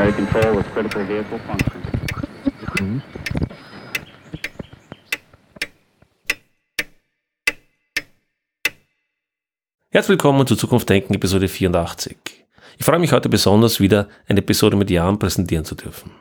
[0.00, 3.02] primary control with critical vehicle function.
[9.92, 12.16] Herzlich willkommen zu Zukunft Denken, Episode 84.
[12.78, 16.12] Ich freue mich heute besonders wieder, eine Episode mit Jan präsentieren zu dürfen.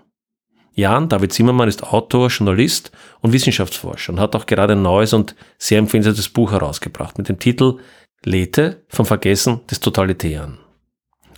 [0.74, 2.92] Jan David Zimmermann ist Autor, Journalist
[3.22, 7.40] und Wissenschaftsforscher und hat auch gerade ein neues und sehr empfehlenswertes Buch herausgebracht mit dem
[7.40, 7.78] Titel
[8.26, 10.58] Lethe vom Vergessen des Totalitären.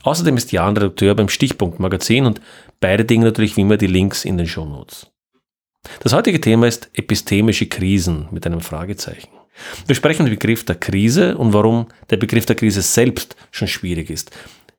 [0.04, 2.42] Außerdem ist Jan Redakteur beim Stichpunkt Magazin und
[2.80, 5.08] beide Dinge natürlich wie immer die Links in den Shownotes.
[6.02, 9.30] Das heutige Thema ist epistemische Krisen mit einem Fragezeichen.
[9.86, 14.10] Wir sprechen den Begriff der Krise und warum der Begriff der Krise selbst schon schwierig
[14.10, 14.32] ist.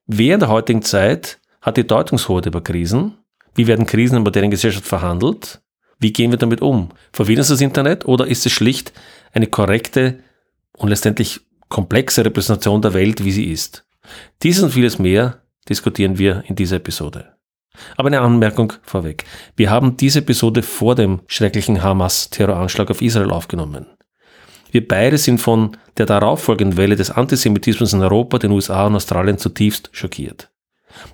[0.07, 3.19] Wer in der heutigen Zeit hat die Deutungshoheit über Krisen?
[3.55, 5.61] Wie werden Krisen in der modernen Gesellschaft verhandelt?
[5.98, 6.89] Wie gehen wir damit um?
[7.12, 8.93] Verwirren Sie das Internet oder ist es schlicht
[9.33, 10.19] eine korrekte
[10.77, 13.84] und letztendlich komplexe Repräsentation der Welt, wie sie ist?
[14.42, 17.36] Dieses und vieles mehr diskutieren wir in dieser Episode.
[17.96, 19.24] Aber eine Anmerkung vorweg.
[19.56, 23.86] Wir haben diese Episode vor dem schrecklichen Hamas-Terroranschlag auf Israel aufgenommen.
[24.70, 29.38] Wir beide sind von der darauffolgenden Welle des Antisemitismus in Europa, den USA und Australien
[29.38, 30.50] zutiefst schockiert.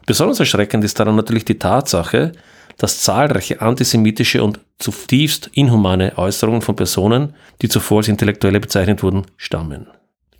[0.06, 2.32] Besonders erschreckend ist daran natürlich die Tatsache,
[2.76, 9.26] dass zahlreiche antisemitische und zutiefst inhumane Äußerungen von Personen, die zuvor als Intellektuelle bezeichnet wurden,
[9.36, 9.88] stammen.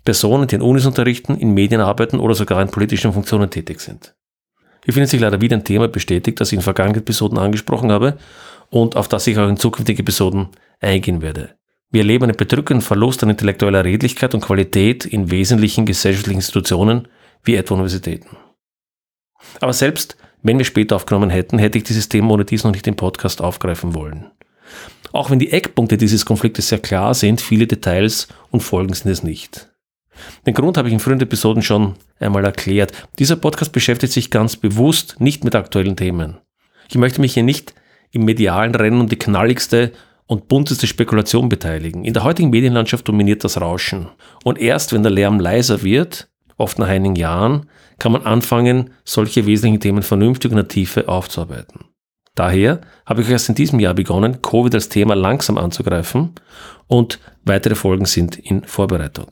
[0.03, 4.15] Personen, die in Unis unterrichten, in Medien arbeiten oder sogar in politischen Funktionen tätig sind.
[4.85, 8.17] Hier findet sich leider wieder ein Thema bestätigt, das ich in vergangenen Episoden angesprochen habe
[8.69, 10.47] und auf das ich auch in zukünftigen Episoden
[10.79, 11.55] eingehen werde.
[11.91, 17.07] Wir erleben einen bedrückenden Verlust an intellektueller Redlichkeit und Qualität in wesentlichen gesellschaftlichen Institutionen
[17.43, 18.37] wie etwa Universitäten.
[19.59, 22.87] Aber selbst wenn wir später aufgenommen hätten, hätte ich dieses Thema ohne dies noch nicht
[22.87, 24.31] im Podcast aufgreifen wollen.
[25.11, 29.23] Auch wenn die Eckpunkte dieses Konfliktes sehr klar sind, viele Details und Folgen sind es
[29.23, 29.68] nicht.
[30.45, 32.91] Den Grund habe ich in früheren Episoden schon einmal erklärt.
[33.17, 36.37] Dieser Podcast beschäftigt sich ganz bewusst nicht mit aktuellen Themen.
[36.89, 37.73] Ich möchte mich hier nicht
[38.11, 39.91] im medialen Rennen um die knalligste
[40.25, 42.05] und bunteste Spekulation beteiligen.
[42.05, 44.09] In der heutigen Medienlandschaft dominiert das Rauschen.
[44.43, 47.67] Und erst wenn der Lärm leiser wird, oft nach einigen Jahren,
[47.97, 51.85] kann man anfangen, solche wesentlichen Themen vernünftig in der Tiefe aufzuarbeiten.
[52.35, 56.35] Daher habe ich erst in diesem Jahr begonnen, Covid als Thema langsam anzugreifen
[56.87, 59.31] und weitere Folgen sind in Vorbereitung.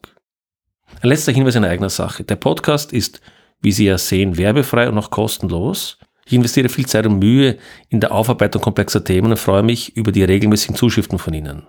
[1.01, 2.23] Ein letzter Hinweis in eigener Sache.
[2.23, 3.21] Der Podcast ist,
[3.61, 5.97] wie Sie ja sehen, werbefrei und auch kostenlos.
[6.25, 7.57] Ich investiere viel Zeit und Mühe
[7.89, 11.67] in der Aufarbeitung komplexer Themen und freue mich über die regelmäßigen Zuschriften von Ihnen.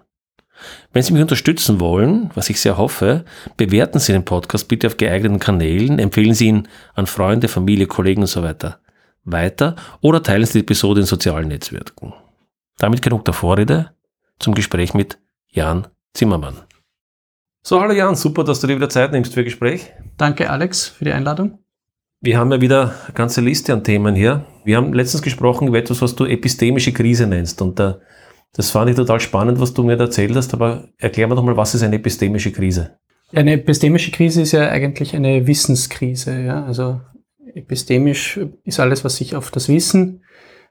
[0.93, 3.25] Wenn Sie mich unterstützen wollen, was ich sehr hoffe,
[3.57, 8.23] bewerten Sie den Podcast bitte auf geeigneten Kanälen, empfehlen Sie ihn an Freunde, Familie, Kollegen
[8.23, 8.81] und so weiter
[9.33, 12.15] weiter oder teilen Sie die Episode in sozialen Netzwerken.
[12.79, 13.91] Damit genug der Vorrede
[14.39, 15.19] zum Gespräch mit
[15.51, 16.68] Jan Zimmermann.
[17.69, 19.93] So, hallo Jan, super, dass du dir wieder Zeit nimmst für Gespräch.
[20.17, 21.59] Danke Alex für die Einladung.
[22.23, 24.47] Wir haben ja wieder eine ganze Liste an Themen hier.
[24.65, 27.61] Wir haben letztens gesprochen über etwas, was du epistemische Krise nennst.
[27.61, 27.97] Und äh,
[28.55, 30.55] das fand ich total spannend, was du mir erzählt hast.
[30.55, 32.97] Aber erklär mir doch mal, was ist eine epistemische Krise?
[33.35, 36.41] Eine epistemische Krise ist ja eigentlich eine Wissenskrise.
[36.41, 36.65] Ja?
[36.65, 37.03] Also
[37.53, 40.23] epistemisch ist alles, was sich auf das Wissen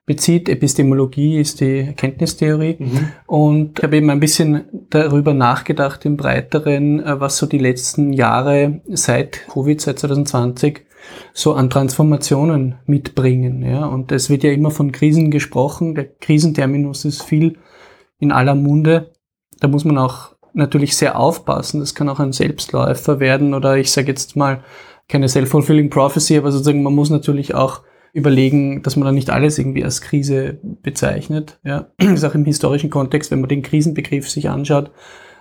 [0.08, 0.50] bezieht.
[0.50, 2.78] Epistemologie ist die Erkenntnistheorie.
[2.80, 3.10] Mhm.
[3.28, 8.14] Und ich habe eben ein bisschen darüber nachgedacht im Breiteren, äh, was so die letzten
[8.14, 10.86] Jahre seit Covid, seit 2020,
[11.34, 13.64] so an Transformationen mitbringen.
[13.64, 13.86] Ja.
[13.86, 15.94] Und es wird ja immer von Krisen gesprochen.
[15.94, 17.58] Der Krisenterminus ist viel
[18.18, 19.12] in aller Munde.
[19.60, 21.82] Da muss man auch natürlich sehr aufpassen.
[21.82, 24.64] Das kann auch ein Selbstläufer werden oder ich sage jetzt mal
[25.10, 27.82] keine self-fulfilling prophecy, aber sozusagen man muss natürlich auch
[28.18, 31.60] überlegen, dass man dann nicht alles irgendwie als Krise bezeichnet.
[31.64, 34.92] Ja, das ist auch im historischen Kontext, wenn man den Krisenbegriff sich anschaut,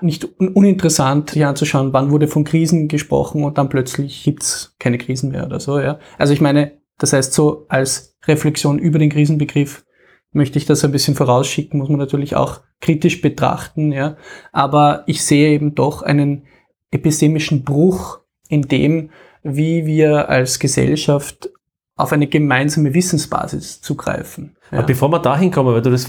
[0.03, 5.31] nicht uninteressant, sich anzuschauen, wann wurde von Krisen gesprochen und dann plötzlich gibt's keine Krisen
[5.31, 5.81] mehr oder so.
[5.81, 5.99] Ja.
[6.19, 9.85] Also ich meine, das heißt so als Reflexion über den Krisenbegriff
[10.33, 13.91] möchte ich das ein bisschen vorausschicken, muss man natürlich auch kritisch betrachten.
[13.91, 14.19] Ja.
[14.53, 16.45] Aber ich sehe eben doch einen
[16.91, 19.11] epistemischen Bruch in dem,
[19.43, 21.49] wie wir als Gesellschaft
[21.97, 24.57] auf eine gemeinsame Wissensbasis zugreifen.
[24.71, 24.79] Ja.
[24.79, 26.09] Aber bevor wir dahin kommen, weil du das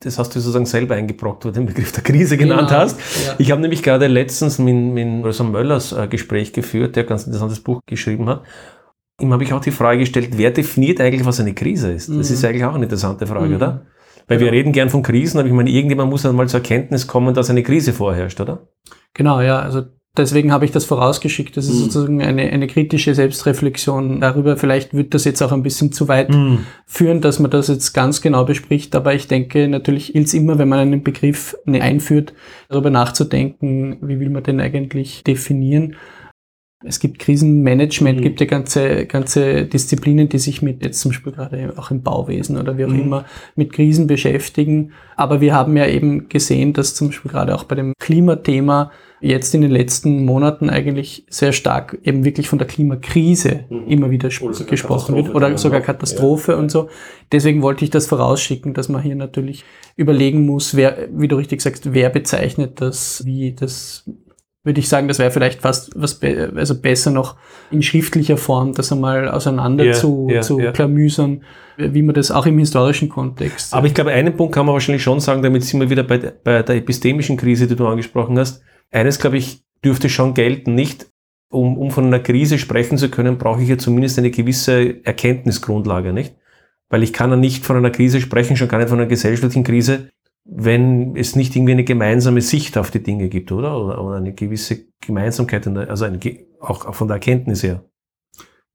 [0.00, 3.00] das hast du sozusagen selber eingebrockt, wo du den Begriff der Krise genannt genau, hast.
[3.26, 3.34] Ja.
[3.38, 7.24] Ich habe nämlich gerade letztens mit, mit Rosa Möllers äh, Gespräch geführt, der ein ganz
[7.24, 8.44] interessantes Buch geschrieben hat.
[9.20, 12.08] Ihm habe ich auch die Frage gestellt, wer definiert eigentlich, was eine Krise ist?
[12.08, 12.20] Das mhm.
[12.20, 13.56] ist eigentlich auch eine interessante Frage, mhm.
[13.56, 13.86] oder?
[14.28, 14.52] Weil genau.
[14.52, 17.50] wir reden gern von Krisen, aber ich meine, irgendjemand muss einmal zur Erkenntnis kommen, dass
[17.50, 18.68] eine Krise vorherrscht, oder?
[19.14, 19.58] Genau, ja.
[19.58, 19.86] Also
[20.18, 21.56] deswegen habe ich das vorausgeschickt.
[21.56, 21.84] Das ist mhm.
[21.84, 24.56] sozusagen eine, eine kritische Selbstreflexion darüber.
[24.56, 26.66] Vielleicht wird das jetzt auch ein bisschen zu weit mhm.
[26.86, 28.94] führen, dass man das jetzt ganz genau bespricht.
[28.94, 32.34] Aber ich denke, natürlich gilt es immer, wenn man einen Begriff einführt,
[32.68, 35.96] darüber nachzudenken, wie will man den eigentlich definieren.
[36.84, 38.22] Es gibt Krisenmanagement, Mhm.
[38.22, 42.56] gibt ja ganze, ganze Disziplinen, die sich mit jetzt zum Beispiel gerade auch im Bauwesen
[42.56, 43.00] oder wie auch Mhm.
[43.00, 43.24] immer
[43.56, 44.92] mit Krisen beschäftigen.
[45.16, 49.54] Aber wir haben ja eben gesehen, dass zum Beispiel gerade auch bei dem Klimathema jetzt
[49.54, 53.86] in den letzten Monaten eigentlich sehr stark eben wirklich von der Klimakrise Mhm.
[53.88, 55.80] immer wieder gesprochen wird oder sogar.
[55.80, 56.88] Katastrophe Ja, und so.
[57.32, 59.64] Deswegen wollte ich das vorausschicken, dass man hier natürlich
[59.96, 64.04] überlegen muss, wer, wie du richtig sagst, wer bezeichnet das, wie das
[64.64, 67.36] würde ich sagen, das wäre vielleicht fast was be also besser noch
[67.70, 70.72] in schriftlicher Form, das einmal auseinander Ja, zu, ja, zu ja.
[70.72, 71.42] klamüsern,
[71.78, 73.72] wie man das auch im historischen Kontext.
[73.72, 76.18] Aber ich glaube, einen Punkt kann man wahrscheinlich schon sagen, damit sind wir wieder bei,
[76.18, 78.62] bei der epistemischen Krise, die du angesprochen hast.
[78.90, 81.06] Eines, glaube ich, dürfte schon gelten, nicht
[81.50, 86.12] um, um von einer Krise sprechen zu können, brauche ich ja zumindest eine gewisse Erkenntnisgrundlage,
[86.12, 86.34] nicht?
[86.90, 89.64] Weil ich kann ja nicht von einer Krise sprechen, schon gar nicht von einer gesellschaftlichen
[89.64, 90.10] Krise,
[90.44, 93.78] wenn es nicht irgendwie eine gemeinsame Sicht auf die Dinge gibt, oder?
[93.78, 96.18] Oder, eine gewisse Gemeinsamkeit, also eine,
[96.60, 97.84] auch, von der Erkenntnis her.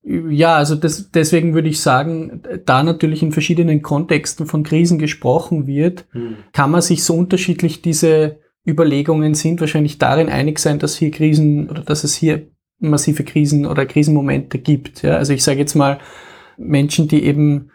[0.03, 5.65] Ja, also das, deswegen würde ich sagen, da natürlich in verschiedenen Kontexten von Krisen gesprochen
[5.65, 6.05] wird,
[6.51, 11.69] kann man sich so unterschiedlich diese Überlegungen sind, wahrscheinlich darin einig sein, dass hier Krisen
[11.69, 12.47] oder dass es hier
[12.79, 15.03] massive Krisen oder Krisenmomente gibt.
[15.03, 15.99] Ja, also ich sage jetzt mal,
[16.57, 17.71] Menschen, die eben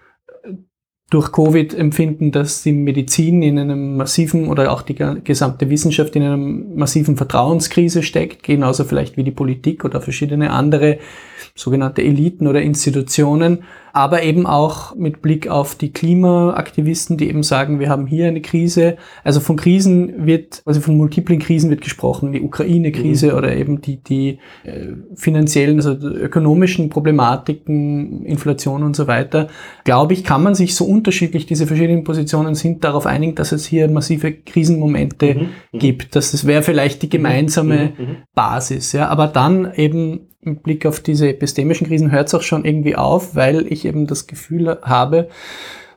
[1.11, 6.23] durch Covid empfinden, dass die Medizin in einem massiven oder auch die gesamte Wissenschaft in
[6.23, 10.99] einer massiven Vertrauenskrise steckt, genauso vielleicht wie die Politik oder verschiedene andere
[11.55, 17.81] sogenannte Eliten oder Institutionen, aber eben auch mit Blick auf die Klimaaktivisten, die eben sagen,
[17.81, 18.96] wir haben hier eine Krise.
[19.25, 23.96] Also von Krisen wird, also von multiplen Krisen wird gesprochen, die Ukraine-Krise oder eben die,
[23.96, 29.49] die äh, finanziellen, also ökonomischen Problematiken, Inflation und so weiter.
[29.82, 33.67] Glaube ich, kann man sich so unterschiedlich, diese verschiedenen Positionen sind, darauf einigen, dass es
[33.67, 36.14] hier massive Krisenmomente gibt.
[36.14, 37.94] Das, das wäre vielleicht die gemeinsame
[38.35, 38.93] Basis.
[38.93, 42.97] Ja, aber dann eben im Blick auf diese epistemischen Krisen hört es auch schon irgendwie
[42.97, 45.29] auf, weil ich eben das Gefühl habe,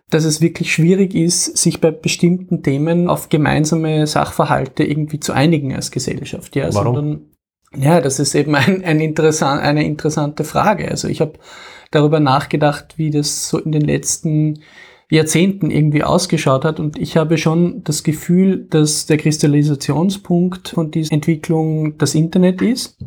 [0.10, 5.74] dass es wirklich schwierig ist, sich bei bestimmten Themen auf gemeinsame Sachverhalte irgendwie zu einigen
[5.74, 6.56] als Gesellschaft.
[6.56, 6.96] Ja, Warum?
[6.96, 7.22] Sondern,
[7.76, 10.90] ja, das ist eben ein, ein interessant, eine interessante Frage.
[10.92, 11.34] Also ich habe
[11.92, 14.60] darüber nachgedacht, wie das so in den letzten
[15.16, 16.80] Jahrzehnten irgendwie ausgeschaut hat.
[16.80, 22.98] Und ich habe schon das Gefühl, dass der Kristallisationspunkt von dieser Entwicklung das Internet ist,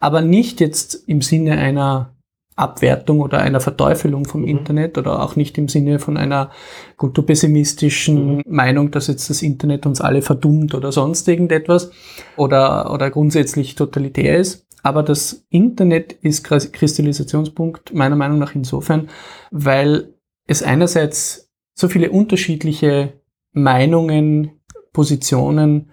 [0.00, 2.14] aber nicht jetzt im Sinne einer
[2.54, 4.48] Abwertung oder einer Verteufelung vom Mhm.
[4.48, 6.50] Internet oder auch nicht im Sinne von einer
[6.96, 8.42] kulturpessimistischen Mhm.
[8.48, 11.90] Meinung, dass jetzt das Internet uns alle verdummt oder sonst irgendetwas
[12.36, 14.66] oder, oder grundsätzlich totalitär ist.
[14.82, 19.08] Aber das Internet ist Kris- Kristallisationspunkt meiner Meinung nach insofern,
[19.50, 20.14] weil
[20.46, 21.47] es einerseits
[21.78, 23.20] so viele unterschiedliche
[23.52, 24.50] Meinungen,
[24.92, 25.90] Positionen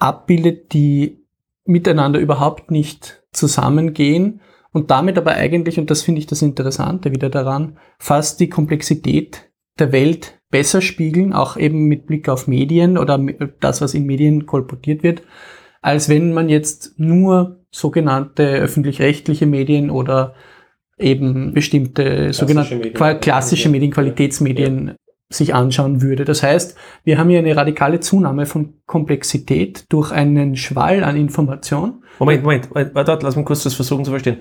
[0.00, 1.24] abbildet, die
[1.64, 4.40] miteinander überhaupt nicht zusammengehen
[4.72, 9.52] und damit aber eigentlich, und das finde ich das Interessante wieder daran, fast die Komplexität
[9.78, 13.24] der Welt besser spiegeln, auch eben mit Blick auf Medien oder
[13.60, 15.22] das, was in Medien kolportiert wird,
[15.80, 20.34] als wenn man jetzt nur sogenannte öffentlich-rechtliche Medien oder
[20.98, 23.20] eben bestimmte sogenannte Medien.
[23.20, 24.96] klassische Medien, Qualitätsmedien
[25.30, 26.24] sich anschauen würde.
[26.24, 32.04] Das heißt, wir haben hier eine radikale Zunahme von Komplexität durch einen Schwall an Information.
[32.18, 34.38] Moment, Moment, Moment, warte, lass mich kurz das versuchen zu verstehen.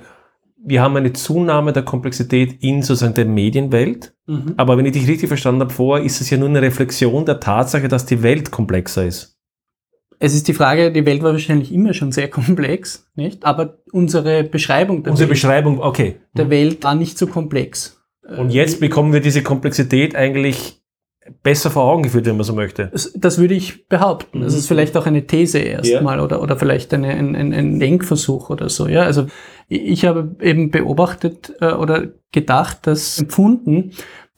[0.65, 4.15] Wir haben eine Zunahme der Komplexität in sozusagen der Medienwelt,
[4.55, 7.41] aber wenn ich dich richtig verstanden habe vorher, ist es ja nur eine Reflexion der
[7.41, 9.37] Tatsache, dass die Welt komplexer ist.
[10.19, 13.43] Es ist die Frage, die Welt war wahrscheinlich immer schon sehr komplex, nicht?
[13.43, 16.15] Aber unsere Beschreibung der, Unsere Welt, Beschreibung, okay.
[16.37, 17.92] der Welt war nicht so komplex.
[18.37, 20.81] Und jetzt bekommen wir diese Komplexität eigentlich
[21.41, 22.89] besser vor Augen geführt, wenn man so möchte.
[22.91, 24.41] Das, würde ich behaupten.
[24.41, 24.59] Das Mhm.
[24.59, 28.69] ist vielleicht auch eine These erstmal oder, oder vielleicht eine, ein, ein, ein Denkversuch oder
[28.69, 28.87] so.
[28.87, 29.27] Ja, also
[29.69, 33.91] ich ich habe eben beobachtet äh, oder gedacht, dass empfunden,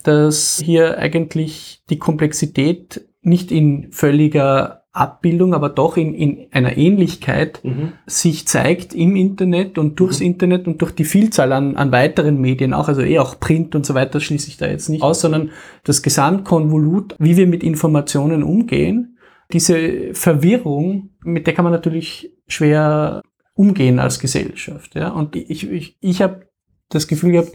[0.03, 7.61] dass hier eigentlich die Komplexität nicht in völliger Abbildung, aber doch in, in einer Ähnlichkeit
[8.05, 12.73] sich zeigt im Internet und durchs Internet und durch die Vielzahl an, an weiteren Medien
[12.73, 15.51] auch, also eh auch Print und so weiter schließe ich da jetzt nicht aus, sondern
[15.83, 19.17] das Gesamtkonvolut, wie wir mit Informationen umgehen,
[19.51, 23.21] diese Verwirrung, mit der kann man natürlich schwer
[23.53, 24.95] umgehen als Gesellschaft.
[24.95, 25.09] Ja?
[25.09, 26.47] Und ich, ich, ich habe
[26.89, 27.53] das Gefühl gehabt,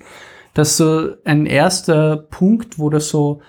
[0.54, 3.40] dass so ein erster Punkt, wo das so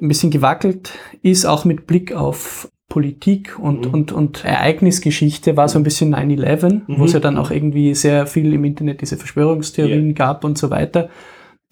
[0.00, 0.92] ein bisschen gewackelt
[1.22, 3.94] ist, auch mit Blick auf Politik und, Mhm.
[3.94, 7.02] und, und Ereignisgeschichte, war so ein bisschen 9-11, wo Mhm.
[7.04, 10.12] es ja dann auch irgendwie sehr viel im Internet diese Verschwörungstheorien Ja.
[10.14, 11.08] gab und so weiter.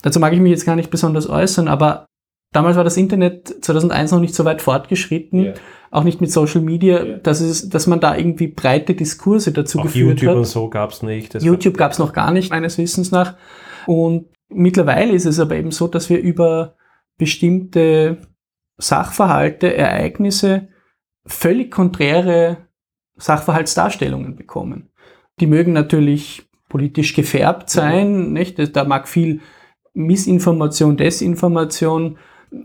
[0.03, 2.07] Dazu mag ich mich jetzt gar nicht besonders äußern, aber
[2.55, 5.45] damals war das Internet 2001 noch nicht so weit fortgeschritten.
[5.45, 5.53] Ja.
[5.93, 7.17] auch nicht mit Social Media, Ja.
[7.19, 10.37] dass, es, dass man da irgendwie breite Diskurse dazu Auch geführt YouTube hat.
[10.37, 11.35] und so gab es nicht.
[11.35, 13.35] Das YouTube gab es noch gar nicht, meines Wissens nach.
[13.89, 16.77] Und mittlerweile ist es aber eben so, dass wir über
[17.19, 18.19] bestimmte
[18.79, 20.69] Sachverhalte, Ereignisse
[21.27, 22.59] völlig konträre
[23.17, 24.89] Sachverhaltsdarstellungen bekommen.
[25.41, 28.59] Die mögen natürlich politisch gefärbt sein, nicht?
[28.59, 29.41] Das- Da mag viel
[29.95, 32.19] Missinformation, Desinformation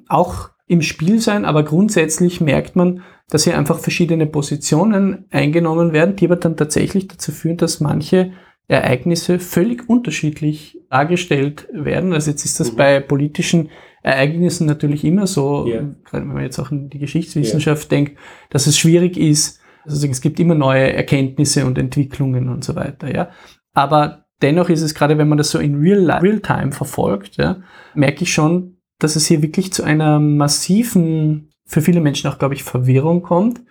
[0.08, 6.16] auch im Spiel sein, aber grundsätzlich merkt man, dass hier einfach verschiedene Positionen eingenommen werden,
[6.16, 8.32] die aber dann tatsächlich dazu führen, dass manche
[8.68, 12.14] Ereignisse völlig unterschiedlich dargestellt werden.
[12.14, 12.78] Also jetzt ist das Mhm.
[12.78, 13.70] bei politischen
[14.06, 15.82] Ereignissen natürlich immer so, Ja.
[16.04, 18.18] gerade wenn man jetzt auch in die Geschichtswissenschaft denkt,
[18.52, 19.60] dass es schwierig ist.
[19.84, 23.30] Also es gibt immer neue Erkenntnisse und Entwicklungen und so weiter, ja.
[23.74, 27.58] Aber dennoch ist es gerade, wenn man das so in Real, Real Time verfolgt, ja,
[27.96, 32.54] merke ich schon, dass es hier wirklich zu einer massiven, für viele Menschen auch, glaube
[32.54, 33.62] ich, Verwirrung kommt.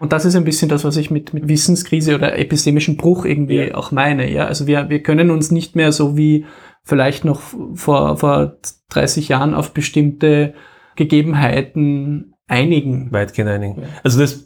[0.00, 3.66] Und das ist ein bisschen das, was ich mit, mit Wissenskrise oder epistemischem Bruch irgendwie
[3.68, 3.74] Ja.
[3.76, 4.30] auch meine.
[4.32, 6.44] Ja, also wir, wir können uns nicht mehr so wie
[6.84, 7.40] vielleicht noch
[7.74, 8.56] vor, vor
[8.90, 10.54] 30 Jahren auf bestimmte
[10.96, 13.10] Gegebenheiten einigen.
[13.12, 13.82] weitgehend einigen.
[14.02, 14.44] Also das,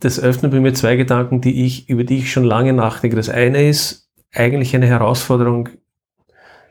[0.00, 3.16] das öffnet bei mir zwei Gedanken, die ich, über die ich schon lange nachdenke.
[3.16, 5.68] Das eine ist eigentlich eine Herausforderung,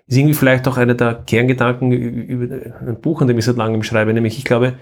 [0.07, 3.83] ist irgendwie vielleicht auch einer der Kerngedanken über ein Buch, an dem ich seit langem
[3.83, 4.75] schreibe, nämlich ich glaube,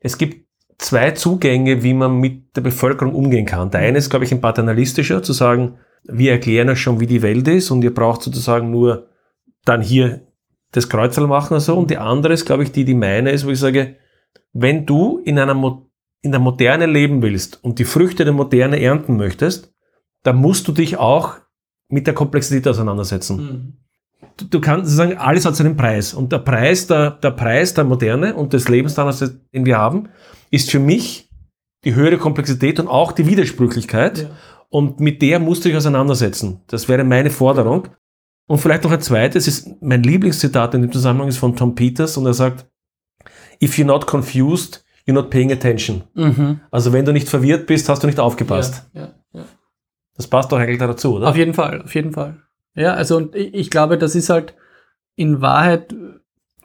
[0.00, 0.46] es gibt
[0.78, 3.70] zwei Zugänge, wie man mit der Bevölkerung umgehen kann.
[3.70, 7.22] Der eine ist, glaube ich, ein paternalistischer, zu sagen, wir erklären euch schon, wie die
[7.22, 9.08] Welt ist und ihr braucht sozusagen nur
[9.64, 10.26] dann hier
[10.72, 11.76] das Kreuzerl machen und so.
[11.76, 13.96] Und die andere ist, glaube ich, die, die meine ist, wo ich sage,
[14.52, 15.88] wenn du in einer Mo
[16.24, 19.74] in der Moderne leben willst und die Früchte der Moderne ernten möchtest,
[20.22, 21.34] dann musst du dich auch
[21.88, 23.36] mit der Komplexität auseinandersetzen.
[23.36, 23.72] Mhm.
[24.36, 26.14] Du, du kannst sagen, alles hat seinen Preis.
[26.14, 30.10] Und der Preis der, der Preis der Moderne und des Lebensstandards, den wir haben,
[30.52, 31.28] ist für mich
[31.84, 34.18] die höhere Komplexität und auch die Widersprüchlichkeit.
[34.18, 34.30] Ja.
[34.70, 36.60] Und mit der musst du dich auseinandersetzen.
[36.68, 37.88] Das wäre meine Forderung.
[38.46, 42.16] Und vielleicht noch ein zweites, ist mein Lieblingszitat in dem Zusammenhang ist von Tom Peters
[42.16, 42.66] und er sagt,
[43.62, 46.04] if you're not confused, you're not paying attention.
[46.14, 46.60] Mhm.
[46.70, 48.84] Also wenn du nicht verwirrt bist, hast du nicht aufgepasst.
[48.92, 49.44] Ja, ja, ja.
[50.16, 51.28] Das passt doch eigentlich dazu, oder?
[51.28, 52.42] Auf jeden Fall, auf jeden Fall.
[52.74, 54.54] Ja, also und ich ich glaube, das ist halt
[55.14, 55.94] in Wahrheit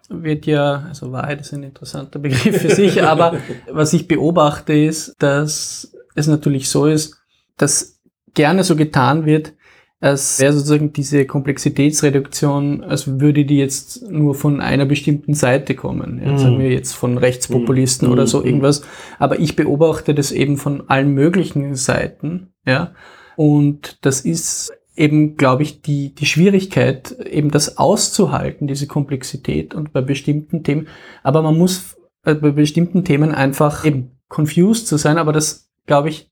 [0.10, 3.38] wird ja, also Wahrheit ist ein interessanter Begriff für sich, aber
[3.70, 7.18] was ich beobachte ist, dass es natürlich so ist,
[7.58, 8.00] dass
[8.34, 9.54] gerne so getan wird,
[10.00, 16.22] als wäre sozusagen diese Komplexitätsreduktion, als würde die jetzt nur von einer bestimmten Seite kommen.
[16.24, 16.38] Ja, Mhm.
[16.38, 18.14] Sagen wir jetzt von Rechtspopulisten Mhm.
[18.14, 18.46] oder so Mhm.
[18.46, 18.82] irgendwas.
[19.20, 22.50] Aber ich beobachte das eben von allen möglichen Seiten.
[22.66, 22.92] Ja,
[23.36, 29.94] und das ist eben, glaube ich, die, die Schwierigkeit, eben das auszuhalten, diese Komplexität und
[29.94, 30.88] bei bestimmten Themen.
[31.24, 36.10] Aber man muss äh, bei bestimmten Themen einfach eben confused zu sein, aber das, glaube
[36.10, 36.30] ich,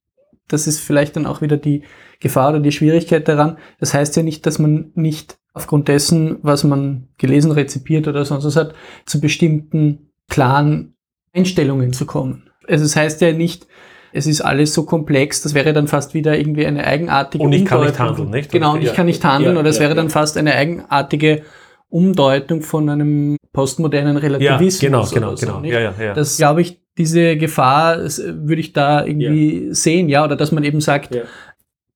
[0.48, 1.84] das ist vielleicht dann auch wieder die
[2.20, 3.58] Gefahr oder die Schwierigkeit daran.
[3.80, 8.46] Das heißt ja nicht, dass man nicht aufgrund dessen, was man gelesen, rezipiert oder sonst
[8.46, 8.74] was hat,
[9.06, 10.96] zu bestimmten klaren
[11.34, 12.50] Einstellungen zu kommen.
[12.68, 13.68] Also es heißt ja nicht,
[14.12, 17.66] es ist alles so komplex, das wäre dann fast wieder irgendwie eine eigenartige Und ich
[17.66, 18.08] kann nicht Umdeutung.
[18.08, 18.52] handeln, nicht?
[18.52, 18.94] Genau, und ich Ja.
[18.94, 19.96] kann nicht handeln, Ja, oder es ja, wäre ja.
[19.96, 21.42] dann fast eine eigenartige
[21.90, 24.80] Umdeutung von einem postmodernen ja, Relativismus.
[24.80, 25.60] genau, oder genau, so, genau.
[25.60, 25.74] nicht?
[25.74, 26.14] Ja, ja, ja.
[26.14, 28.10] Das glaube ich, diese Gefahr äh,
[28.48, 31.24] würde ich da irgendwie sehen, ja, oder dass man eben sagt, Ja.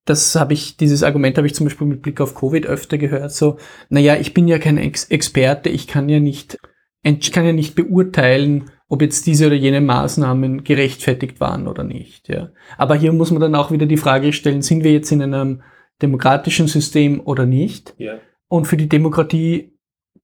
[0.04, 3.32] das habe ich, dieses Argument habe ich zum Beispiel mit Blick auf Covid öfter gehört,
[3.32, 6.58] so, naja, ich bin ja kein Ex Experte, ich kann ja nicht,
[7.02, 12.28] ich kann ja nicht beurteilen, ob jetzt diese oder jene Maßnahmen gerechtfertigt waren oder nicht,
[12.28, 12.50] ja.
[12.76, 15.62] Aber hier muss man dann auch wieder die Frage stellen, sind wir jetzt in einem
[16.02, 17.94] demokratischen System oder nicht?
[17.98, 18.18] ja.
[18.48, 19.78] Und für die Demokratie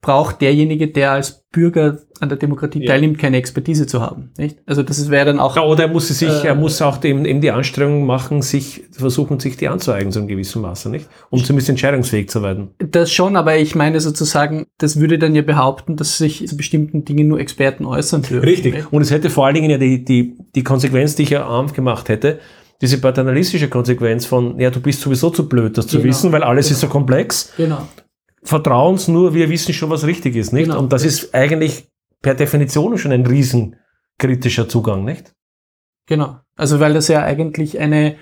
[0.06, 2.86] braucht derjenige, der als Bürger an der Demokratie Ja.
[2.92, 4.30] teilnimmt, keine Expertise zu haben.
[4.38, 4.58] Nicht?
[4.64, 5.56] Also das wäre dann auch.
[5.56, 8.84] Ja, oder er muss sich, Äh, er muss auch dem, eben die Anstrengung machen, sich
[8.92, 11.08] versuchen, sich die anzueignen, so in gewissem Maße, nicht?
[11.30, 12.68] Um zumindest entscheidungsfähig zu werden.
[12.78, 17.04] Das schon, aber ich meine sozusagen, das würde dann ja behaupten, dass sich zu bestimmten
[17.04, 18.48] Dingen nur Experten äußern dürfen.
[18.48, 18.75] Richtig.
[18.75, 18.92] nicht?
[18.92, 21.72] Und es hätte vor allen Dingen ja die, die, die Konsequenz, die ich ja arm
[21.72, 22.38] gemacht hätte,
[22.82, 26.08] diese paternalistische Konsequenz von, ja, du bist sowieso zu blöd, das zu Genau.
[26.10, 26.75] wissen, weil alles Genau.
[26.75, 27.52] ist so komplex.
[27.56, 27.78] Genau.
[28.46, 30.66] Vertrau uns nur, wir wissen schon, was richtig ist, nicht?
[30.66, 30.78] Genau.
[30.78, 31.88] Und das ist eigentlich
[32.22, 35.34] per Definition schon ein riesenkritischer Zugang, nicht?
[36.06, 36.36] Genau.
[36.56, 38.16] Also weil das ja eigentlich eine,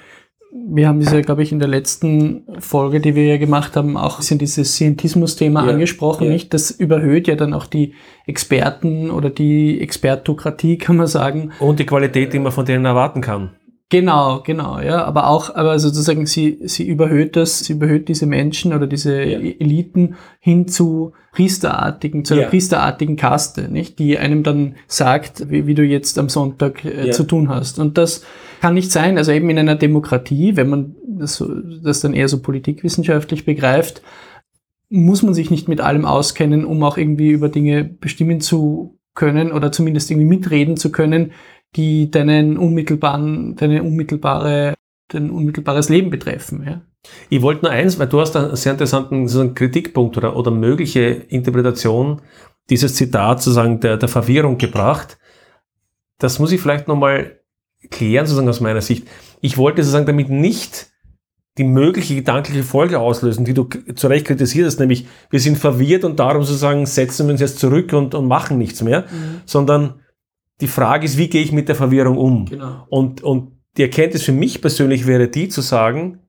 [0.51, 4.15] wir haben diese, glaube ich, in der letzten Folge, die wir ja gemacht haben, auch
[4.15, 6.33] ein bisschen dieses Scientismus-Thema Ja, angesprochen, ja.
[6.33, 6.55] nicht?
[6.55, 7.95] Das überhöht ja dann auch die
[8.27, 11.53] Experten oder die Expertokratie, kann man sagen.
[11.61, 13.51] Und die Qualität, die man von denen erwarten kann.
[13.91, 15.05] Genau, genau, ja.
[15.05, 19.39] Aber auch, aber sozusagen sie, sie überhöht das, sie überhöht diese Menschen oder diese Ja.
[19.39, 22.49] Eliten hin zu priesterartigen, zu einer Ja.
[22.49, 23.99] priesterartigen Kaste, nicht?
[23.99, 27.13] Die einem dann sagt, wie, wie du jetzt am Sonntag äh, Ja.
[27.13, 27.79] zu tun hast.
[27.79, 28.25] Und das
[28.61, 29.19] kann nicht sein.
[29.19, 34.03] Also eben in einer Demokratie, wenn man das, so- das dann eher so politikwissenschaftlich begreift,
[34.89, 39.53] muss man sich nicht mit allem auskennen, um auch irgendwie über Dinge bestimmen zu können
[39.53, 41.33] oder zumindest irgendwie mitreden zu können,
[41.77, 44.75] die deinen unmittelbaren, deine unmittelbare,
[45.09, 46.65] dein unmittelbares Leben betreffen.
[46.67, 46.83] Ja?
[47.29, 51.01] Ich wollte nur eins, weil du hast einen sehr interessanten sozusagen Kritikpunkt oder, oder mögliche
[51.01, 52.23] Interpretation
[52.71, 55.19] dieses Zitats sozusagen der, der Verwirrung gebracht.
[56.19, 57.41] Das muss ich vielleicht nochmal
[57.91, 59.07] klären, sozusagen aus meiner Sicht.
[59.41, 60.91] Ich wollte sozusagen damit nicht
[61.59, 66.05] die mögliche gedankliche Folge auslösen, die du zu Recht kritisiert hast, nämlich wir sind verwirrt
[66.05, 69.05] und darum sozusagen setzen wir uns jetzt zurück und, und machen nichts mehr,
[69.45, 70.01] sondern
[70.61, 72.47] die Frage ist, wie gehe ich mit der Verwirrung um?
[72.47, 72.87] Genau.
[72.89, 76.21] Und, und die Erkenntnis für mich persönlich wäre die zu sagen,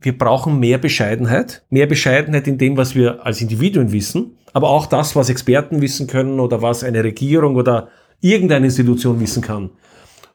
[0.00, 4.86] wir brauchen mehr Bescheidenheit, mehr Bescheidenheit in dem, was wir als Individuen wissen, aber auch
[4.86, 7.88] das, was Experten wissen können oder was eine Regierung oder
[8.20, 9.70] irgendeine Institution wissen kann.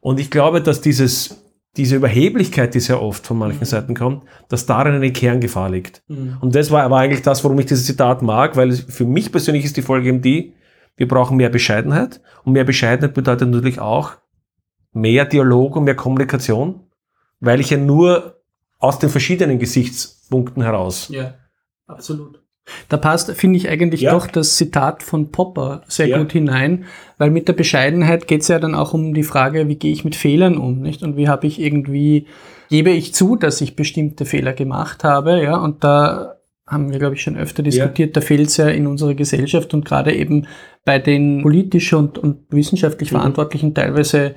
[0.01, 1.43] Und ich glaube, dass dieses,
[1.77, 6.03] diese Überheblichkeit, die sehr oft von manchen Seiten kommt, dass darin eine Kerngefahr liegt.
[6.41, 9.63] Und das war aber eigentlich das, warum ich dieses Zitat mag, weil für mich persönlich
[9.63, 10.53] ist die Folge eben die,
[10.95, 12.21] wir brauchen mehr Bescheidenheit.
[12.43, 14.11] Und mehr Bescheidenheit bedeutet natürlich auch
[14.91, 16.81] mehr Dialog und mehr Kommunikation,
[17.39, 18.41] weil ich ja nur
[18.79, 21.09] aus den verschiedenen Gesichtspunkten heraus.
[21.09, 21.33] Ja,
[21.87, 22.39] absolut.
[22.87, 24.11] Da passt, finde ich, eigentlich Ja.
[24.11, 26.17] doch das Zitat von Popper sehr Ja.
[26.17, 26.85] gut hinein,
[27.17, 30.05] weil mit der Bescheidenheit geht es ja dann auch um die Frage, wie gehe ich
[30.05, 31.03] mit Fehlern um, nicht?
[31.03, 32.27] Und wie habe ich irgendwie,
[32.69, 35.57] gebe ich zu, dass ich bestimmte Fehler gemacht habe, ja?
[35.57, 36.35] Und da
[36.65, 39.83] haben wir, glaube ich, schon öfter diskutiert, da fehlt es ja in unserer Gesellschaft und
[39.83, 40.47] gerade eben
[40.85, 43.17] bei den politisch und, und wissenschaftlich Mhm.
[43.17, 44.35] Verantwortlichen teilweise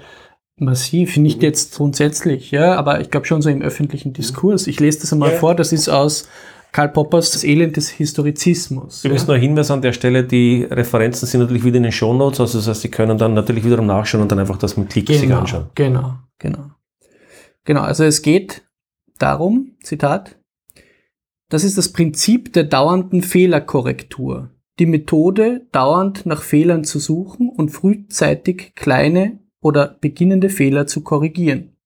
[0.59, 4.67] massiv, nicht jetzt grundsätzlich, ja, aber ich glaube schon so im öffentlichen Diskurs.
[4.67, 5.35] Ich lese das einmal Mhm.
[5.35, 5.41] Ja.
[5.41, 6.29] vor, das ist aus
[6.73, 9.05] Karl Poppers Das Elend des Historizismus.
[9.05, 12.41] Übrigens nur ein Hinweis an der Stelle, die Referenzen sind natürlich wieder in den Shownotes,
[12.41, 15.09] also das heißt, Sie können dann natürlich wiederum nachschauen und dann einfach das mit Klick
[15.09, 15.67] sich Genau, anschauen.
[15.75, 16.71] genau, genau.
[17.65, 18.63] Genau, also es geht
[19.19, 20.37] darum, Zitat,
[21.49, 24.51] das ist das Prinzip der dauernden Fehlerkorrektur.
[24.79, 31.77] Die Methode, dauernd nach Fehlern zu suchen und frühzeitig kleine oder beginnende Fehler zu korrigieren.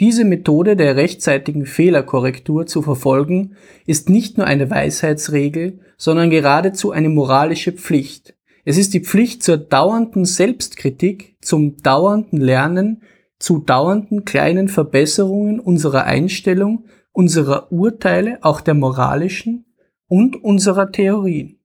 [0.00, 7.08] Diese Methode der rechtzeitigen Fehlerkorrektur zu verfolgen, ist nicht nur eine Weisheitsregel, sondern geradezu eine
[7.08, 8.34] moralische Pflicht.
[8.64, 13.02] Es ist die Pflicht zur dauernden Selbstkritik, zum dauernden Lernen,
[13.38, 19.64] zu dauernden kleinen Verbesserungen unserer Einstellung, unserer Urteile, auch der moralischen
[20.08, 21.60] und unserer Theorien.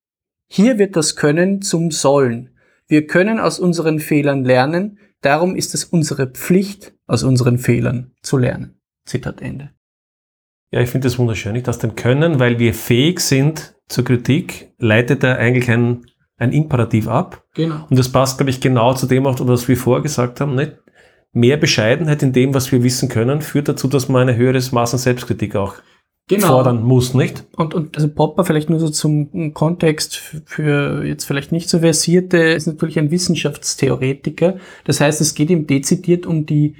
[0.53, 2.49] Hier wird das Können zum Sollen.
[2.85, 8.37] Wir können aus unseren Fehlern lernen, darum ist es unsere Pflicht, aus unseren Fehlern zu
[8.37, 8.75] lernen.
[9.05, 9.69] Zitat Ende.
[10.69, 11.53] Ja, ich finde das wunderschön.
[11.53, 16.51] Nicht aus dem Können, weil wir fähig sind zur Kritik, leitet er eigentlich ein, ein
[16.51, 17.45] Imperativ ab.
[17.53, 17.87] Genau.
[17.89, 20.55] Und das passt, glaube ich, genau zu dem, was wir vorher gesagt haben.
[20.55, 20.73] Nicht?
[21.31, 24.95] Mehr Bescheidenheit in dem, was wir wissen können, führt dazu, dass man ein höheres Maß
[24.95, 25.75] an Selbstkritik auch
[26.31, 26.47] Genau.
[26.47, 27.43] fordern muss, nicht?
[27.55, 30.15] Und, und also Popper vielleicht nur so zum Kontext
[30.45, 34.55] für jetzt vielleicht nicht so versierte, ist natürlich ein Wissenschaftstheoretiker.
[34.85, 36.75] Das heißt, es geht ihm dezidiert um die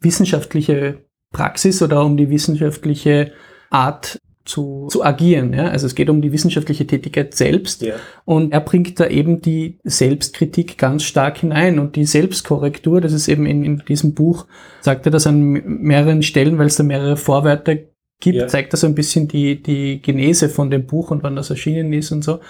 [0.00, 3.32] wissenschaftliche Praxis oder um die wissenschaftliche
[3.70, 5.52] Art zu, zu agieren.
[5.52, 5.68] Ja?
[5.68, 7.82] Also es geht um die wissenschaftliche Tätigkeit selbst.
[7.82, 7.94] Ja.
[8.24, 13.28] Und er bringt da eben die Selbstkritik ganz stark hinein und die Selbstkorrektur, das ist
[13.28, 14.46] eben in, in diesem Buch,
[14.80, 17.76] sagt er das an mehreren Stellen, weil es da mehrere Vorwörter
[18.20, 18.46] gibt, Ja.
[18.48, 22.10] zeigt so ein bisschen die, die Genese von dem Buch und wann das erschienen ist
[22.12, 22.40] und so.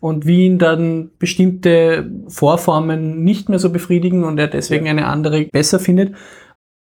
[0.00, 4.92] Und wie ihn dann bestimmte Vorformen nicht mehr so befriedigen und er deswegen Ja.
[4.92, 6.14] eine andere besser findet.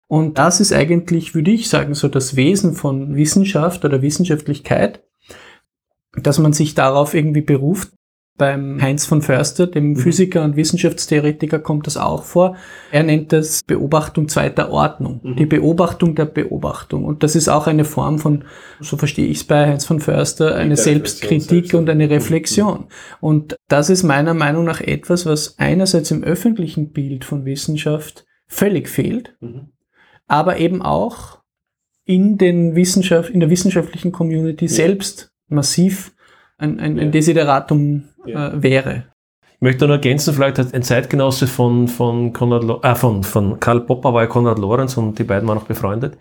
[0.09, 5.03] Und das ist eigentlich, würde ich sagen, so das Wesen von Wissenschaft oder Wissenschaftlichkeit,
[6.20, 7.90] dass man sich darauf irgendwie beruft.
[8.38, 9.96] Beim Heinz von Förster, dem Mhm.
[9.96, 12.57] Physiker und Wissenschaftstheoretiker, kommt das auch vor.
[12.92, 15.20] Er nennt das Beobachtung zweiter Ordnung.
[15.22, 15.37] Mhm.
[15.37, 17.05] Die Beobachtung der Beobachtung.
[17.05, 18.44] Und das ist auch eine Form von,
[18.81, 22.87] so verstehe ich es bei Heinz von Förster, eine Selbstkritik Reflexion, und eine Selbst- Reflexion.
[23.20, 28.88] Und das ist meiner Meinung nach etwas, was einerseits im öffentlichen Bild von Wissenschaft völlig
[28.88, 29.68] fehlt, Mhm.
[30.27, 31.38] aber eben auch
[32.05, 36.12] in, den Wissenschaft, in der wissenschaftlichen Community selbst massiv
[36.59, 39.05] ein, ein, ein Desideratum äh, wäre.
[39.55, 43.81] Ich möchte nur ergänzen, vielleicht hat ein Zeitgenosse von, von, Konrad äh, von, von Karl
[43.81, 46.19] Popper war ja Konrad Lorenz und die beiden waren auch befreundet.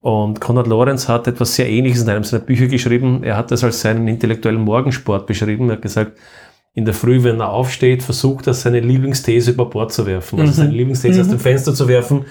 [0.00, 3.24] Und Konrad Lorenz hat etwas sehr Ähnliches in einem seiner Bücher geschrieben.
[3.24, 5.68] Er hat das als seinen intellektuellen Morgensport beschrieben.
[5.68, 6.12] Er hat gesagt,
[6.74, 10.38] in der Früh, wenn er aufsteht, versucht er seine Lieblingsthese über Bord zu werfen.
[10.38, 10.56] Also Mhm.
[10.56, 11.30] seine Lieblingsthese aus Mhm.
[11.32, 12.26] dem Fenster zu werfen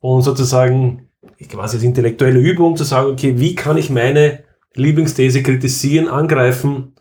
[0.00, 1.08] und sozusagen
[1.48, 4.40] quasi als intellektuelle Übung zu sagen, okay, wie kann ich meine
[4.74, 6.91] Lieblingsthese kritisieren, angreifen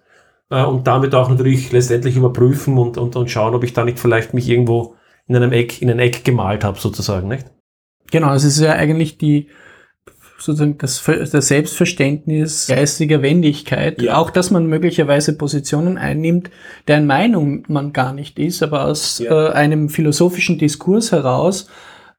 [0.52, 4.00] äh, und damit auch natürlich letztendlich überprüfen und, und, und schauen, ob ich da nicht
[4.00, 4.96] vielleicht mich irgendwo
[5.28, 7.46] in einem Eck, in ein Eck gemalt habe, sozusagen, nicht?
[8.12, 9.48] Genau, es ist ja eigentlich die
[10.38, 14.02] sozusagen das, das Selbstverständnis geistiger Wendigkeit.
[14.02, 14.18] Ja.
[14.18, 16.50] Auch, dass man möglicherweise Positionen einnimmt,
[16.88, 19.50] deren Meinung man gar nicht ist, aber aus Ja.
[19.50, 21.70] äh, einem philosophischen Diskurs heraus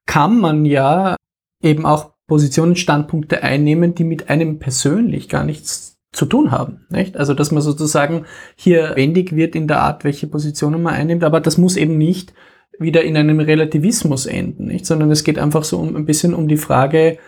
[0.07, 1.17] kann man ja
[1.63, 6.87] eben auch Positionen, Standpunkte einnehmen, die mit einem persönlich gar nichts zu tun haben.
[6.91, 7.17] Nicht?
[7.17, 11.41] Also, dass man sozusagen hier wendig wird in der Art, welche Positionen man einnimmt, aber
[11.41, 12.35] das muss eben nicht
[12.79, 14.87] wieder in einem Relativismus enden, nicht?
[14.87, 17.19] sondern es geht einfach so um, ein bisschen um die Frage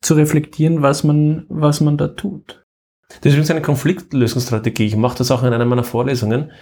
[0.00, 2.64] zu reflektieren, was man, was man da tut.
[3.08, 4.86] Das ist übrigens eine Konfliktlösungsstrategie.
[4.86, 6.52] Ich mache das auch in einer meiner Vorlesungen.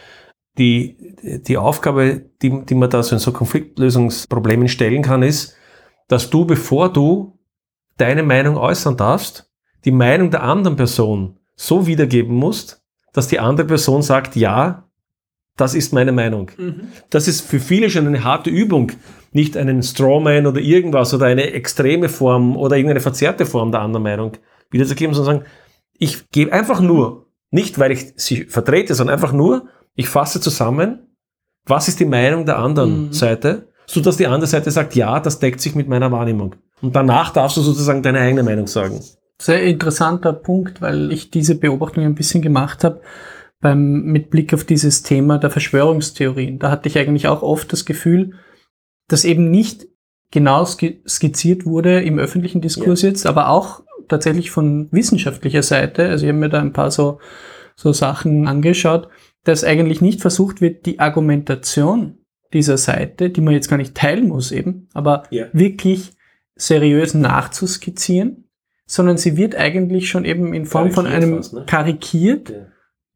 [0.59, 5.57] Die, die Aufgabe, die, die man da so in so Konfliktlösungsproblemen stellen kann, ist,
[6.09, 7.39] dass du, bevor du
[7.99, 9.51] deine Meinung äußern darfst,
[9.85, 14.85] die Meinung der anderen Person so wiedergeben musst, dass die andere Person sagt, ja,
[15.57, 16.51] das ist meine Meinung.
[17.09, 18.93] Das ist für viele schon eine harte Übung,
[19.33, 24.03] nicht einen Strawman oder irgendwas oder eine extreme Form oder irgendeine verzerrte Form der anderen
[24.03, 24.33] Meinung
[24.71, 25.51] wiederzugeben, sondern sagen,
[25.99, 31.07] ich gebe einfach nur, nicht weil ich sie vertrete, sondern einfach nur, ich fasse zusammen,
[31.65, 33.13] was ist die Meinung der anderen Mhm.
[33.15, 36.55] Seite, so dass die andere Seite sagt, ja, das deckt sich mit meiner Wahrnehmung.
[36.83, 39.01] Und danach darfst du sozusagen deine eigene Meinung sagen.
[39.41, 43.03] Sehr interessanter Punkt, weil ich diese Beobachtung ein bisschen gemacht habe
[43.61, 46.59] beim, mit Blick auf dieses Thema der Verschwörungstheorien.
[46.59, 48.35] Da hatte ich eigentlich auch oft das Gefühl,
[49.09, 49.87] dass eben nicht
[50.31, 56.09] genau ski- skizziert wurde im öffentlichen Diskurs jetzt, aber auch tatsächlich von wissenschaftlicher Seite.
[56.09, 57.21] Also ich habe mir da ein paar so,
[57.77, 59.09] so Sachen angeschaut,
[59.45, 62.19] dass eigentlich nicht versucht wird, die Argumentation
[62.53, 65.47] dieser Seite, die man jetzt gar nicht teilen muss eben, aber Ja.
[65.53, 66.13] wirklich
[66.57, 68.46] seriös nachzuskizzieren,
[68.87, 71.65] sondern sie wird eigentlich schon eben in Form von einem fast, ne?
[71.67, 72.55] karikiert.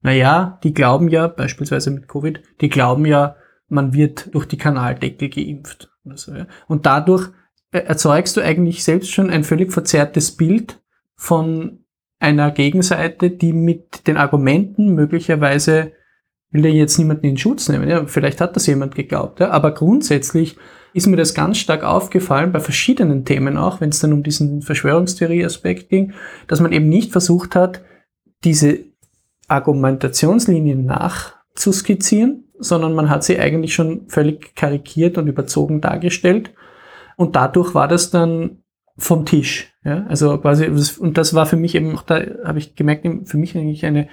[0.03, 3.37] Naja, die glauben ja, beispielsweise mit Covid, die glauben ja,
[3.69, 5.91] man wird durch die Kanaldeckel geimpft.
[6.15, 6.47] So, ja.
[6.67, 7.31] Und dadurch
[7.71, 10.81] äh, erzeugst du eigentlich selbst schon ein völlig verzerrtes Bild
[11.15, 11.85] von
[12.19, 15.93] einer Gegenseite, die mit den Argumenten möglicherweise,
[16.51, 19.73] will ja jetzt niemanden in Schutz nehmen, ja, vielleicht hat das jemand geglaubt, ja, aber
[19.73, 20.57] grundsätzlich
[20.93, 24.63] ist mir das ganz stark aufgefallen, bei verschiedenen Themen auch, wenn es dann um diesen
[24.63, 26.13] Verschwörungstheorie-Aspekt ging,
[26.47, 27.83] dass man eben nicht versucht hat,
[28.45, 28.81] diese
[29.49, 36.53] Argumentationslinien nachzuskizzieren, sondern man hat sie eigentlich schon völlig karikiert und überzogen dargestellt.
[37.17, 38.63] Und dadurch war das dann
[38.97, 39.73] vom Tisch.
[39.85, 40.07] Ja?
[40.09, 40.67] Also quasi,
[40.99, 44.09] und das war für mich eben, auch da habe ich gemerkt, für mich eigentlich eine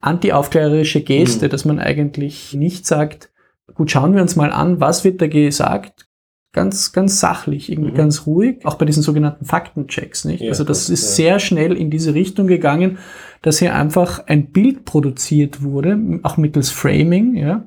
[0.00, 1.50] anti-aufklärerische Geste, Mhm.
[1.50, 3.30] dass man eigentlich nicht sagt,
[3.74, 6.08] gut, schauen wir uns mal an, was wird da gesagt,
[6.52, 7.96] ganz, ganz sachlich, irgendwie Mhm.
[7.96, 10.42] ganz ruhig, auch bei diesen sogenannten Faktenchecks, nicht?
[10.42, 10.94] Ja, also das ja.
[10.94, 12.98] ist sehr schnell in diese Richtung gegangen,
[13.40, 17.66] dass hier einfach ein Bild produziert wurde, auch mittels Framing, ja.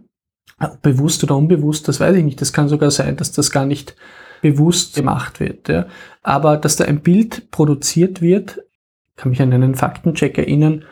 [0.81, 2.39] Bewusst oder unbewusst, das weiß ich nicht.
[2.39, 3.95] Das kann sogar sein, dass das gar nicht
[4.41, 5.87] bewusst gemacht wird, ja.
[6.21, 8.63] Aber dass da ein Bild produziert wird,
[9.17, 10.85] kann mich an einen Faktencheck erinnern,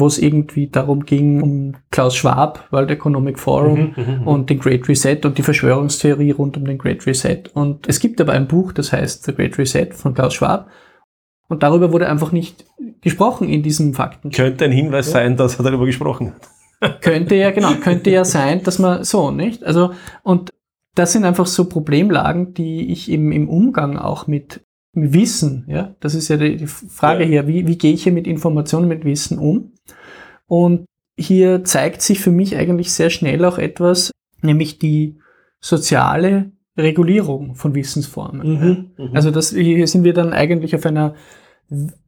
[0.00, 4.88] wo es irgendwie darum ging, um Klaus Schwab, World Economic Forum, Mhm, und den Great
[4.88, 7.44] Reset und die Verschwörungstheorie rund um den Great Reset.
[7.54, 10.68] Und es gibt aber ein Buch, das heißt The Great Reset von Klaus Schwab.
[11.48, 12.64] Und darüber wurde einfach nicht
[13.02, 14.30] gesprochen in diesem Fakten.
[14.30, 16.32] Könnte ein Hinweis sein, dass er darüber gesprochen
[16.80, 17.00] hat.
[17.02, 19.62] Könnte ja, genau, könnte ja sein, dass man so, nicht?
[19.62, 19.92] Also,
[20.24, 20.50] und
[20.96, 26.14] das sind einfach so Problemlagen, die ich eben im Umgang auch mit Wissen, ja, das
[26.14, 27.28] ist ja die, die Frage Ja.
[27.28, 29.72] hier, wie, wie gehe ich hier mit Informationen, mit Wissen um?
[30.46, 30.84] Und
[31.16, 34.10] hier zeigt sich für mich eigentlich sehr schnell auch etwas,
[34.42, 35.18] nämlich die
[35.60, 38.86] soziale Regulierung von Wissensformen.
[38.98, 39.10] ja.
[39.12, 41.14] Also das, hier sind wir dann eigentlich auf einer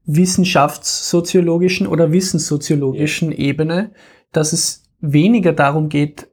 [0.06, 3.92] wissenschaftssoziologischen oder wissenssoziologischen Ebene,
[4.32, 6.28] dass es weniger darum geht,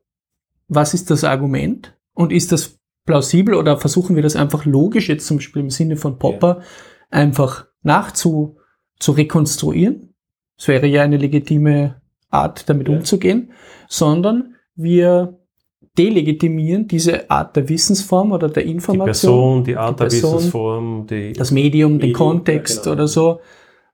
[0.68, 5.26] was ist das Argument und ist das plausibel oder versuchen wir das einfach logisch, jetzt
[5.28, 6.62] zum Beispiel im Sinne von Popper,
[7.10, 8.58] einfach nachzu
[9.00, 10.14] zu rekonstruieren.
[10.58, 12.96] Das wäre ja eine legitime Art, damit Ja.
[12.96, 13.52] umzugehen,
[13.90, 15.38] sondern wir
[15.98, 20.36] delegitimieren diese Art der Wissensform oder der Die Information Person, die Art Die der Person,
[20.36, 22.94] Wissensform, die, das Medium, den Medium, Kontext ja, genau.
[22.94, 23.40] oder so,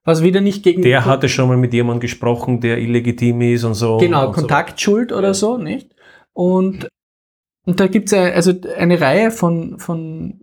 [0.03, 3.73] was wieder nicht gegen der hatte schon mal mit jemandem gesprochen, der illegitim ist und
[3.73, 3.97] so.
[3.97, 5.33] genau und Kontaktschuld oder Ja.
[5.33, 5.95] so, nicht?
[6.33, 6.87] Und
[7.67, 10.41] und da gibt's also eine Reihe von von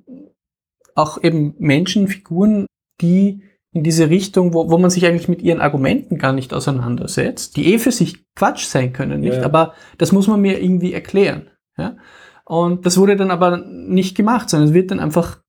[0.94, 2.66] auch eben Menschen, Figuren,
[3.00, 7.56] die in diese Richtung, wo, wo man sich eigentlich mit ihren Argumenten gar nicht auseinandersetzt,
[7.56, 9.34] die eh für sich Quatsch sein können, nicht?
[9.34, 9.44] Ja, ja.
[9.44, 11.50] Aber das muss man mir irgendwie erklären.
[11.76, 11.96] Ja?
[12.44, 15.40] Und das wurde dann aber nicht gemacht, sondern es wird dann einfach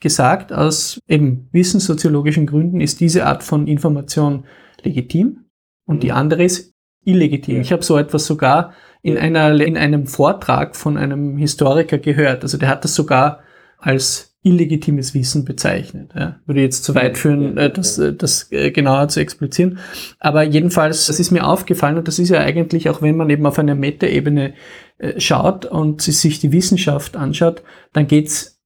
[0.00, 4.44] gesagt, aus eben wissenssoziologischen Gründen ist diese Art von Information
[4.82, 5.44] legitim
[5.86, 6.72] und die andere ist
[7.04, 7.56] illegitim.
[7.56, 7.60] Ja.
[7.60, 8.72] Ich habe so etwas sogar
[9.04, 12.42] in, einer, in einem Vortrag von einem Historiker gehört.
[12.42, 13.40] Also der hat das sogar
[13.76, 16.12] als illegitimes Wissen bezeichnet.
[16.16, 16.40] Ja.
[16.46, 19.78] Würde jetzt zu weit führen, äh, das, äh, das äh, genauer zu explizieren.
[20.20, 23.44] Aber jedenfalls, das ist mir aufgefallen und das ist ja eigentlich, auch wenn man eben
[23.44, 24.54] auf einer Metaebene
[24.96, 27.62] äh, schaut und sich die Wissenschaft anschaut,
[27.92, 28.58] dann geht's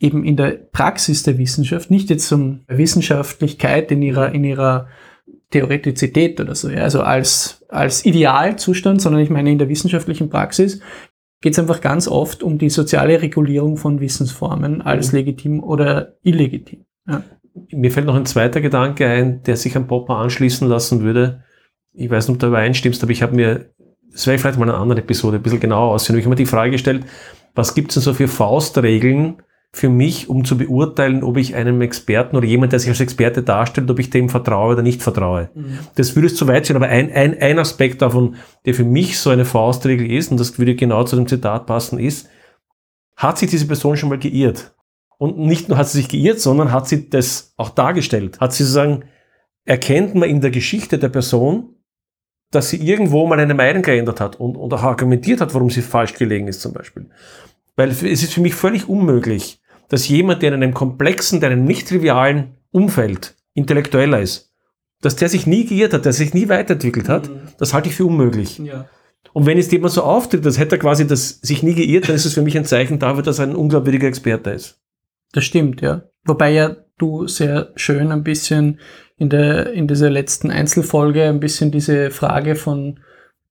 [0.00, 4.88] eben in der Praxis der Wissenschaft nicht jetzt um Wissenschaftlichkeit in ihrer, in ihrer
[5.52, 10.80] Theoretizität oder so, ja, also als, als Idealzustand, sondern ich meine in der wissenschaftlichen Praxis
[11.40, 16.84] geht es einfach ganz oft um die soziale Regulierung von Wissensformen als legitim oder illegitim.
[17.06, 17.22] Ja.
[17.70, 21.42] Mir fällt noch ein zweiter Gedanke ein, der sich an Popper anschließen lassen würde.
[21.92, 23.70] Ich weiß nicht, ob du übereinstimmst, aber ich habe mir,
[24.10, 26.16] das wäre vielleicht mal eine andere Episode, ein bisschen genauer aussehen.
[26.16, 27.04] Ich habe mir die Frage gestellt,
[27.54, 29.42] was gibt es denn so für Faustregeln
[29.74, 33.42] für mich, um zu beurteilen, ob ich einem Experten oder jemand, der sich als Experte
[33.42, 35.48] darstellt, ob ich dem vertraue oder nicht vertraue.
[35.54, 35.78] Mhm.
[35.94, 39.18] Das würde es zu weit sein, aber ein, ein, ein Aspekt davon, der für mich
[39.18, 42.28] so eine Faustregel ist, und das würde genau zu dem Zitat passen, ist,
[43.16, 44.74] hat sich diese Person schon mal geirrt?
[45.16, 48.40] Und nicht nur hat sie sich geirrt, sondern hat sie das auch dargestellt.
[48.40, 49.04] Hat sie sozusagen,
[49.64, 51.76] erkennt man in der Geschichte der Person,
[52.50, 55.80] dass sie irgendwo mal eine Meinung geändert hat und, und auch argumentiert hat, warum sie
[55.80, 57.08] falsch gelegen ist zum Beispiel.
[57.76, 59.61] Weil es ist für mich völlig unmöglich,
[59.92, 64.50] dass jemand, der in einem komplexen, der in einem nicht trivialen Umfeld intellektueller ist,
[65.02, 67.40] dass der sich nie geirrt hat, der sich nie weiterentwickelt hat, Mhm.
[67.58, 68.58] das halte ich für unmöglich.
[68.58, 68.86] Ja.
[69.34, 72.16] Und wenn jetzt jemand so auftritt, das hätte er quasi das sich nie geirrt, dann
[72.16, 74.80] ist es für mich ein Zeichen dafür, dass er ein unglaubwürdiger Experte ist.
[75.32, 76.02] Das stimmt, ja.
[76.24, 78.80] Wobei ja du sehr schön ein bisschen
[79.18, 82.98] in der, in dieser letzten Einzelfolge ein bisschen diese Frage von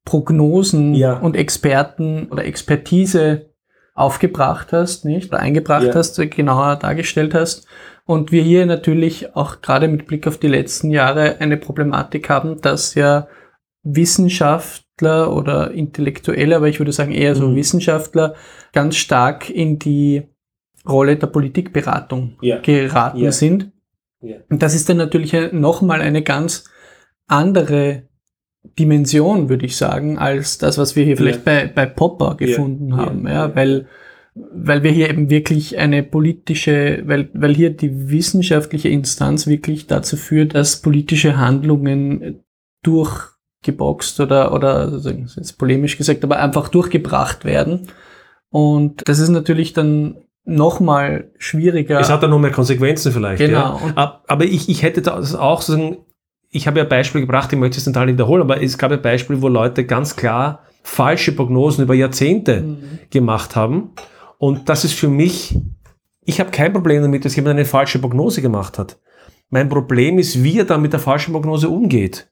[0.06, 1.17] Prognosen Ja.
[1.19, 3.50] und Experten oder Expertise
[3.93, 5.32] aufgebracht hast, nicht?
[5.32, 5.93] Oder eingebracht Ja.
[5.95, 7.67] hast, genauer dargestellt hast.
[8.06, 12.60] Und wir hier natürlich auch gerade mit Blick auf die letzten Jahre eine Problematik haben,
[12.62, 13.27] dass ja
[13.84, 17.56] Wissenschaftler oder Intellektuelle, aber ich würde sagen eher so Mhm.
[17.56, 18.36] Wissenschaftler,
[18.73, 20.23] ganz stark in die
[20.88, 22.60] Rolle der Politikberatung Ja.
[22.60, 23.32] geraten Ja.
[23.32, 23.71] sind.
[24.49, 26.65] Und das ist dann natürlich nochmal eine ganz
[27.27, 28.04] andere
[28.78, 32.97] Dimension, würde ich sagen, als das, was wir hier vielleicht bei, bei Popper gefunden Ja.
[32.97, 33.28] haben.
[33.28, 33.56] Ja, Ja.
[33.56, 33.88] weil,
[34.36, 40.15] weil wir hier eben wirklich eine politische, weil, weil hier die wissenschaftliche Instanz wirklich dazu
[40.15, 42.43] führt, dass politische Handlungen
[42.84, 47.88] durchgeboxt oder, oder, also jetzt polemisch gesagt, aber einfach durchgebracht werden.
[48.50, 52.00] Und das ist natürlich dann nochmal schwieriger.
[52.00, 53.39] Es hat dann noch mehr Konsequenzen vielleicht.
[53.39, 53.80] Genau.
[53.86, 53.93] Ja.
[53.95, 55.97] Ab- Aber ich, ich hätte das auch sozusagen,
[56.51, 58.97] ich habe ja Beispiele gebracht, ich möchte es nicht alle wiederholen, aber es gab ja
[58.97, 62.99] Beispiele, wo Leute ganz klar falsche Prognosen über Jahrzehnte Mhm.
[63.09, 63.91] gemacht haben.
[64.37, 65.57] Und das ist für mich,
[66.25, 68.99] ich habe kein Problem damit, dass jemand eine falsche Prognose gemacht hat.
[69.49, 72.29] Mein Problem ist, wie er dann mit der falschen Prognose umgeht.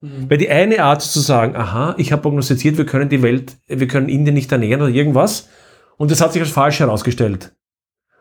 [0.00, 0.30] Mhm.
[0.30, 3.56] Weil die eine Art ist zu sagen, aha, ich habe prognostiziert, wir können die Welt,
[3.66, 5.48] wir können Indien nicht ernähren oder irgendwas.
[5.98, 7.54] Und das hat sich als falsch herausgestellt.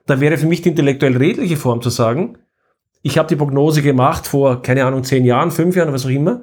[0.05, 2.37] Da wäre für mich die intellektuell redliche Form zu sagen,
[3.01, 6.41] ich habe die Prognose gemacht vor, keine Ahnung, zehn Jahren, fünf Jahren, was auch immer.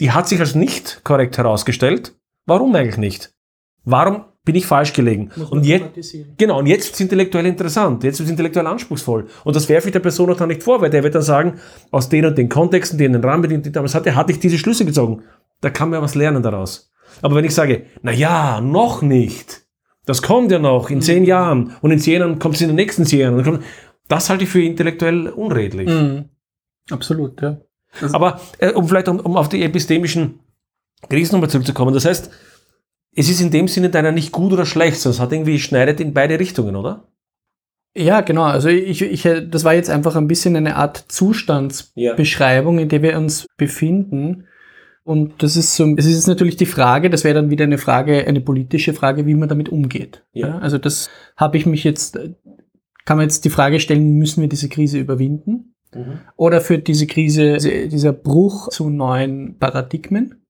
[0.00, 2.14] Die hat sich als nicht korrekt herausgestellt.
[2.44, 3.32] Warum eigentlich nicht?
[3.84, 5.30] Warum bin ich falsch gelegen?
[5.36, 6.14] Muss Und jetzt.
[6.38, 9.26] Genau, und jetzt wird es intellektuell interessant, jetzt wird es intellektuell anspruchsvoll.
[9.44, 11.54] Und das werfe ich der Person auch dann nicht vor, weil der wird dann sagen,
[11.90, 14.58] aus den und den Kontexten, den den Rahmenbedingungen, die ich damals hatte, hatte ich diese
[14.58, 15.24] Schlüsse gezogen.
[15.60, 16.92] Da kann man ja was lernen daraus.
[17.22, 19.62] Aber wenn ich sage, na ja, noch nicht,
[20.04, 22.76] das kommt ja noch in zehn Jahren und in zehn Jahren kommt es in den
[22.76, 23.64] nächsten zehn Jahren,
[24.08, 25.88] das halte ich für intellektuell unredlich.
[25.88, 26.26] Mhm.
[26.90, 27.60] Absolut, ja.
[28.12, 30.40] Aber äh, um vielleicht um, um auf die epistemischen
[31.08, 32.30] Krisen nochmal zurückzukommen, das heißt,
[33.16, 36.00] es ist in dem Sinne deiner nicht gut oder schlecht, sondern es hat irgendwie schneidet
[36.00, 37.08] in beide Richtungen, oder?
[37.96, 38.42] Ja, genau.
[38.42, 43.16] Also ich, ich, das war jetzt einfach ein bisschen eine Art Zustandsbeschreibung, in der wir
[43.16, 44.44] uns befinden.
[45.02, 48.26] Und das ist so, es ist natürlich die Frage, das wäre dann wieder eine Frage,
[48.26, 50.24] eine politische Frage, wie man damit umgeht.
[50.32, 50.58] Ja.
[50.58, 52.18] also das habe ich mich jetzt,
[53.06, 55.72] kann man jetzt die Frage stellen, müssen wir diese Krise überwinden?
[56.36, 60.42] Oder führt diese Krise, diese- dieser Bruch zu neuen Paradigmen?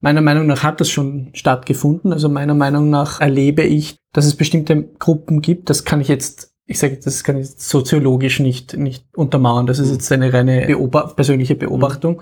[0.00, 2.12] Meiner Meinung nach hat das schon stattgefunden.
[2.12, 5.70] Also meiner Meinung nach erlebe ich, dass es bestimmte Gruppen gibt.
[5.70, 9.66] Das kann ich jetzt, ich sage, das kann ich jetzt soziologisch nicht, nicht untermauern.
[9.66, 9.92] Das ist Mhm.
[9.94, 12.20] jetzt eine reine Beoba persönliche Beobachtung.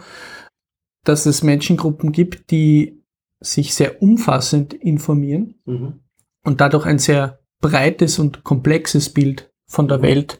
[1.05, 3.03] Dass es Menschengruppen gibt, die
[3.43, 6.01] sich sehr umfassend informieren Mhm.
[6.45, 10.02] und dadurch ein sehr breites und komplexes Bild von der.
[10.02, 10.38] Welt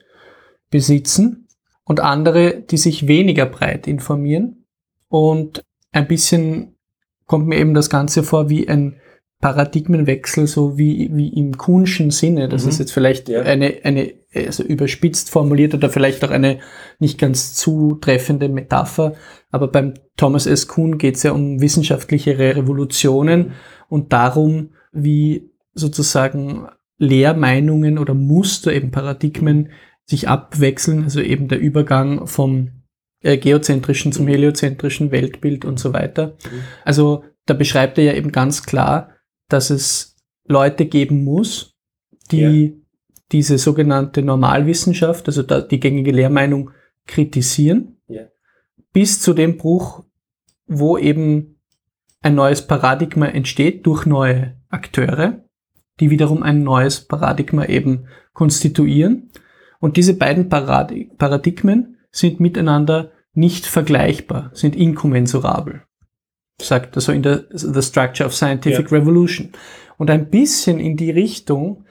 [0.71, 1.49] besitzen
[1.85, 4.67] und andere, die sich weniger breit informieren
[5.09, 6.77] und ein bisschen
[7.27, 9.01] kommt mir eben das Ganze vor wie ein
[9.41, 12.49] Paradigmenwechsel, so wie, wie im Kuhnschen Sinne.
[12.49, 12.69] Das Mhm.
[12.69, 13.41] ist jetzt vielleicht Ja.
[13.43, 16.59] eine, eine also überspitzt formuliert oder vielleicht auch eine
[16.99, 19.15] nicht ganz zutreffende Metapher.
[19.51, 20.69] Aber beim Thomas S.
[20.69, 23.53] Kuhn geht es ja um wissenschaftliche Revolutionen
[23.89, 26.69] und darum, wie sozusagen
[27.01, 29.71] Lehrmeinungen oder Muster, eben Paradigmen
[30.05, 32.83] sich abwechseln, also eben der Übergang vom
[33.23, 36.37] äh, geozentrischen zum heliozentrischen Weltbild und so weiter.
[36.85, 39.15] Also da beschreibt er ja eben ganz klar,
[39.49, 41.75] dass es Leute geben muss,
[42.31, 42.73] die ja.
[43.33, 46.71] diese sogenannte Normalwissenschaft, also die gängige Lehrmeinung
[47.07, 48.29] kritisieren, ja.
[48.93, 50.05] bis zu dem Bruch,
[50.67, 51.61] wo eben
[52.21, 55.45] ein neues Paradigma entsteht durch neue Akteure,
[56.01, 59.31] die wiederum ein neues Paradigma eben konstituieren.
[59.79, 65.83] Und diese beiden Paradigmen sind miteinander nicht vergleichbar, sind inkommensurabel.
[66.61, 68.99] Sagt also in der The Structure of Scientific ja.
[68.99, 69.51] Revolution.
[69.97, 71.85] Und ein bisschen in die Richtung,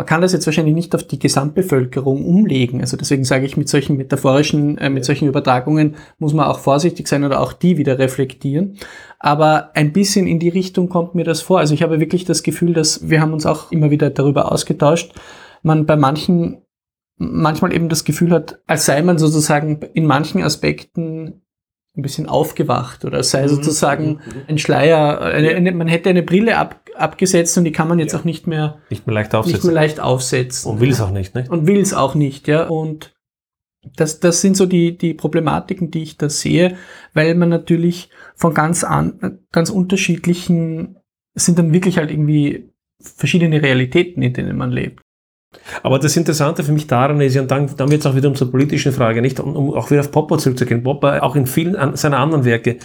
[0.00, 2.80] man kann das jetzt wahrscheinlich nicht auf die Gesamtbevölkerung umlegen.
[2.80, 7.06] Also deswegen sage ich, mit solchen metaphorischen, äh, mit solchen Übertragungen muss man auch vorsichtig
[7.06, 8.78] sein oder auch die wieder reflektieren.
[9.18, 11.58] Aber ein bisschen in die Richtung kommt mir das vor.
[11.58, 15.12] Also ich habe wirklich das Gefühl, dass wir haben uns auch immer wieder darüber ausgetauscht,
[15.62, 16.62] man bei manchen
[17.18, 21.42] manchmal eben das Gefühl hat, als sei man sozusagen in manchen Aspekten
[22.00, 23.48] ein bisschen aufgewacht oder sei mhm.
[23.48, 24.20] sozusagen mhm.
[24.48, 28.12] ein Schleier, eine, eine, man hätte eine Brille ab, abgesetzt und die kann man jetzt
[28.12, 28.18] ja.
[28.18, 29.56] auch nicht mehr, nicht mehr leicht aufsetzen.
[29.56, 30.70] Nicht mehr leicht aufsetzen.
[30.72, 31.44] Und will es auch nicht, ne?
[31.48, 32.66] Und will es auch nicht, ja.
[32.66, 33.14] Und
[33.96, 36.76] das, das sind so die, die Problematiken, die ich da sehe,
[37.14, 40.96] weil man natürlich von ganz an, ganz unterschiedlichen,
[41.34, 45.00] sind dann wirklich halt irgendwie verschiedene Realitäten, in denen man lebt.
[45.82, 48.34] Aber das Interessante für mich daran ist, und dann, dann wird es auch wieder um
[48.34, 50.82] zur politischen Frage, nicht um, um auch wieder auf Popper zurückzugehen.
[50.82, 52.78] Popper, auch in vielen an, seiner anderen Werke,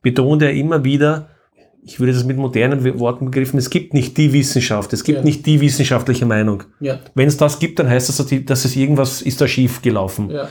[0.00, 1.28] betont er immer wieder,
[1.84, 5.24] ich würde das mit modernen Worten begriffen, es gibt nicht die Wissenschaft, es gibt ja.
[5.24, 6.64] nicht die wissenschaftliche Meinung.
[6.80, 7.00] Ja.
[7.14, 10.30] Wenn es das gibt, dann heißt das, dass es irgendwas ist da schief gelaufen.
[10.30, 10.48] Ja.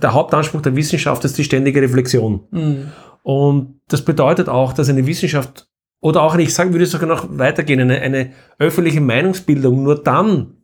[0.00, 2.46] Der Hauptanspruch der Wissenschaft ist die ständige Reflexion.
[2.50, 2.92] Mhm.
[3.22, 5.69] Und das bedeutet auch, dass eine Wissenschaft
[6.00, 10.56] oder auch, ich sagen würde sogar noch weitergehen, eine, eine öffentliche Meinungsbildung nur dann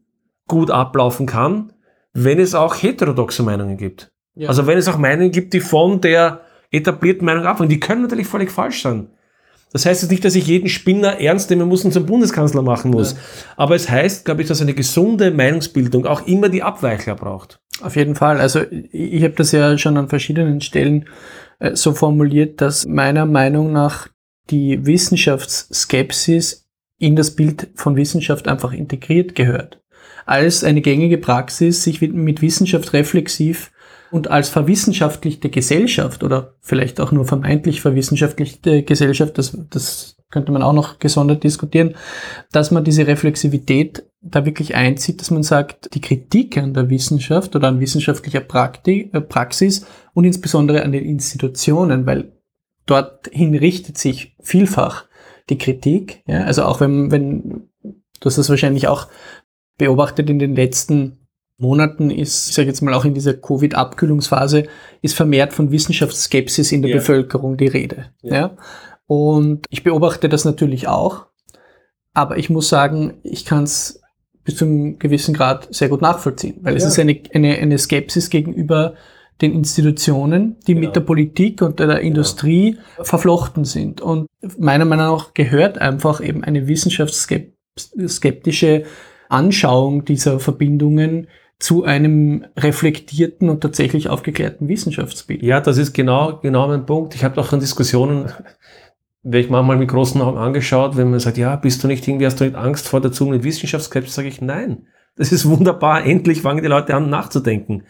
[0.48, 1.72] gut ablaufen kann,
[2.12, 4.12] wenn es auch heterodoxe Meinungen gibt.
[4.34, 4.48] Ja.
[4.48, 8.26] Also wenn es auch Meinungen gibt, die von der etablierten Meinung abhängen, die können natürlich
[8.26, 9.08] völlig falsch sein.
[9.72, 12.90] Das heißt jetzt nicht, dass ich jeden Spinner ernst nehmen muss und zum Bundeskanzler machen
[12.90, 13.12] muss.
[13.12, 13.18] Ja.
[13.56, 17.60] Aber es heißt, glaube ich, dass eine gesunde Meinungsbildung auch immer die Abweichler braucht.
[17.82, 18.40] Auf jeden Fall.
[18.40, 21.06] Also ich habe das ja schon an verschiedenen Stellen
[21.58, 24.08] äh, so formuliert, dass meiner Meinung nach
[24.50, 26.66] die Wissenschaftsskepsis
[26.98, 29.80] in das Bild von Wissenschaft einfach integriert gehört.
[30.24, 33.70] Als eine gängige Praxis, sich mit Wissenschaft reflexiv
[34.10, 40.62] und als verwissenschaftlichte Gesellschaft oder vielleicht auch nur vermeintlich verwissenschaftlichte Gesellschaft, das, das könnte man
[40.62, 41.94] auch noch gesondert diskutieren,
[42.50, 47.54] dass man diese Reflexivität da wirklich einzieht, dass man sagt, die Kritik an der Wissenschaft
[47.54, 52.32] oder an wissenschaftlicher Praktik, äh, Praxis und insbesondere an den Institutionen, weil
[52.86, 55.04] dorthin richtet sich vielfach
[55.50, 56.22] die Kritik.
[56.26, 56.44] Ja?
[56.44, 59.08] Also auch wenn, wenn, du hast das wahrscheinlich auch
[59.78, 61.26] beobachtet in den letzten
[61.58, 64.64] Monaten ist, ich sage jetzt mal auch in dieser Covid-Abkühlungsphase,
[65.02, 66.96] ist vermehrt von Wissenschaftsskepsis in der ja.
[66.98, 68.10] Bevölkerung die Rede.
[68.22, 68.34] Ja.
[68.34, 68.56] ja.
[69.06, 71.26] Und ich beobachte das natürlich auch,
[72.12, 74.00] aber ich muss sagen, ich kann es
[74.44, 76.78] bis zu einem gewissen Grad sehr gut nachvollziehen, weil ja.
[76.78, 78.94] es ist eine, eine, eine Skepsis gegenüber
[79.40, 80.86] den Institutionen, die genau.
[80.86, 83.04] mit der Politik und der Industrie genau.
[83.04, 84.00] verflochten sind.
[84.00, 84.26] Und
[84.58, 88.84] meiner Meinung nach gehört einfach eben eine wissenschaftsskeptische
[89.28, 95.42] Anschauung dieser Verbindungen zu einem reflektierten und tatsächlich aufgeklärten Wissenschaftsbild.
[95.42, 97.14] Ja, das ist genau, genau mein Punkt.
[97.14, 98.30] Ich habe auch in Diskussionen,
[99.22, 102.26] werde ich manchmal mit großen Augen angeschaut, wenn man sagt, ja, bist du nicht irgendwie,
[102.26, 104.86] hast du nicht Angst vor der Zunge mit Wissenschaftsskepsis, sage ich, nein.
[105.16, 106.04] Das ist wunderbar.
[106.04, 107.84] Endlich fangen die Leute an nachzudenken.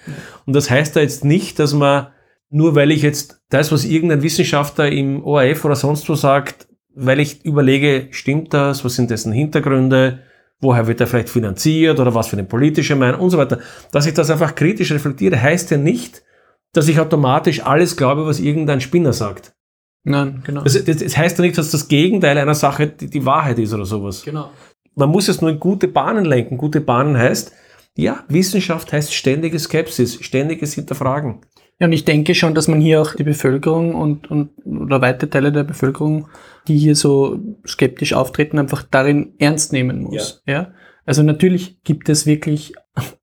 [0.47, 2.09] Und das heißt da jetzt nicht, dass man,
[2.51, 7.21] nur weil ich jetzt das, was irgendein Wissenschaftler im ORF oder sonst wo sagt, weil
[7.21, 8.85] ich überlege, stimmt das?
[8.85, 10.21] Was sind dessen Hintergründe?
[10.61, 13.59] Woher wird er vielleicht finanziert oder was für eine politische Meinung und so weiter.
[13.91, 16.23] Dass ich das einfach kritisch reflektiere, heißt ja nicht,
[16.73, 19.53] dass ich automatisch alles glaube, was irgendein Spinner sagt.
[20.05, 20.63] Nein, genau.
[20.63, 23.75] Das, das, das heißt ja nicht, dass das Gegenteil einer Sache die, die Wahrheit ist
[23.75, 24.23] oder sowas.
[24.23, 24.51] Genau
[24.97, 26.57] man muss es nur in gute Bahnen lenken.
[26.57, 27.53] Gute Bahnen heißt,
[27.97, 31.43] ja, Wissenschaft heißt ständige Skepsis, ständiges Hinterfragen.
[31.79, 35.29] Ja, und ich denke schon, dass man hier auch die Bevölkerung und, und oder weite
[35.29, 36.29] Teile der Bevölkerung,
[36.69, 40.43] die hier so skeptisch auftreten, einfach darin ernst nehmen muss.
[40.47, 40.53] Ja.
[40.53, 40.73] ja?
[41.05, 42.73] Also natürlich gibt es wirklich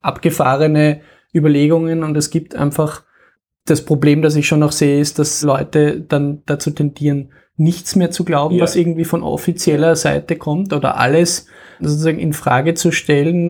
[0.01, 1.01] abgefahrene
[1.33, 3.03] Überlegungen und es gibt einfach
[3.65, 8.11] das Problem, das ich schon noch sehe, ist, dass Leute dann dazu tendieren, nichts mehr
[8.11, 8.63] zu glauben, ja.
[8.63, 11.47] was irgendwie von offizieller Seite kommt oder alles
[11.79, 13.47] sozusagen in Frage zu stellen,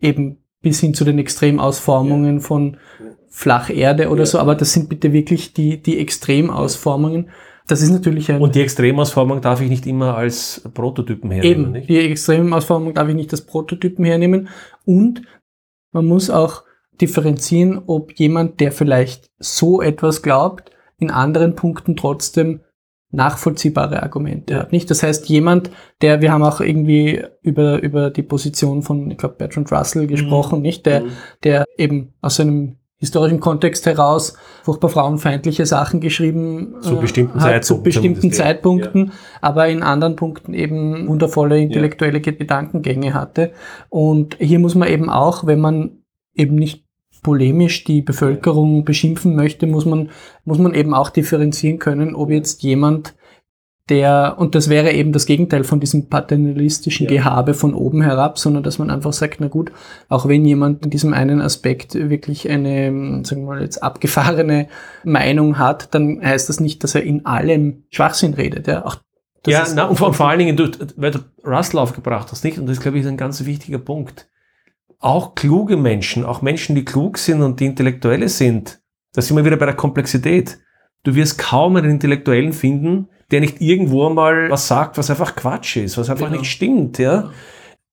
[0.00, 2.78] eben bis hin zu den Extremausformungen von
[3.28, 7.28] Flacherde oder so, aber das sind bitte wirklich die, die Extremausformungen.
[7.68, 8.40] Das ist natürlich ein.
[8.40, 11.64] Und die Extremausformung darf ich nicht immer als Prototypen hernehmen.
[11.64, 11.88] Eben, nicht?
[11.88, 14.48] die Extremausformung darf ich nicht als Prototypen hernehmen.
[14.84, 15.22] Und
[15.92, 16.62] man muss auch
[17.00, 22.60] differenzieren, ob jemand, der vielleicht so etwas glaubt, in anderen Punkten trotzdem
[23.16, 24.72] nachvollziehbare Argumente hat.
[24.72, 24.90] Nicht?
[24.90, 25.70] Das heißt, jemand,
[26.02, 30.62] der, wir haben auch irgendwie über, über die Position von, ich glaube, Bertrand Russell gesprochen,
[30.62, 30.86] nicht?
[30.86, 31.10] Der, Mhm.
[31.42, 37.64] der eben aus einem historischen Kontext heraus furchtbar frauenfeindliche Sachen geschrieben Zu äh, bestimmten hat,
[37.64, 38.32] zu bestimmten ja.
[38.32, 39.12] Zeitpunkten,
[39.42, 43.52] aber in anderen Punkten eben wundervolle intellektuelle Gedankengänge hatte.
[43.90, 45.98] Und hier muss man eben auch, wenn man
[46.34, 46.85] eben nicht
[47.26, 50.10] polemisch die Bevölkerung beschimpfen möchte, muss man,
[50.44, 53.16] muss man eben auch differenzieren können, ob jetzt jemand,
[53.88, 57.16] der, und das wäre eben das Gegenteil von diesem paternalistischen Ja.
[57.16, 59.72] Gehabe von oben herab, sondern dass man einfach sagt, na gut,
[60.08, 64.68] auch wenn jemand in diesem einen Aspekt wirklich eine, sagen wir mal jetzt abgefahrene
[65.02, 68.68] Meinung hat, dann heißt das nicht, dass er in allem Schwachsinn redet.
[68.68, 68.98] Ja, auch
[69.42, 72.60] das ja, na, und vor, vor allen Dingen, du, weil du Russell aufgebracht hast, nicht?
[72.60, 74.28] Und das, glaube ich, ist ein ganz wichtiger Punkt.
[74.98, 78.80] Auch kluge Menschen, auch Menschen, die klug sind und die Intellektuelle sind,
[79.12, 80.58] da sind wir wieder bei der Komplexität.
[81.02, 85.76] Du wirst kaum einen Intellektuellen finden, der nicht irgendwo mal was sagt, was einfach Quatsch
[85.76, 86.40] ist, was einfach Genau.
[86.40, 87.30] nicht stimmt, ja.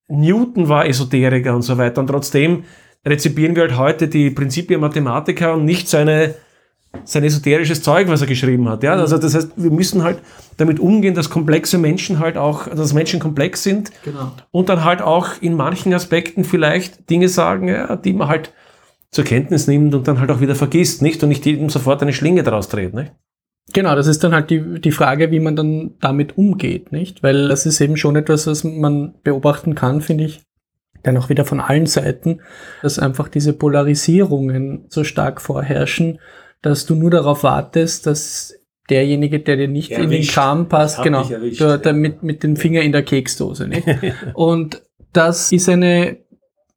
[0.07, 2.63] Newton war Esoteriker und so weiter und trotzdem
[3.05, 6.35] rezipieren wir halt heute die Prinzipien Mathematiker und nicht seine
[7.05, 8.83] sein esoterisches Zeug, was er geschrieben hat.
[8.83, 10.19] Ja, also das heißt, wir müssen halt
[10.57, 14.31] damit umgehen, dass komplexe Menschen halt auch, dass Menschen komplex sind Genau.
[14.51, 18.53] und dann halt auch in manchen Aspekten vielleicht Dinge sagen, ja, die man halt
[19.11, 21.21] zur Kenntnis nimmt und dann halt auch wieder vergisst, nicht?
[21.23, 23.11] Und nicht jedem sofort eine Schlinge draus dreht, nicht?
[23.71, 27.23] Genau, das ist dann halt die, die Frage, wie man dann damit umgeht, nicht?
[27.23, 30.41] Weil das ist eben schon etwas, was man beobachten kann, finde ich,
[31.03, 32.41] dann auch wieder von allen Seiten,
[32.81, 36.19] dass einfach diese Polarisierungen so stark vorherrschen,
[36.63, 38.55] dass du nur darauf wartest, dass
[38.89, 40.33] derjenige, der dir nicht in den Erwischt.
[40.33, 41.77] Kram passt, genau, erwischt, der, ja.
[41.77, 43.87] der mit, mit dem Finger in der Keksdose, nicht?
[44.33, 46.17] Und das ist eine,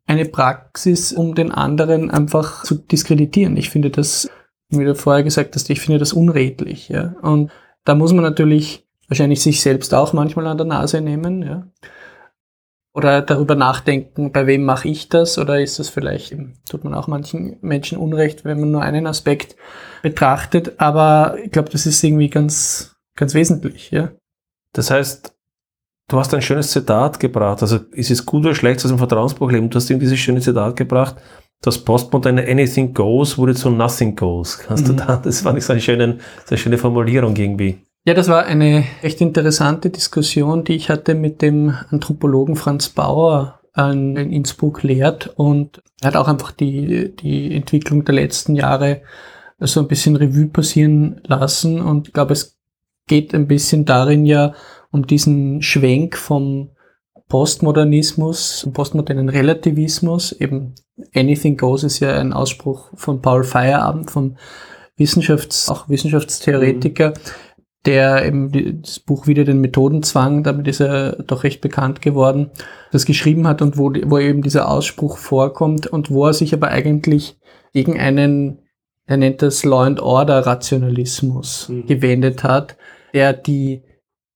[0.06, 3.56] eine Praxis, um den anderen einfach zu diskreditieren.
[3.56, 4.28] Ich finde das,
[4.68, 6.88] wie du vorher gesagt hast, ich finde das unredlich.
[6.88, 7.14] Ja?
[7.22, 7.50] Und
[7.84, 11.42] da muss man natürlich wahrscheinlich sich selbst auch manchmal an der Nase nehmen.
[11.42, 11.66] Ja?
[12.96, 15.36] Oder darüber nachdenken, bei wem mache ich das?
[15.38, 16.34] Oder ist das vielleicht,
[16.68, 19.54] tut man auch manchen Menschen Unrecht, wenn man nur einen Aspekt
[20.02, 20.80] betrachtet.
[20.80, 23.90] Aber ich glaube, das ist irgendwie ganz, ganz wesentlich.
[23.90, 24.12] Ja?
[24.72, 25.34] Das heißt,
[26.08, 27.60] du hast ein schönes Zitat gebracht.
[27.60, 29.68] Also ist es gut oder schlecht aus dem Vertrauensbuch leben?
[29.68, 31.16] Du hast ihm dieses schöne Zitat gebracht.
[31.62, 34.58] Das Postmoderne Anything Goes wurde zu Nothing Goes.
[34.58, 34.96] Kannst Mhm.
[34.96, 37.82] du da, das fand ich so eine schöne, so eine schöne Formulierung irgendwie.
[38.06, 43.58] Ja, das war eine recht interessante Diskussion, die ich hatte mit dem Anthropologen Franz Bauer
[43.72, 45.32] an, in Innsbruck lehrt.
[45.34, 49.02] Und er hat auch einfach die, die Entwicklung der letzten Jahre
[49.58, 51.80] so ein bisschen Revue passieren lassen.
[51.80, 52.56] Und ich glaube, es
[53.08, 54.54] geht ein bisschen darin ja
[54.92, 56.70] um diesen Schwenk vom
[57.26, 60.76] Postmodernismus, postmodernen Relativismus, eben
[61.12, 64.36] Anything Goes ist ja ein Ausspruch von Paul Feierabend, vom
[64.96, 67.14] Wissenschafts-, auch Wissenschaftstheoretiker,
[67.84, 72.50] der eben das Buch wieder den Methodenzwang, damit ist er doch recht bekannt geworden,
[72.90, 76.68] das geschrieben hat und wo, wo eben dieser Ausspruch vorkommt und wo er sich aber
[76.68, 77.38] eigentlich
[77.72, 78.58] gegen einen,
[79.06, 81.86] er nennt das Law and Order Rationalismus Mhm.
[81.86, 82.76] gewendet hat,
[83.14, 83.82] der die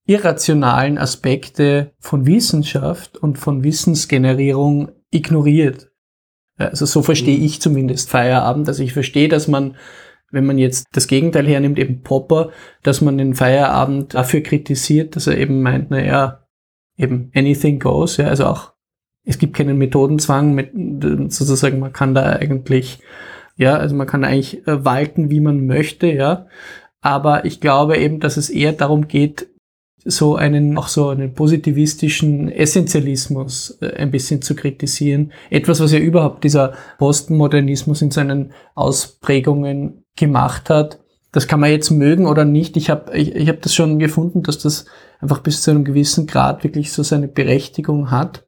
[0.06, 5.90] irrationalen Aspekte von Wissenschaft und von Wissensgenerierung ignoriert.
[6.56, 7.44] Also so verstehe Mhm.
[7.44, 8.68] ich zumindest Feierabend.
[8.68, 9.76] Also ich verstehe, dass man,
[10.30, 12.50] wenn man jetzt das Gegenteil hernimmt, eben Popper,
[12.82, 16.46] dass man den Feierabend dafür kritisiert, dass er eben meint, naja,
[16.96, 18.72] eben anything goes, ja, also auch,
[19.24, 20.72] es gibt keinen Methodenzwang, mit,
[21.32, 23.00] sozusagen, man kann da eigentlich,
[23.56, 26.46] ja, also man kann eigentlich äh, walten, wie man möchte, ja,
[27.00, 29.48] aber ich glaube eben, dass es eher darum geht,
[30.04, 35.32] so einen, auch so einen positivistischen Essentialismus äh, ein bisschen zu kritisieren.
[35.50, 41.00] Etwas, was ja überhaupt dieser Postmodernismus in seinen Ausprägungen gemacht hat.
[41.32, 42.76] Das kann man jetzt mögen oder nicht.
[42.76, 44.84] Ich habe ich, ich hab das schon gefunden, dass das
[45.20, 48.46] einfach bis zu einem gewissen Grad wirklich so seine Berechtigung hat.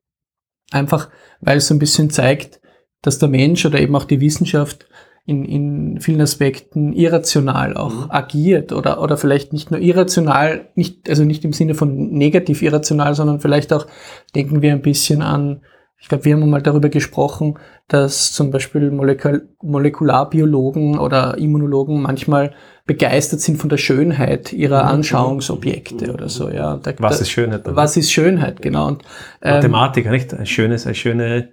[0.70, 1.08] Einfach,
[1.40, 2.60] weil es so ein bisschen zeigt,
[3.02, 4.86] dass der Mensch oder eben auch die Wissenschaft
[5.24, 8.10] in, in vielen Aspekten irrational auch Mhm.
[8.10, 13.14] agiert oder, oder vielleicht nicht nur irrational, nicht, also nicht im Sinne von negativ irrational,
[13.14, 13.86] sondern vielleicht auch
[14.34, 15.62] denken wir ein bisschen an,
[16.02, 17.54] ich glaube, wir haben mal darüber gesprochen,
[17.86, 22.52] dass zum Beispiel Molekul Molekularbiologen oder Immunologen manchmal
[22.86, 24.88] begeistert sind von der Schönheit ihrer Mhm.
[24.90, 26.76] Anschauungsobjekte oder so, ja.
[26.82, 27.66] Da, Was ist Schönheit?
[27.66, 27.76] dann?
[27.76, 28.88] was ist Schönheit, genau.
[28.88, 29.02] Und,
[29.42, 30.34] ähm, Mathematiker, nicht?
[30.34, 31.44] Ein schönes, eine schöne ja,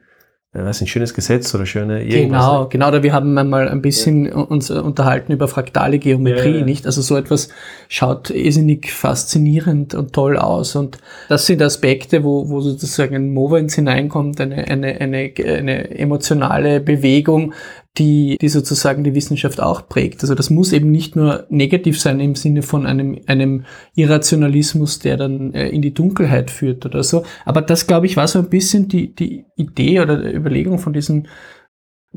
[0.52, 2.46] weiß nicht, schönes Gesetz oder schöne irgendwas.
[2.46, 2.70] Genau, ne?
[2.70, 4.34] genau, da wir haben einmal ein bisschen ja.
[4.36, 6.66] uns unterhalten über fraktale Geometrie, ja, ja.
[6.66, 6.88] nicht?
[6.88, 7.50] Also so etwas
[7.88, 10.98] schaut irrsinnig faszinierend und toll aus und
[11.28, 17.54] das sind Aspekte, wo, wo sozusagen ein Movens hineinkommt, eine, eine, eine, eine emotionale Bewegung,
[17.98, 20.22] die, die sozusagen die Wissenschaft auch prägt.
[20.22, 23.66] Also das muss eben nicht nur negativ sein im Sinne von einem, einem
[23.96, 27.24] Irrationalismus, der dann äh, in die Dunkelheit führt oder so.
[27.46, 31.26] Aber das, glaube ich, war so ein bisschen die, die Idee oder Überlegung von diesem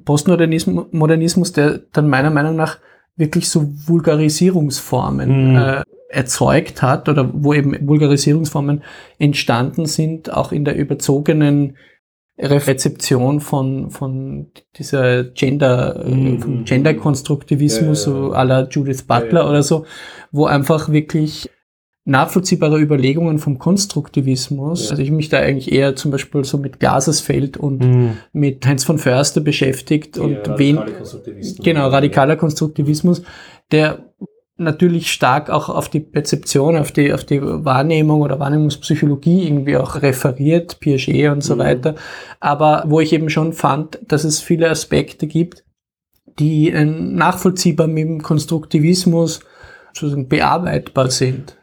[0.05, 2.79] Postmodernismus, der dann meiner Meinung nach
[3.17, 5.57] wirklich so Vulgarisierungsformen mhm.
[5.57, 8.83] äh, erzeugt hat oder wo eben Vulgarisierungsformen
[9.19, 11.77] entstanden sind, auch in der überzogenen
[12.39, 16.65] Rezeption von, von dieser Gender, mhm.
[16.65, 18.29] Gender-Konstruktivismus, ja, ja, ja.
[18.29, 19.85] so à la Judith Butler oder so,
[20.31, 21.51] wo einfach wirklich
[22.05, 27.57] nachvollziehbare Überlegungen vom Konstruktivismus, also ich mich da eigentlich eher zum Beispiel so mit Glasersfeld
[27.57, 28.19] und mhm.
[28.33, 30.81] mit Heinz von Förster beschäftigt und wen,
[31.63, 33.23] genau, radikaler Konstruktivismus,
[33.71, 34.13] der
[34.57, 40.03] natürlich stark auch auf die Perzeption, auf die, auf die Wahrnehmung oder Wahrnehmungspsychologie irgendwie auch
[40.03, 41.61] referiert, Piaget und so mhm.
[41.61, 41.95] weiter.
[42.41, 45.65] Aber wo ich eben schon fand, dass es viele Aspekte gibt,
[46.39, 49.41] die äh, nachvollziehbar mit dem Konstruktivismus
[49.93, 51.59] sozusagen bearbeitbar sind.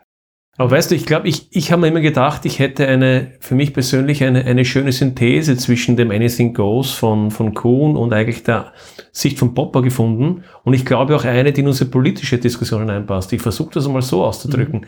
[0.60, 3.56] Aber weißt du, ich glaube, ich, ich habe mir immer gedacht, ich hätte eine, für
[3.56, 8.44] mich persönlich eine, eine schöne Synthese zwischen dem Anything Goes von, von Kuhn und eigentlich
[8.44, 8.74] der
[9.14, 10.44] Sicht von Popper gefunden.
[10.66, 13.32] Und ich glaube auch eine, die in unsere politische Diskussion hineinpasst.
[13.32, 14.82] Ich versuche das einmal so auszudrücken.
[14.82, 14.88] Mhm.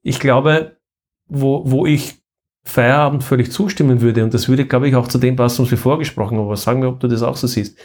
[0.00, 0.78] Ich glaube,
[1.28, 2.14] wo, wo ich
[2.64, 5.76] Feierabend völlig zustimmen würde, und das würde, glaube ich, auch zu dem passen, was wir
[5.76, 7.78] vorgesprochen haben, aber sagen wir, ob du das auch so siehst,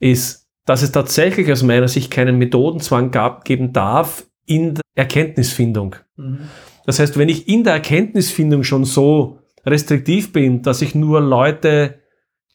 [0.00, 5.94] ist, dass es tatsächlich aus meiner Sicht keinen Methodenzwang gab, geben darf in der Erkenntnisfindung.
[6.16, 6.48] Mhm.
[6.90, 12.00] Das heißt, wenn ich in der Erkenntnisfindung schon so restriktiv bin, dass ich nur Leute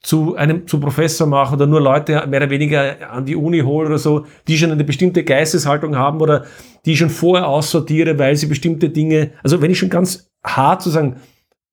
[0.02, 3.88] zu einem zu Professor mache oder nur Leute mehr oder weniger an die Uni hole
[3.88, 6.44] oder so, die schon eine bestimmte Geisteshaltung haben oder
[6.86, 11.16] die schon vorher aussortiere, weil sie bestimmte Dinge, also wenn ich schon ganz hart sozusagen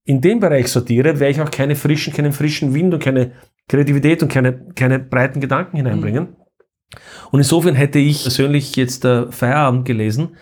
[0.05, 3.33] in dem Bereich sortiere, werde ich auch keine frischen, keinen frischen Wind und keine
[3.67, 6.23] Kreativität und keine, keine breiten Gedanken hineinbringen.
[6.23, 6.35] Mhm.
[7.31, 10.37] Und insofern hätte ich persönlich jetzt der Feierabend gelesen,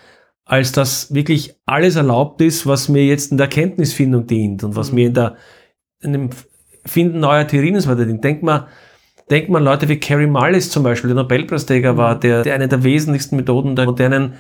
[0.46, 4.90] als dass wirklich alles erlaubt ist, was mir jetzt in der Erkenntnisfindung dient und was
[4.90, 4.96] mhm.
[4.96, 5.36] mir in der
[6.02, 6.30] in dem
[6.86, 8.24] Finden neuer Theorien und so weiter dient.
[8.24, 8.66] Denkt man,
[9.30, 11.98] denkt man Leute wie Carrie Mullis zum Beispiel, der Nobelpreisträger mhm.
[11.98, 14.34] war, der, der eine der wesentlichsten Methoden der modernen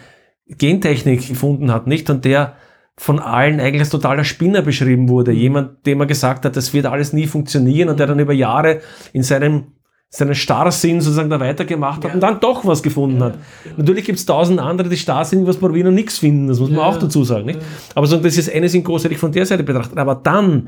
[0.47, 2.09] Gentechnik gefunden hat, nicht?
[2.09, 2.55] Und der
[2.97, 5.31] von allen eigentlich als totaler Spinner beschrieben wurde.
[5.31, 5.37] Mhm.
[5.37, 8.81] Jemand, dem man gesagt hat, das wird alles nie funktionieren und der dann über Jahre
[9.13, 9.73] in seinem
[10.13, 12.13] seinen Starrsinn sozusagen da weitergemacht hat ja.
[12.13, 13.35] und dann doch was gefunden ja, hat.
[13.63, 13.71] Ja.
[13.77, 16.79] Natürlich gibt es tausend andere, die Starrsinn was probieren und nichts finden, das muss man
[16.79, 17.45] auch dazu sagen.
[17.45, 17.59] Nicht?
[17.95, 19.97] Aber so, das ist eine sind großartig von der Seite betrachtet.
[19.97, 20.67] Aber dann,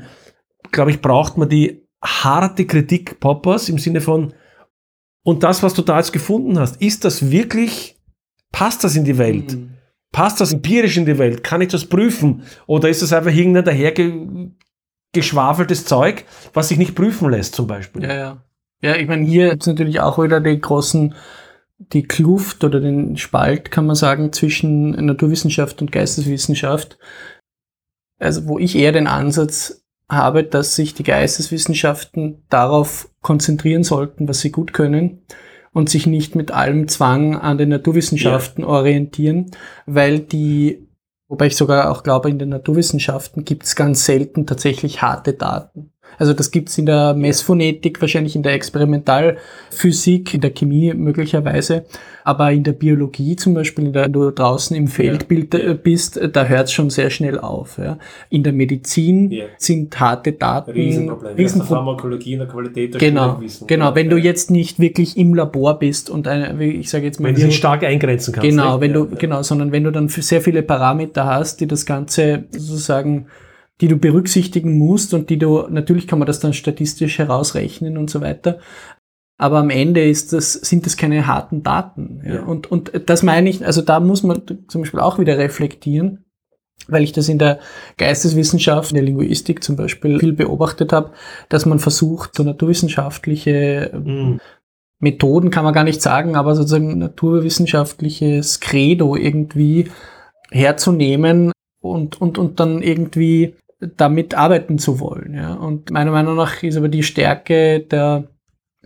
[0.72, 4.32] glaube ich, braucht man die harte Kritik Poppers im Sinne von,
[5.24, 7.96] und das, was du da jetzt gefunden hast, ist das wirklich,
[8.50, 9.52] passt das in die Welt?
[9.52, 9.74] Mhm.
[10.10, 11.44] Passt das empirisch in die Welt?
[11.44, 12.44] Kann ich das prüfen?
[12.66, 16.24] Oder ist das einfach irgendein dahergeschwafeltes Zeug,
[16.54, 18.04] was sich nicht prüfen lässt, zum Beispiel?
[18.04, 18.38] Ja, ja.
[18.84, 21.14] Ja, ich meine, hier ist natürlich auch wieder die großen,
[21.78, 26.98] die Kluft oder den Spalt, kann man sagen, zwischen Naturwissenschaft und Geisteswissenschaft.
[28.18, 34.40] Also, wo ich eher den Ansatz habe, dass sich die Geisteswissenschaften darauf konzentrieren sollten, was
[34.40, 35.22] sie gut können
[35.72, 38.68] und sich nicht mit allem Zwang an den Naturwissenschaften ja.
[38.68, 39.50] orientieren,
[39.86, 40.86] weil die,
[41.28, 45.93] wobei ich sogar auch glaube, in den Naturwissenschaften gibt es ganz selten tatsächlich harte Daten.
[46.18, 51.84] Also das gibt's in der Messphonetik, wahrscheinlich in der Experimentalphysik, in der Chemie möglicherweise.
[52.26, 55.74] Aber in der Biologie zum Beispiel, wenn du draußen im Feldbild ja.
[55.74, 57.76] bist, da hört's schon sehr schnell auf.
[57.76, 57.98] Ja.
[58.30, 59.44] In der Medizin ja.
[59.58, 60.70] sind harte Daten.
[60.70, 61.36] Riesenproblem.
[61.36, 63.94] Riesenpro Pharmakologie in der Qualität der Genau, genau.
[63.94, 67.36] Wenn du jetzt nicht wirklich im Labor bist und eine, ich sage jetzt mal.
[67.36, 68.48] Wenn du stark eingrenzen kannst.
[68.48, 72.44] Genau, wenn du, genau, sondern wenn du dann sehr viele Parameter hast, die das Ganze
[72.52, 73.26] sozusagen
[73.80, 78.08] die du berücksichtigen musst und die du, natürlich kann man das dann statistisch herausrechnen und
[78.10, 78.58] so weiter.
[79.36, 82.22] Aber am Ende ist das, sind das keine harten Daten.
[82.24, 82.42] Ja.
[82.44, 86.24] Und, und das meine ich, also da muss man zum Beispiel auch wieder reflektieren,
[86.86, 87.58] weil ich das in der
[87.96, 91.12] Geisteswissenschaft, in der Linguistik zum Beispiel viel beobachtet habe,
[91.48, 94.40] dass man versucht, so naturwissenschaftliche mhm.
[95.00, 99.90] Methoden kann man gar nicht sagen, aber sozusagen naturwissenschaftliches Credo irgendwie
[100.52, 101.50] herzunehmen
[101.82, 105.34] und, und, und dann irgendwie damit arbeiten zu wollen.
[105.34, 105.54] Ja.
[105.54, 108.28] Und meiner Meinung nach ist aber die Stärke der,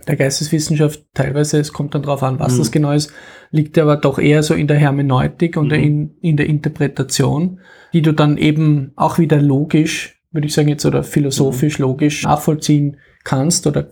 [0.07, 2.59] der Geisteswissenschaft teilweise, es kommt dann darauf an, was mhm.
[2.59, 3.13] das genau ist,
[3.51, 5.75] liegt aber doch eher so in der Hermeneutik und mhm.
[5.75, 7.61] in, in der Interpretation,
[7.93, 11.85] die du dann eben auch wieder logisch, würde ich sagen jetzt, oder philosophisch mhm.
[11.85, 13.91] logisch nachvollziehen kannst oder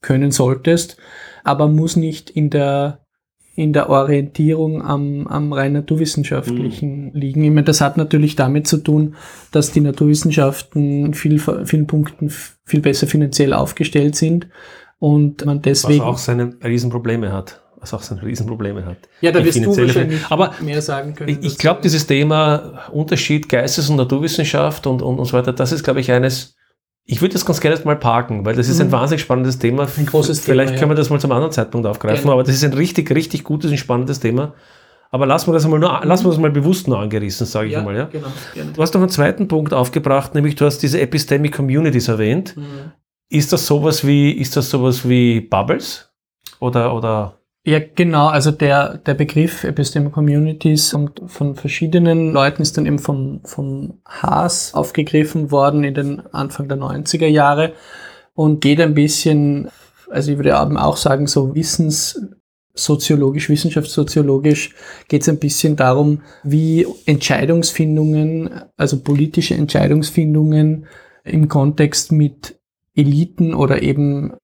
[0.00, 0.96] können solltest,
[1.44, 3.01] aber muss nicht in der
[3.54, 7.10] in der Orientierung am, am rein naturwissenschaftlichen mhm.
[7.14, 7.44] liegen.
[7.44, 9.14] Ich meine, das hat natürlich damit zu tun,
[9.50, 12.30] dass die Naturwissenschaften in viel, vielen Punkten
[12.64, 14.48] viel besser finanziell aufgestellt sind
[14.98, 16.00] und man deswegen...
[16.00, 17.60] Was auch seine Riesenprobleme hat.
[17.78, 18.96] Was auch seine Riesenprobleme hat.
[19.20, 21.28] Ja, da wirst du wahrscheinlich Aber mehr sagen können.
[21.28, 25.72] Ich, ich glaube, dieses Thema Unterschied Geistes- und Naturwissenschaft und, und, und so weiter, das
[25.72, 26.54] ist, glaube ich, eines,
[27.04, 28.92] ich würde das ganz gerne mal parken, weil das ist ein mhm.
[28.92, 29.88] wahnsinnig spannendes Thema.
[29.96, 32.32] Ein großes Vielleicht Thema, können wir das mal zum anderen Zeitpunkt aufgreifen, gerne.
[32.32, 34.54] aber das ist ein richtig, richtig gutes und spannendes Thema.
[35.10, 37.72] Aber lassen wir das mal, nur, lassen wir das mal bewusst nur angerissen, sage ich
[37.74, 37.94] ja, mal.
[37.94, 38.04] Ja?
[38.04, 38.72] Genau, gerne.
[38.72, 42.56] Du hast noch einen zweiten Punkt aufgebracht, nämlich du hast diese Epistemic Communities erwähnt.
[42.56, 42.92] Mhm.
[43.28, 46.10] Ist das sowas wie, ist das sowas wie Bubbles?
[46.60, 48.26] Oder, oder ja, genau.
[48.26, 54.00] Also der, der Begriff Episteme Communities und von verschiedenen Leuten ist dann eben von, von
[54.04, 57.72] Haas aufgegriffen worden in den Anfang der 90er Jahre
[58.34, 59.68] und geht ein bisschen,
[60.10, 64.74] also ich würde auch sagen, so wissenssoziologisch, wissenschaftssoziologisch
[65.06, 70.86] geht es ein bisschen darum, wie Entscheidungsfindungen, also politische Entscheidungsfindungen
[71.22, 72.58] im Kontext mit
[72.96, 74.34] Eliten oder eben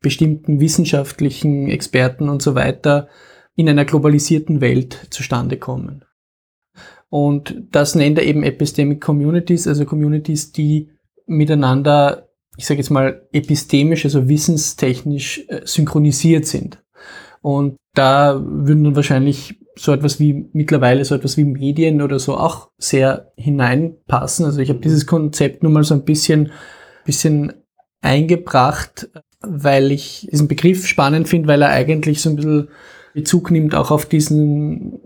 [0.00, 3.08] bestimmten wissenschaftlichen Experten und so weiter
[3.54, 6.04] in einer globalisierten Welt zustande kommen.
[7.08, 10.90] Und das nennt er eben Epistemic Communities, also Communities, die
[11.26, 16.82] miteinander, ich sage jetzt mal, epistemisch, also wissenstechnisch äh, synchronisiert sind.
[17.40, 22.36] Und da würden dann wahrscheinlich so etwas wie mittlerweile so etwas wie Medien oder so
[22.36, 24.44] auch sehr hineinpassen.
[24.44, 26.50] Also ich habe dieses Konzept nur mal so ein bisschen,
[27.04, 27.52] bisschen
[28.00, 29.08] eingebracht,
[29.48, 32.68] weil ich diesen Begriff spannend finde, weil er eigentlich so ein bisschen
[33.14, 35.00] Bezug nimmt auch auf diesen,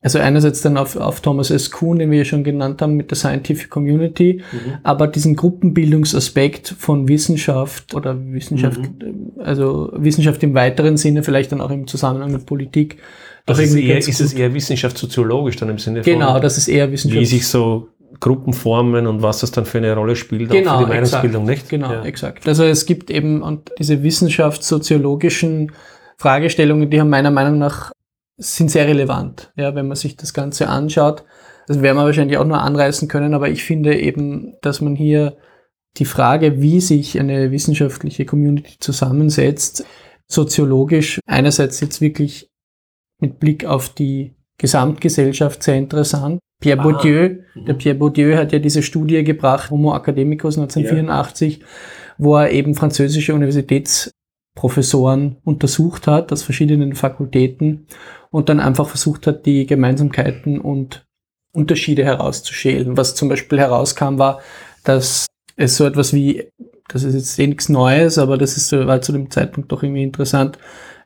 [0.00, 1.70] also einerseits dann auf, auf Thomas S.
[1.70, 4.78] Kuhn, den wir ja schon genannt haben mit der Scientific Community, mhm.
[4.82, 9.32] aber diesen Gruppenbildungsaspekt von Wissenschaft oder Wissenschaft, mhm.
[9.38, 12.96] also Wissenschaft im weiteren Sinne, vielleicht dann auch im Zusammenhang mit Politik.
[13.44, 16.12] Also ist, eher, ist es eher wissenschaftssoziologisch dann im Sinne von?
[16.12, 17.20] Genau, das ist eher Wissenschaft.
[17.20, 17.88] Wie sich so
[18.22, 21.48] Gruppen formen und was das dann für eine Rolle spielt genau, auch für die Meinungsbildung,
[21.48, 21.68] exakt, nicht?
[21.70, 22.04] Genau, ja.
[22.04, 22.46] exakt.
[22.46, 25.72] Also es gibt eben und diese wissenschaftssoziologischen
[26.18, 27.90] Fragestellungen, die haben meiner Meinung nach
[28.38, 31.24] sind sehr relevant, ja, wenn man sich das Ganze anschaut.
[31.66, 35.36] Das werden wir wahrscheinlich auch nur anreißen können, aber ich finde eben, dass man hier
[35.96, 39.84] die Frage, wie sich eine wissenschaftliche Community zusammensetzt,
[40.28, 42.50] soziologisch einerseits jetzt wirklich
[43.18, 46.40] mit Blick auf die Gesamtgesellschaft sehr interessant.
[46.60, 46.82] Pierre ah.
[46.82, 47.66] Bourdieu, mhm.
[47.66, 51.64] der Pierre Bourdieu hat ja diese Studie gebracht, Homo Academicus 1984, ja.
[52.18, 57.86] wo er eben französische Universitätsprofessoren untersucht hat aus verschiedenen Fakultäten
[58.30, 61.04] und dann einfach versucht hat, die Gemeinsamkeiten und
[61.52, 62.96] Unterschiede herauszuschälen.
[62.96, 64.40] Was zum Beispiel herauskam, war,
[64.84, 65.26] dass
[65.56, 66.48] es so etwas wie,
[66.88, 70.02] das ist jetzt eh nichts Neues, aber das ist, war zu dem Zeitpunkt doch irgendwie
[70.02, 70.58] interessant,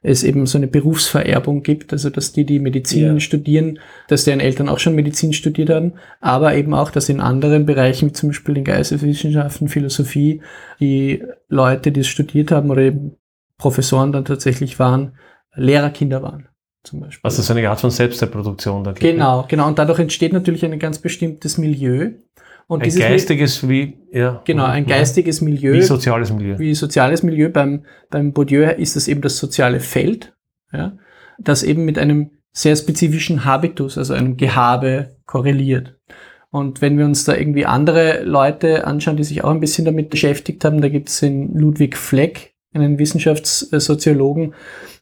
[0.06, 3.20] es eben so eine Berufsvererbung gibt, also dass die, die Medizin ja.
[3.20, 7.66] studieren, dass deren Eltern auch schon Medizin studiert haben, aber eben auch, dass in anderen
[7.66, 10.42] Bereichen, wie zum Beispiel den Geisteswissenschaften, Philosophie,
[10.78, 13.16] die Leute, die es studiert haben oder eben
[13.58, 15.12] Professoren dann tatsächlich waren,
[15.54, 16.48] Lehrerkinder waren.
[16.84, 17.20] Zum Beispiel.
[17.24, 19.00] Also so eine Art von Selbstreproduktion da gibt.
[19.00, 19.66] Genau, genau.
[19.66, 22.12] Und dadurch entsteht natürlich ein ganz bestimmtes Milieu.
[22.68, 24.42] Und ein geistiges wie, ja.
[24.44, 25.74] Genau, ein geistiges Milieu.
[25.74, 26.58] Wie soziales Milieu.
[26.58, 27.48] Wie soziales Milieu.
[27.48, 30.34] Beim, beim Bourdieu ist das eben das soziale Feld,
[30.72, 30.96] ja,
[31.38, 35.96] das eben mit einem sehr spezifischen Habitus, also einem Gehabe korreliert.
[36.50, 40.10] Und wenn wir uns da irgendwie andere Leute anschauen, die sich auch ein bisschen damit
[40.10, 44.54] beschäftigt haben, da gibt es den Ludwig Fleck, einen Wissenschaftssoziologen,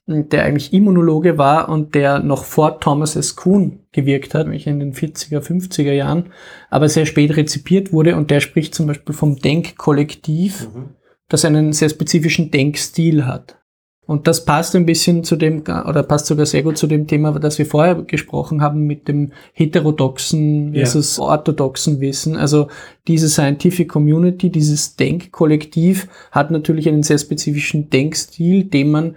[0.07, 3.37] der eigentlich Immunologe war und der noch vor Thomas S.
[3.37, 6.27] Kuhn gewirkt hat, nämlich in den 40er, 50er Jahren,
[6.69, 10.91] aber sehr spät rezipiert wurde und der spricht zum Beispiel vom Denkkollektiv, mhm.
[11.29, 13.59] das einen sehr spezifischen Denkstil hat.
[14.07, 17.33] Und das passt ein bisschen zu dem, oder passt sogar sehr gut zu dem Thema,
[17.39, 21.23] das wir vorher gesprochen haben mit dem heterodoxen versus ja.
[21.23, 22.37] orthodoxen Wissen.
[22.37, 22.69] Also
[23.09, 29.17] diese Scientific Community, dieses Denkkollektiv hat natürlich einen sehr spezifischen Denkstil, den man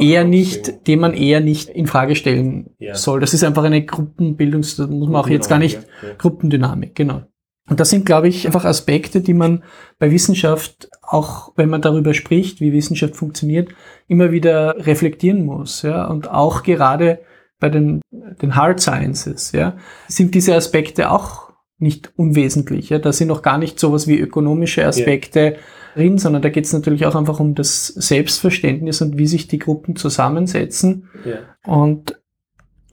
[0.00, 2.94] eher nicht, den man eher nicht in Frage stellen ja.
[2.94, 3.20] soll.
[3.20, 6.14] Das ist einfach eine Gruppenbildungs, da muss man auch jetzt gar nicht, ja.
[6.18, 7.22] Gruppendynamik, genau.
[7.68, 9.64] Und das sind, glaube ich, einfach Aspekte, die man
[9.98, 13.70] bei Wissenschaft, auch wenn man darüber spricht, wie Wissenschaft funktioniert,
[14.06, 16.06] immer wieder reflektieren muss, ja.
[16.06, 17.20] Und auch gerade
[17.58, 22.98] bei den, den Hard Sciences, ja, sind diese Aspekte auch nicht unwesentlich, ja.
[22.98, 25.52] Da sind noch gar nicht sowas wie ökonomische Aspekte, ja
[25.96, 29.58] drin, sondern da geht es natürlich auch einfach um das Selbstverständnis und wie sich die
[29.58, 31.08] Gruppen zusammensetzen.
[31.24, 31.38] Ja.
[31.66, 32.20] Und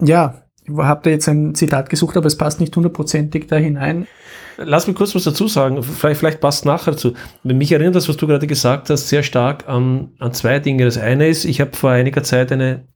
[0.02, 4.08] ja, Ich habe da jetzt ein Zitat gesucht, aber es passt nicht hundertprozentig da hinein.
[4.58, 7.14] Lass mich kurz was dazu sagen, vielleicht, vielleicht passt nachher dazu.
[7.44, 10.86] Mich erinnert das, was du gerade gesagt hast, sehr stark an, an zwei Dinge.
[10.86, 12.88] Das eine ist, ich habe vor einiger Zeit eine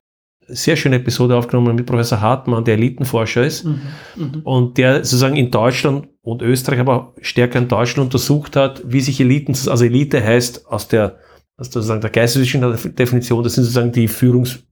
[0.48, 3.80] sehr schöne Episode aufgenommen mit Professor Hartmann, der Elitenforscher ist mhm,
[4.16, 4.40] mhm.
[4.44, 9.20] und der sozusagen in Deutschland und Österreich, aber stärker in Deutschland untersucht hat, wie sich
[9.20, 11.18] Eliten, also Elite heißt aus der,
[11.56, 14.64] aus sozusagen der geisteswissenschaftlichen Definition, das sind sozusagen die Führungs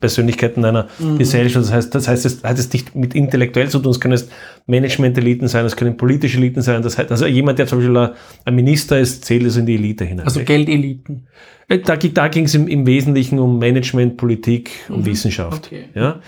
[0.00, 1.18] Persönlichkeiten einer mhm.
[1.18, 1.66] Gesellschaft.
[1.66, 4.20] Das heißt, das heißt, es hat es nicht mit intellektuell zu tun, es können
[4.66, 6.82] Management-Eliten sein, es können politische Eliten sein.
[6.82, 10.04] Das heißt, also jemand, der zum Beispiel ein Minister ist, zählt es in die Elite
[10.04, 10.24] hinein.
[10.24, 11.28] Also Geldeliten.
[11.68, 15.06] Äh, da, da ging es im, im, Wesentlichen um Management, Politik und mhm.
[15.06, 15.66] Wissenschaft.
[15.66, 15.84] Okay.
[15.94, 16.20] Ja.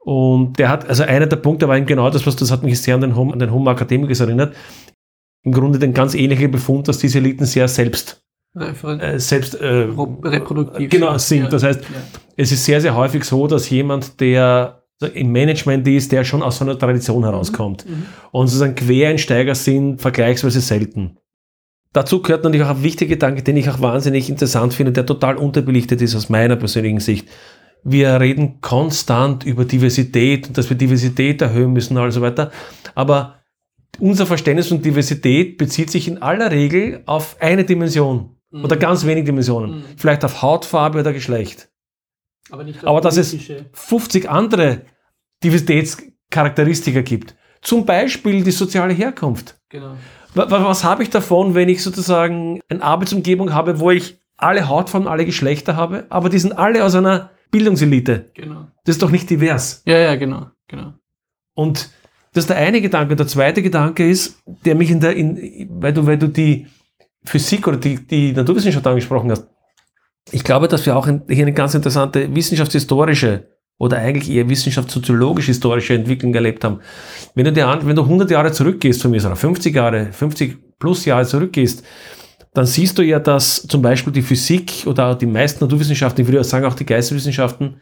[0.00, 2.80] Und der hat, also einer der Punkte war eben genau das, was das hat mich
[2.80, 4.54] sehr an den Home, an den Homo Academicus erinnert.
[5.42, 8.22] Im Grunde den ganz ähnlichen Befund, dass diese Eliten sehr selbst
[8.54, 9.88] äh, selbst äh,
[10.22, 11.44] reproduktiv genau, sind.
[11.44, 11.48] Ja.
[11.48, 11.88] Das heißt, ja.
[12.36, 14.82] Es ist sehr, sehr häufig so, dass jemand, der
[15.12, 17.86] im Management ist, der schon aus so einer Tradition herauskommt.
[17.86, 17.92] Mhm.
[17.92, 18.06] mhm.
[18.32, 21.18] Und sozusagen Quereinsteiger sind vergleichsweise selten.
[21.92, 25.36] Dazu gehört natürlich auch ein wichtiger Gedanke, den ich auch wahnsinnig interessant finde, der total
[25.36, 27.28] unterbelichtet ist aus meiner persönlichen Sicht.
[27.84, 32.50] Wir reden konstant über Diversität und dass wir Diversität erhöhen müssen und so weiter.
[32.96, 33.36] Aber
[34.00, 38.30] unser Verständnis von Diversität bezieht sich in aller Regel auf eine Dimension.
[38.50, 38.64] Mhm.
[38.64, 39.76] Oder ganz wenige Dimensionen.
[39.76, 39.84] Mhm.
[39.96, 41.68] Vielleicht auf Hautfarbe oder Geschlecht.
[42.50, 43.36] Aber, nicht Aber dass es
[43.72, 44.82] 50 andere
[45.42, 47.34] Diversitätscharakteristika gibt.
[47.60, 49.58] Zum Beispiel die soziale Herkunft.
[49.70, 49.96] Genau.
[50.34, 55.08] Was, was habe ich davon, wenn ich sozusagen eine Arbeitsumgebung habe, wo ich alle Hautfarben,
[55.08, 58.30] alle Geschlechter habe, aber die sind alle aus einer Bildungselite.
[58.34, 58.66] Genau.
[58.84, 59.82] Das ist doch nicht divers.
[59.86, 60.94] Ja, ja, genau, genau.
[61.54, 61.90] Und
[62.32, 63.14] das ist der eine Gedanke.
[63.14, 66.66] Der zweite Gedanke ist, der mich in der, in, weil du, weil du die
[67.24, 69.48] Physik oder die, die Naturwissenschaft angesprochen hast,
[70.30, 73.48] ich glaube, dass wir auch hier eine ganz interessante wissenschaftshistorische
[73.78, 76.80] oder eigentlich eher wissenschaftssoziologisch-historische Entwicklung erlebt haben.
[77.34, 81.04] Wenn du, dir wenn du 100 Jahre zurückgehst von mir, oder 50 Jahre, 50 plus
[81.04, 81.84] Jahre zurückgehst,
[82.54, 86.40] dann siehst du ja, dass zum Beispiel die Physik oder die meisten Naturwissenschaften, ich würde
[86.40, 87.80] auch sagen auch die Geisteswissenschaften,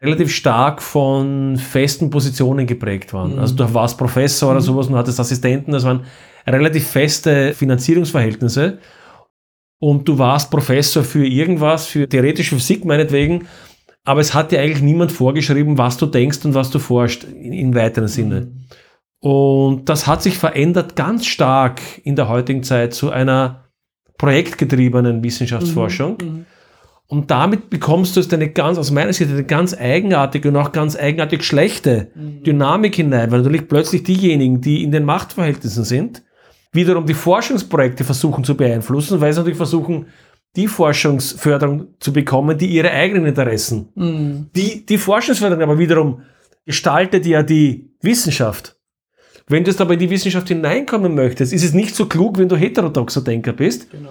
[0.00, 3.34] relativ stark von festen Positionen geprägt waren.
[3.34, 3.38] Mhm.
[3.38, 4.64] Also du warst Professor oder mhm.
[4.64, 6.04] sowas und hattest Assistenten, das waren
[6.46, 8.78] relativ feste Finanzierungsverhältnisse.
[9.84, 13.48] Und du warst Professor für irgendwas, für theoretische Physik meinetwegen,
[14.02, 17.52] aber es hat dir eigentlich niemand vorgeschrieben, was du denkst und was du forschst, in,
[17.52, 18.50] in weiteren Sinne.
[19.20, 23.64] Und das hat sich verändert ganz stark in der heutigen Zeit zu einer
[24.16, 26.16] projektgetriebenen Wissenschaftsforschung.
[26.18, 26.28] Mhm.
[26.28, 26.46] mhm.
[27.06, 30.72] Und damit bekommst du es eine ganz, aus meiner Sicht, eine ganz eigenartige und auch
[30.72, 32.42] ganz eigenartig schlechte mhm.
[32.42, 36.22] Dynamik hinein, weil natürlich plötzlich diejenigen, die in den Machtverhältnissen sind,
[36.74, 40.06] wiederum die Forschungsprojekte versuchen zu beeinflussen, weil sie natürlich versuchen,
[40.56, 43.88] die Forschungsförderung zu bekommen, die ihre eigenen Interessen.
[43.94, 44.50] Mhm.
[44.54, 46.22] Die, die Forschungsförderung aber wiederum
[46.64, 48.76] gestaltet ja die Wissenschaft.
[49.46, 52.48] Wenn du jetzt aber in die Wissenschaft hineinkommen möchtest, ist es nicht so klug, wenn
[52.48, 54.10] du heterodoxer Denker bist, genau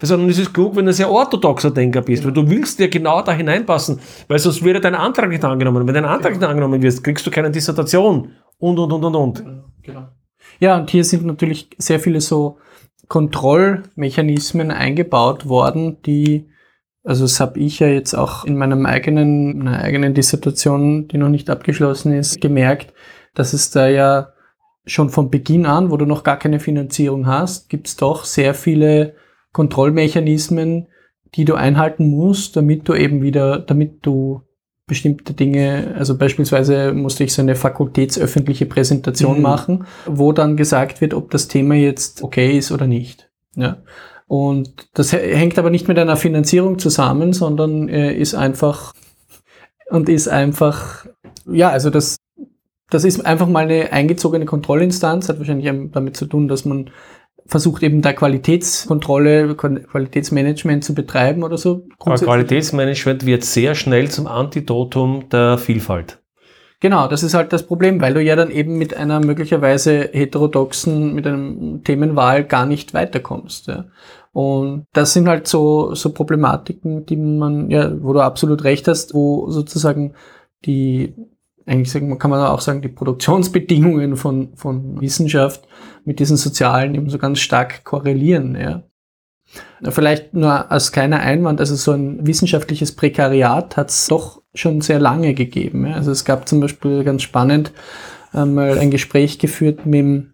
[0.00, 3.22] sondern es ist klug, wenn du sehr orthodoxer Denker bist, weil du willst ja genau
[3.22, 5.86] da hineinpassen, weil sonst würde dein Antrag nicht angenommen.
[5.86, 9.44] Wenn dein Antrag nicht angenommen wird, kriegst du keine Dissertation und, und, und, und, und.
[9.82, 10.08] Genau.
[10.60, 12.58] Ja, und hier sind natürlich sehr viele so
[13.08, 16.48] Kontrollmechanismen eingebaut worden, die,
[17.04, 21.30] also das habe ich ja jetzt auch in meinem eigenen, meiner eigenen Dissertation, die noch
[21.30, 22.92] nicht abgeschlossen ist, gemerkt,
[23.34, 24.32] dass es da ja
[24.84, 28.54] schon von Beginn an, wo du noch gar keine Finanzierung hast, gibt es doch sehr
[28.54, 29.14] viele
[29.52, 30.88] Kontrollmechanismen,
[31.34, 34.42] die du einhalten musst, damit du eben wieder, damit du
[34.88, 39.42] bestimmte Dinge, also beispielsweise musste ich so eine fakultätsöffentliche Präsentation mhm.
[39.42, 43.30] machen, wo dann gesagt wird, ob das Thema jetzt okay ist oder nicht.
[43.54, 43.76] Ja.
[44.26, 48.92] Und das hängt aber nicht mit einer Finanzierung zusammen, sondern äh, ist einfach
[49.90, 51.06] und ist einfach,
[51.46, 52.16] ja, also das,
[52.90, 56.90] das ist einfach mal eine eingezogene Kontrollinstanz, hat wahrscheinlich damit zu tun, dass man
[57.48, 61.86] versucht eben da Qualitätskontrolle, Qualitätsmanagement zu betreiben oder so.
[61.98, 66.20] Qualitätsmanagement wird sehr schnell zum Antidotum der Vielfalt.
[66.80, 71.12] Genau, das ist halt das Problem, weil du ja dann eben mit einer möglicherweise heterodoxen,
[71.14, 73.66] mit einem Themenwahl gar nicht weiterkommst.
[73.66, 73.86] Ja.
[74.32, 79.12] Und das sind halt so, so Problematiken, die man, ja, wo du absolut recht hast,
[79.12, 80.14] wo sozusagen
[80.64, 81.14] die
[81.68, 85.68] eigentlich sagen, kann man auch sagen, die Produktionsbedingungen von, von Wissenschaft
[86.08, 88.56] mit diesen sozialen eben so ganz stark korrelieren.
[88.56, 88.82] Ja.
[89.90, 94.98] Vielleicht nur als kleiner Einwand, also so ein wissenschaftliches Prekariat hat es doch schon sehr
[94.98, 95.86] lange gegeben.
[95.86, 95.96] Ja.
[95.96, 97.72] Also es gab zum Beispiel ganz spannend
[98.32, 100.32] äh, mal ein Gespräch geführt mit dem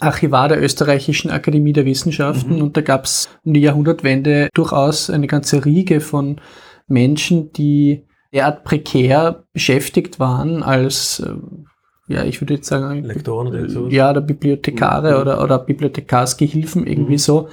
[0.00, 2.62] Archivar der Österreichischen Akademie der Wissenschaften mhm.
[2.62, 6.40] und da gab es um die Jahrhundertwende durchaus eine ganze Riege von
[6.88, 11.32] Menschen, die derart prekär beschäftigt waren als, äh,
[12.08, 13.88] ja, ich würde jetzt sagen, Lektoren oder so.
[13.88, 15.20] ja, oder Bibliothekare Mhm.
[15.20, 17.18] oder, oder Bibliothekarsgehilfen, irgendwie Mhm.
[17.18, 17.48] so.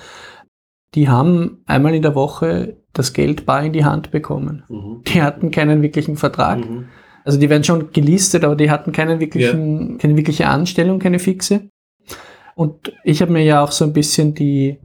[0.95, 4.63] Die haben einmal in der Woche das Geld bar in die Hand bekommen.
[4.69, 5.03] Mhm.
[5.07, 6.59] Die hatten keinen wirklichen Vertrag.
[6.59, 6.85] Mhm.
[7.23, 11.69] Also die werden schon gelistet, aber die hatten keinen wirklichen, keine wirkliche Anstellung, keine fixe.
[12.55, 14.79] Und ich habe mir ja auch so ein bisschen die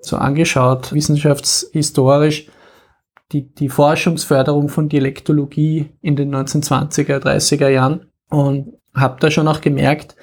[0.00, 2.46] so angeschaut, wissenschaftshistorisch,
[3.32, 9.60] die, die Forschungsförderung von Dialektologie in den 1920er, 30er Jahren und habe da schon auch
[9.60, 10.16] gemerkt,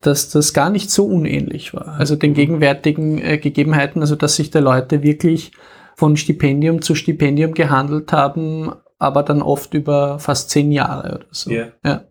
[0.00, 1.88] dass das gar nicht so unähnlich war.
[1.98, 5.52] Also den gegenwärtigen äh, Gegebenheiten, also dass sich da Leute wirklich
[5.96, 11.50] von Stipendium zu Stipendium gehandelt haben, aber dann oft über fast zehn Jahre oder so.
[11.50, 11.68] Ja.
[11.84, 12.04] Ja.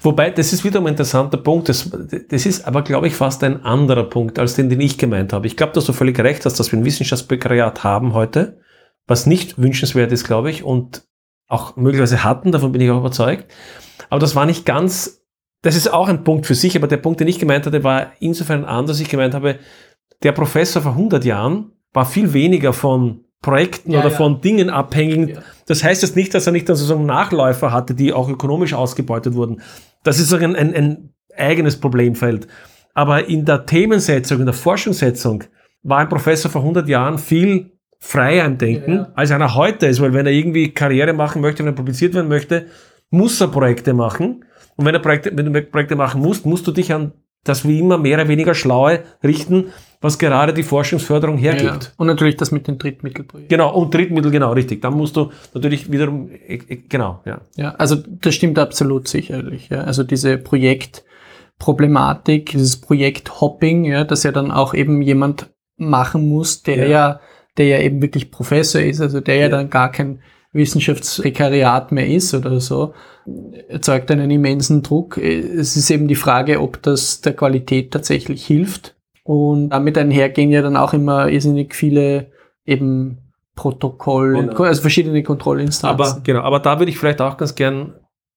[0.00, 1.68] Wobei, das ist wieder ein interessanter Punkt.
[1.68, 1.90] Das,
[2.30, 5.46] das ist aber, glaube ich, fast ein anderer Punkt als den, den ich gemeint habe.
[5.46, 8.58] Ich glaube, dass du völlig recht hast, dass wir ein Wissenschaftsbekariat haben heute,
[9.06, 11.05] was nicht wünschenswert ist, glaube ich, und
[11.48, 13.46] auch möglicherweise hatten, davon bin ich auch überzeugt.
[14.10, 15.22] Aber das war nicht ganz,
[15.62, 18.12] das ist auch ein Punkt für sich, aber der Punkt, den ich gemeint hatte, war
[18.20, 19.00] insofern anders.
[19.00, 19.58] Ich gemeint habe,
[20.22, 24.16] der Professor vor 100 Jahren war viel weniger von Projekten Ja, oder ja.
[24.16, 25.36] von Dingen abhängig.
[25.36, 25.42] Ja.
[25.66, 29.62] Das heißt jetzt nicht, dass er nicht sozusagen Nachläufer hatte, die auch ökonomisch ausgebeutet wurden.
[30.02, 32.48] Das ist ein, ein, ein eigenes Problemfeld.
[32.94, 35.44] Aber in der Themensetzung, in der Forschungssetzung
[35.82, 39.08] war ein Professor vor 100 Jahren viel freier im Denken, Ja, ja.
[39.14, 42.28] als einer heute ist, weil wenn er irgendwie Karriere machen möchte, wenn er publiziert werden
[42.28, 42.66] möchte,
[43.10, 44.44] muss er Projekte machen.
[44.76, 47.12] Und wenn, er Projekte, wenn du Projekte machen musst, musst du dich an
[47.44, 49.66] das wie immer mehr oder weniger Schlaue richten,
[50.00, 51.52] was gerade die Forschungsförderung Ja.
[51.52, 51.94] hergibt.
[51.96, 53.48] Und natürlich das mit den Drittmittelprojekten.
[53.48, 54.82] Genau, und Drittmittel, genau, richtig.
[54.82, 56.28] Dann musst du natürlich wiederum,
[56.88, 57.40] genau, ja.
[57.56, 59.68] Ja, also das stimmt absolut sicherlich.
[59.68, 59.82] Ja.
[59.82, 66.76] Also diese Projektproblematik, dieses Projekthopping, ja, das ja dann auch eben jemand machen muss, der
[66.76, 66.86] Ja.
[66.86, 67.20] ja,
[67.58, 69.48] der ja eben wirklich Professor ist, also der ja, Ja.
[69.48, 70.20] dann gar kein
[70.52, 72.94] Wissenschaftsrekariat mehr ist oder so,
[73.68, 75.18] erzeugt einen immensen Druck.
[75.18, 78.94] Es ist eben die Frage, ob das der Qualität tatsächlich hilft.
[79.24, 82.30] Und damit einhergehen ja dann auch immer irrsinnig viele
[82.64, 83.18] eben
[83.56, 84.62] Protokoll, Genau.
[84.64, 86.00] also verschiedene Kontrollinstanzen.
[86.06, 87.94] Aber genau, aber da würde ich vielleicht auch ganz gern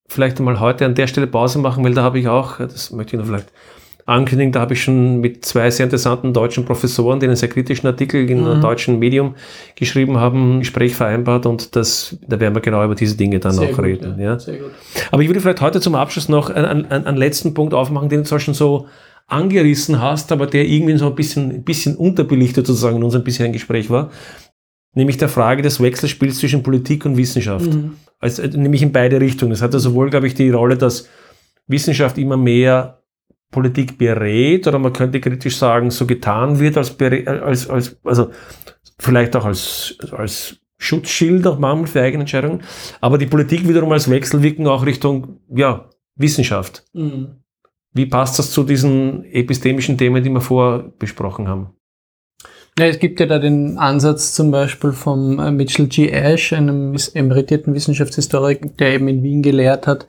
[0.07, 3.15] vielleicht einmal heute an der Stelle Pause machen, weil da habe ich auch, das möchte
[3.15, 3.51] ich noch vielleicht
[4.09, 7.87] ankündigen, da habe ich schon mit zwei sehr interessanten deutschen Professoren, die einen sehr kritischen
[7.87, 8.61] Artikel in einem Mhm.
[8.61, 9.35] deutschen Medium
[9.75, 13.53] geschrieben haben, ein Gespräch vereinbart und das, da werden wir genau über diese Dinge dann
[13.53, 14.19] Sehr auch gut, reden.
[14.19, 14.37] Ja.
[14.39, 14.71] Sehr gut.
[15.11, 18.19] Aber ich würde vielleicht heute zum Abschluss noch einen, einen, einen letzten Punkt aufmachen, den
[18.21, 18.87] du zwar schon so
[19.27, 23.53] angerissen hast, aber der irgendwie so ein bisschen, ein bisschen unterbelichtet sozusagen in unserem bisherigen
[23.53, 24.09] Gespräch war,
[24.95, 27.71] nämlich der Frage des Wechselspiels zwischen Politik und Wissenschaft.
[27.71, 27.91] Mhm.
[28.19, 29.51] Also, äh, nämlich in beide Richtungen.
[29.51, 31.07] Es hat ja sowohl, glaube ich, die Rolle, dass
[31.67, 32.98] Wissenschaft immer mehr
[33.51, 38.29] Politik berät oder man könnte kritisch sagen, so getan wird als, als, als also
[38.99, 42.63] vielleicht auch als, als Schutzschild auch manchmal für eigene Entscheidungen,
[43.01, 46.85] aber die Politik wiederum als Wechselwirkung auch Richtung ja, Wissenschaft.
[46.93, 47.39] Mhm.
[47.93, 51.71] Wie passt das zu diesen epistemischen Themen, die wir vorher besprochen haben?
[52.79, 56.07] Ja, es gibt ja da den Ansatz zum Beispiel vom äh, Mitchell G.
[56.07, 60.07] Ash, einem emeritierten Wissenschaftshistoriker, der eben in Wien gelehrt hat.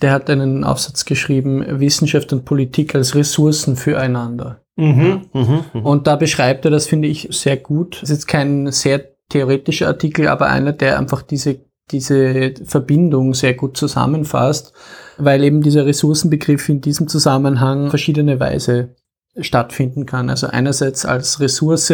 [0.00, 4.62] Der hat einen Aufsatz geschrieben, Wissenschaft und Politik als Ressourcen füreinander.
[4.76, 5.86] Mhm, mhm, mhm.
[5.86, 7.96] Und da beschreibt er das, finde ich, sehr gut.
[7.96, 11.60] Das ist jetzt kein sehr theoretischer Artikel, aber einer, der einfach diese,
[11.90, 14.72] diese Verbindung sehr gut zusammenfasst,
[15.18, 18.96] weil eben dieser Ressourcenbegriff in diesem Zusammenhang verschiedene Weise
[19.40, 20.30] stattfinden kann.
[20.30, 21.92] Also einerseits als Ressource,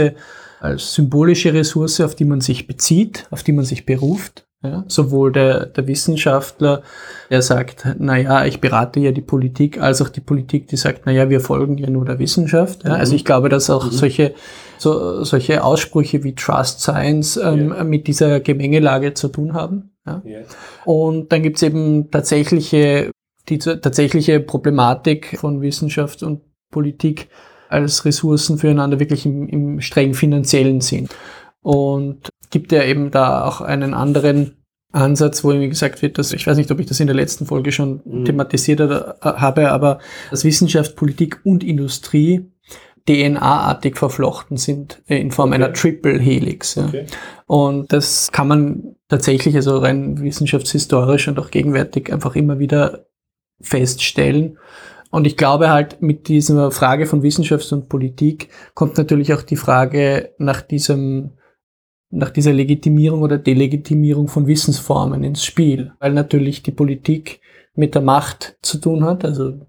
[0.60, 4.46] als symbolische Ressource, auf die man sich bezieht, auf die man sich beruft.
[4.64, 6.82] Ja, sowohl der, der Wissenschaftler,
[7.30, 11.02] der sagt, na ja, ich berate ja die Politik, als auch die Politik, die sagt,
[11.04, 12.84] na ja, wir folgen ja nur der Wissenschaft.
[12.84, 14.34] Ja, also ich glaube, dass auch solche,
[14.78, 19.90] so, solche Aussprüche wie Trust Science ähm, mit dieser Gemengelage zu tun haben.
[20.06, 20.22] Ja.
[20.24, 20.38] Ja.
[20.84, 23.10] Und dann gibt's eben tatsächliche,
[23.48, 26.40] die tatsächliche Problematik von Wissenschaft und
[26.72, 27.28] Politik
[27.68, 31.08] als Ressourcen füreinander wirklich im, im streng finanziellen Sinn.
[31.62, 34.56] Und gibt ja eben da auch einen anderen
[34.90, 37.46] Ansatz, wo irgendwie gesagt wird, dass ich weiß nicht, ob ich das in der letzten
[37.46, 38.24] Folge schon Mhm.
[38.26, 40.00] thematisiert äh, habe, aber
[40.30, 42.50] dass Wissenschaft, Politik und Industrie
[43.08, 45.54] DNA-artig verflochten sind äh, in Form Okay.
[45.56, 46.74] einer Triple Helix.
[46.74, 46.84] Ja.
[46.86, 47.06] Okay.
[47.46, 53.06] Und das kann man tatsächlich, also rein wissenschaftshistorisch und auch gegenwärtig einfach immer wieder
[53.60, 54.58] feststellen.
[55.12, 59.56] Und ich glaube halt, mit dieser Frage von Wissenschaft und Politik kommt natürlich auch die
[59.56, 61.32] Frage nach diesem,
[62.10, 65.92] nach dieser Legitimierung oder Delegitimierung von Wissensformen ins Spiel.
[66.00, 67.40] Weil natürlich die Politik
[67.74, 69.24] mit der Macht zu tun hat.
[69.24, 69.60] Also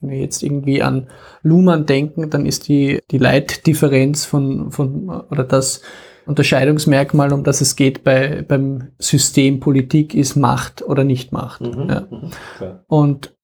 [0.00, 1.08] wenn wir jetzt irgendwie an
[1.42, 5.80] Luhmann denken, dann ist die, die Leitdifferenz von, von, oder das,
[6.26, 11.62] Unterscheidungsmerkmal, um das es geht bei, beim System Politik, ist Macht oder nicht Macht.
[11.62, 11.88] Mhm.
[11.88, 12.84] Ja.
[12.86, 13.34] Und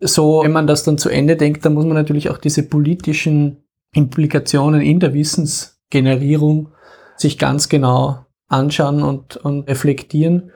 [0.00, 3.64] so, wenn man das dann zu Ende denkt, dann muss man natürlich auch diese politischen
[3.92, 6.72] Implikationen in der Wissensgenerierung
[7.16, 10.50] sich ganz genau anschauen und, und reflektieren.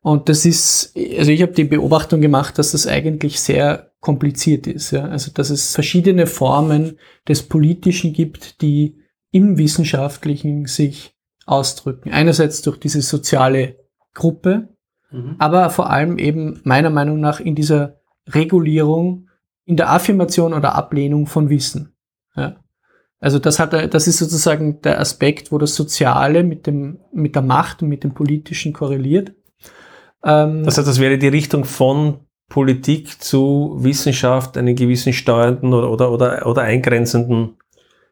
[0.00, 4.90] Und das ist, also ich habe die Beobachtung gemacht, dass das eigentlich sehr kompliziert ist.
[4.92, 5.06] Ja?
[5.06, 8.98] Also dass es verschiedene Formen des Politischen gibt, die
[9.30, 11.16] im Wissenschaftlichen sich
[11.46, 12.12] ausdrücken.
[12.12, 13.76] Einerseits durch diese soziale
[14.14, 14.68] Gruppe,
[15.14, 15.36] Mhm.
[15.38, 19.28] aber vor allem eben meiner Meinung nach in dieser Regulierung,
[19.64, 21.94] in der Affirmation oder Ablehnung von Wissen.
[22.36, 22.56] Ja.
[23.20, 27.42] Also das hat, das ist sozusagen der Aspekt, wo das Soziale mit dem, mit der
[27.42, 29.32] Macht und mit dem Politischen korreliert.
[30.22, 32.18] Ähm, Das heißt, das wäre die Richtung von
[32.50, 37.56] Politik zu Wissenschaft, einen gewissen steuernden oder, oder, oder, oder eingrenzenden,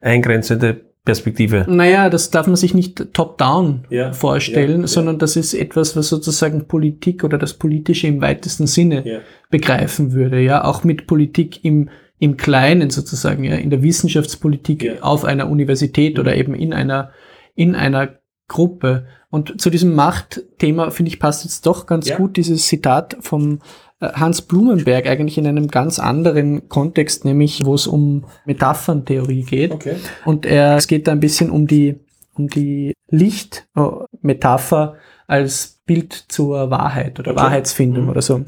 [0.00, 1.66] eingrenzende Perspektive.
[1.68, 4.86] naja, das darf man sich nicht top-down Ja, vorstellen, ja, ja.
[4.86, 10.40] sondern das ist etwas, was sozusagen Politik oder das Politische im weitesten Sinne begreifen würde,
[10.40, 16.20] ja, auch mit Politik im, im Kleinen sozusagen, ja, in der Wissenschaftspolitik auf einer Universität
[16.20, 17.10] oder eben in einer,
[17.56, 19.06] in einer Gruppe.
[19.28, 23.60] Und zu diesem Machtthema, finde ich, passt jetzt doch ganz gut dieses Zitat vom
[24.02, 29.72] Hans Blumenberg, eigentlich in einem ganz anderen Kontext, nämlich wo es um Metapherntheorie geht.
[29.72, 29.96] Okay.
[30.24, 32.00] Und er, es geht da ein bisschen um die,
[32.34, 34.96] um die Lichtmetapher
[35.26, 37.40] als Bild zur Wahrheit oder Okay.
[37.40, 38.10] Wahrheitsfindung Mhm.
[38.10, 38.44] oder so.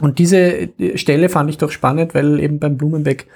[0.00, 3.26] Und diese Stelle fand ich doch spannend, weil eben beim Blumenbeck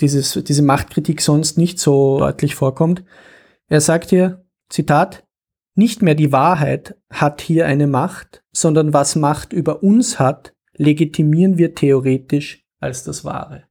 [0.00, 3.04] dieses, diese Machtkritik sonst nicht so deutlich vorkommt.
[3.68, 5.24] Er sagt hier, Zitat,
[5.76, 11.58] nicht mehr die Wahrheit hat hier eine Macht, sondern was Macht über uns hat, legitimieren
[11.58, 13.64] wir theoretisch als das Wahre.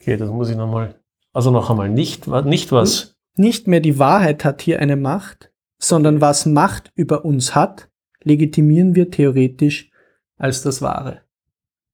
[0.00, 0.98] Okay, das muss ich nochmal.
[1.34, 3.16] Also noch einmal, nicht, nicht was.
[3.36, 7.90] Nicht mehr die Wahrheit hat hier eine Macht, sondern was Macht über uns hat,
[8.22, 9.90] legitimieren wir theoretisch
[10.38, 11.20] als das Wahre.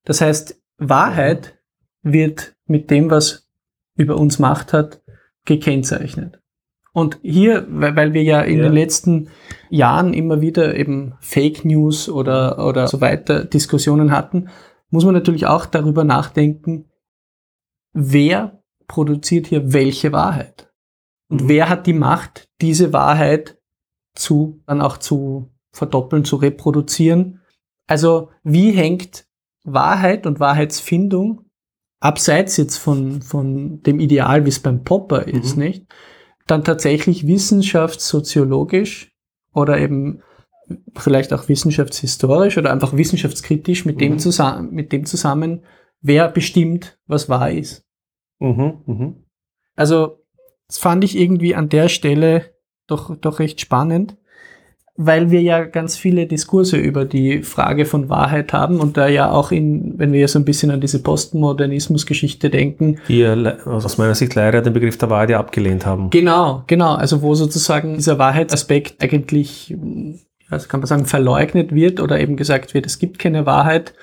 [0.05, 1.59] Das heißt, Wahrheit
[2.03, 3.51] wird mit dem, was
[3.97, 5.03] über uns Macht hat,
[5.45, 6.41] gekennzeichnet.
[6.95, 8.62] Und hier, weil wir ja in Ja.
[8.64, 9.28] den letzten
[9.68, 14.49] Jahren immer wieder eben Fake News oder, oder so weiter Diskussionen hatten,
[14.90, 16.88] muss man natürlich auch darüber nachdenken,
[17.92, 20.72] wer produziert hier welche Wahrheit?
[21.28, 21.49] Und Mhm.
[21.49, 23.59] wer hat die Macht, diese Wahrheit
[24.14, 27.40] zu, dann auch zu verdoppeln, zu reproduzieren?
[27.88, 29.26] Also, wie hängt
[29.64, 31.40] Wahrheit und Wahrheitsfindung
[32.01, 35.62] abseits jetzt von, von dem Ideal, wie es beim Popper ist, Mhm.
[35.64, 35.86] nicht?
[36.47, 39.12] Dann tatsächlich wissenschaftssoziologisch
[39.53, 40.22] oder eben
[40.97, 44.18] vielleicht auch wissenschaftshistorisch oder einfach wissenschaftskritisch mit, dem, Mhm.
[44.18, 45.64] zusammen, mit dem zusammen,
[46.01, 47.84] wer bestimmt, was wahr ist.
[48.40, 49.24] Mhm, mhm.
[49.76, 50.18] Also,
[50.66, 52.55] das fand ich irgendwie an der Stelle
[52.86, 54.16] doch, doch recht spannend,
[54.97, 59.30] weil wir ja ganz viele Diskurse über die Frage von Wahrheit haben und da ja
[59.30, 63.34] auch in, wenn wir so ein bisschen an diese Postmodernismus-Geschichte denken, Die ja
[63.64, 66.11] aus meiner Sicht leider den Begriff der Wahrheit ja abgelehnt haben.
[66.11, 66.95] Genau, genau.
[66.95, 69.76] Also wo sozusagen dieser Wahrheitsaspekt eigentlich,
[70.49, 73.95] also kann man sagen, verleugnet wird oder eben gesagt wird, es gibt keine Wahrheit.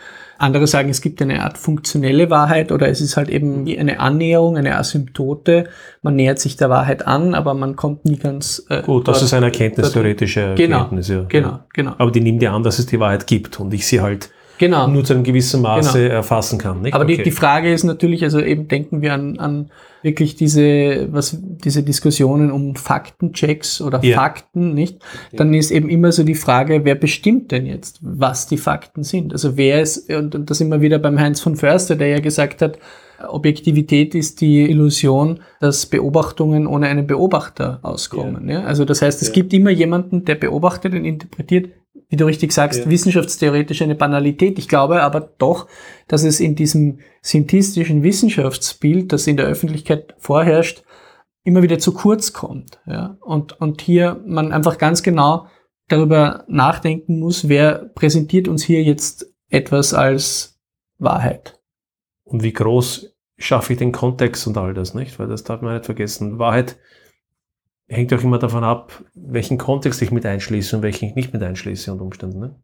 [0.41, 4.57] Andere sagen, es gibt eine Art funktionelle Wahrheit oder es ist halt eben eine Annäherung,
[4.57, 5.69] eine Asymptote.
[6.01, 8.65] Man nähert sich der Wahrheit an, aber man kommt nie ganz.
[8.69, 11.25] Äh, Gut, das ist eine erkenntnistheoretische Genau, Erkenntnis, ja.
[11.27, 14.01] Genau, genau, Aber die nimmt ja an, dass es die Wahrheit gibt und ich sie
[14.01, 14.29] halt
[14.61, 14.87] genau.
[14.87, 16.81] nur zu einem gewissen Maße erfassen kann.
[16.81, 16.93] Nicht?
[16.93, 17.23] Aber die, Okay.
[17.23, 19.71] die Frage ist natürlich, also eben denken wir an, an
[20.03, 24.15] wirklich diese, was, diese Diskussionen um Faktenchecks oder Ja.
[24.15, 24.97] Fakten, nicht?
[25.35, 29.33] Dann ist eben immer so die Frage, wer bestimmt denn jetzt, was die Fakten sind?
[29.33, 32.61] Also wer ist, und, und das immer wieder beim Heinz von Förster, der ja gesagt
[32.61, 32.79] hat,
[33.27, 38.49] Objektivität ist die Illusion, dass Beobachtungen ohne einen Beobachter auskommen.
[38.49, 38.63] Ja.
[38.63, 39.33] Also das heißt, es Ja.
[39.35, 41.69] gibt immer jemanden, der beobachtet und interpretiert,
[42.11, 42.89] wie du richtig sagst, Ja.
[42.89, 44.59] wissenschaftstheoretisch eine Banalität.
[44.59, 45.67] Ich glaube aber doch,
[46.09, 50.83] dass es in diesem synthistischen Wissenschaftsbild, das in der Öffentlichkeit vorherrscht,
[51.45, 52.81] immer wieder zu kurz kommt.
[52.85, 53.17] Ja?
[53.21, 55.47] Und, und hier man einfach ganz genau
[55.87, 60.59] darüber nachdenken muss, wer präsentiert uns hier jetzt etwas als
[60.99, 61.61] Wahrheit.
[62.25, 65.17] Und wie groß schaffe ich den Kontext und all das, nicht?
[65.17, 66.39] Weil das darf man nicht vergessen.
[66.39, 66.77] Wahrheit
[67.91, 71.43] hängt auch immer davon ab, welchen Kontext ich mit einschließe und welchen ich nicht mit
[71.43, 72.39] einschließe unter Umständen.
[72.39, 72.55] Ne?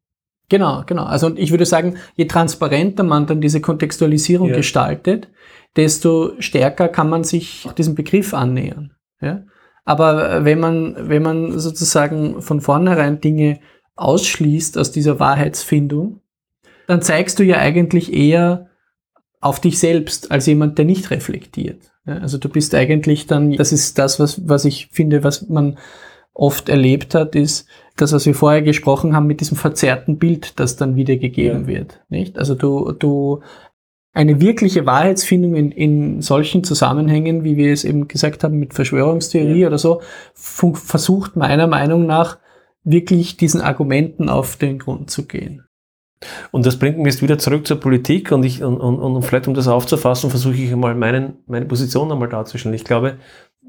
[0.50, 1.04] Genau, genau.
[1.04, 4.56] Also und ich würde sagen, je transparenter man dann diese Kontextualisierung Ja.
[4.56, 5.30] gestaltet,
[5.76, 8.94] desto stärker kann man sich diesem Begriff annähern.
[9.22, 9.44] Ja?
[9.84, 13.60] Aber äh, wenn man, wenn man sozusagen von vornherein Dinge
[13.96, 16.22] ausschließt aus dieser Wahrheitsfindung,
[16.88, 18.70] dann zeigst du ja eigentlich eher
[19.40, 21.92] auf dich selbst als jemand, der nicht reflektiert.
[22.06, 25.78] Also du bist eigentlich dann, das ist das, was, was ich finde, was man
[26.34, 30.76] oft erlebt hat, ist das, was wir vorher gesprochen haben, mit diesem verzerrten Bild, das
[30.76, 31.68] dann wiedergegeben ja.
[31.68, 32.02] wird.
[32.10, 32.38] Nicht?
[32.38, 33.42] Also du, du
[34.14, 39.62] eine wirkliche Wahrheitsfindung in, in solchen Zusammenhängen, wie wir es eben gesagt haben, mit Verschwörungstheorie
[39.62, 39.68] ja.
[39.68, 40.02] oder so,
[40.34, 42.38] versucht meiner Meinung nach
[42.84, 45.67] wirklich diesen Argumenten auf den Grund zu gehen.
[46.52, 49.48] Und das bringt mich jetzt wieder zurück zur Politik und ich, und, und, und vielleicht
[49.48, 52.76] um das aufzufassen, versuche ich einmal meinen, meine Position einmal darzustellen.
[52.76, 53.18] Ich glaube,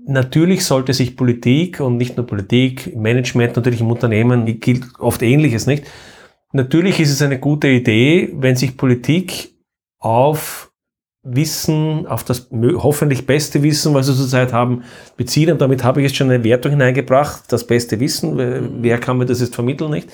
[0.06, 5.66] natürlich sollte sich Politik und nicht nur Politik, Management, natürlich im Unternehmen gilt oft Ähnliches,
[5.66, 5.84] nicht?
[6.52, 9.54] Natürlich ist es eine gute Idee, wenn sich Politik
[9.98, 10.72] auf
[11.22, 14.84] Wissen, auf das hoffentlich beste Wissen, was wir zurzeit haben,
[15.16, 15.52] beziehen.
[15.52, 18.82] Und damit habe ich jetzt schon eine Wertung hineingebracht, das beste Wissen.
[18.82, 20.08] Wer kann mir das jetzt vermitteln, nicht?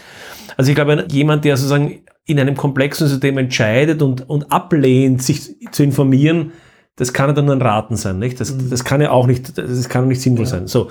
[0.57, 5.57] Also ich glaube, jemand, der sozusagen in einem komplexen System entscheidet und, und ablehnt, sich
[5.73, 6.53] zu informieren,
[6.97, 8.41] das kann ja dann nur ein Raten sein, nicht?
[8.41, 8.71] Das, mhm.
[8.71, 10.51] das kann ja auch nicht, das kann nicht sinnvoll ja.
[10.51, 10.67] sein.
[10.67, 10.91] So.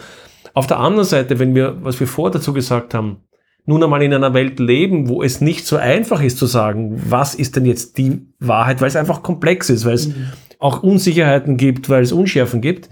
[0.53, 3.23] Auf der anderen Seite, wenn wir, was wir vor dazu gesagt haben,
[3.65, 7.33] nun einmal in einer Welt leben, wo es nicht so einfach ist zu sagen, was
[7.33, 10.27] ist denn jetzt die Wahrheit, weil es einfach komplex ist, weil es mhm.
[10.59, 12.89] auch Unsicherheiten gibt, weil es Unschärfen gibt,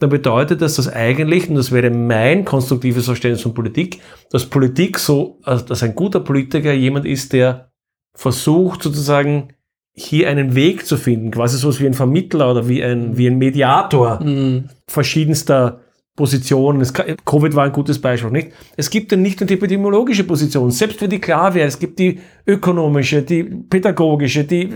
[0.00, 4.98] dann bedeutet das, dass eigentlich, und das wäre mein konstruktives Verständnis von Politik, dass Politik
[4.98, 7.70] so, also dass ein guter Politiker jemand ist, der
[8.14, 9.48] versucht sozusagen
[9.92, 13.38] hier einen Weg zu finden, quasi so wie ein Vermittler oder wie ein, wie ein
[13.38, 14.70] Mediator mhm.
[14.86, 15.80] verschiedenster
[16.16, 16.80] Positionen.
[16.80, 18.52] Es, Covid war ein gutes Beispiel, nicht?
[18.76, 21.98] Es gibt dann nicht nur die epidemiologische Position, selbst wenn die klar wäre, es gibt
[21.98, 24.72] die ökonomische, die pädagogische, die,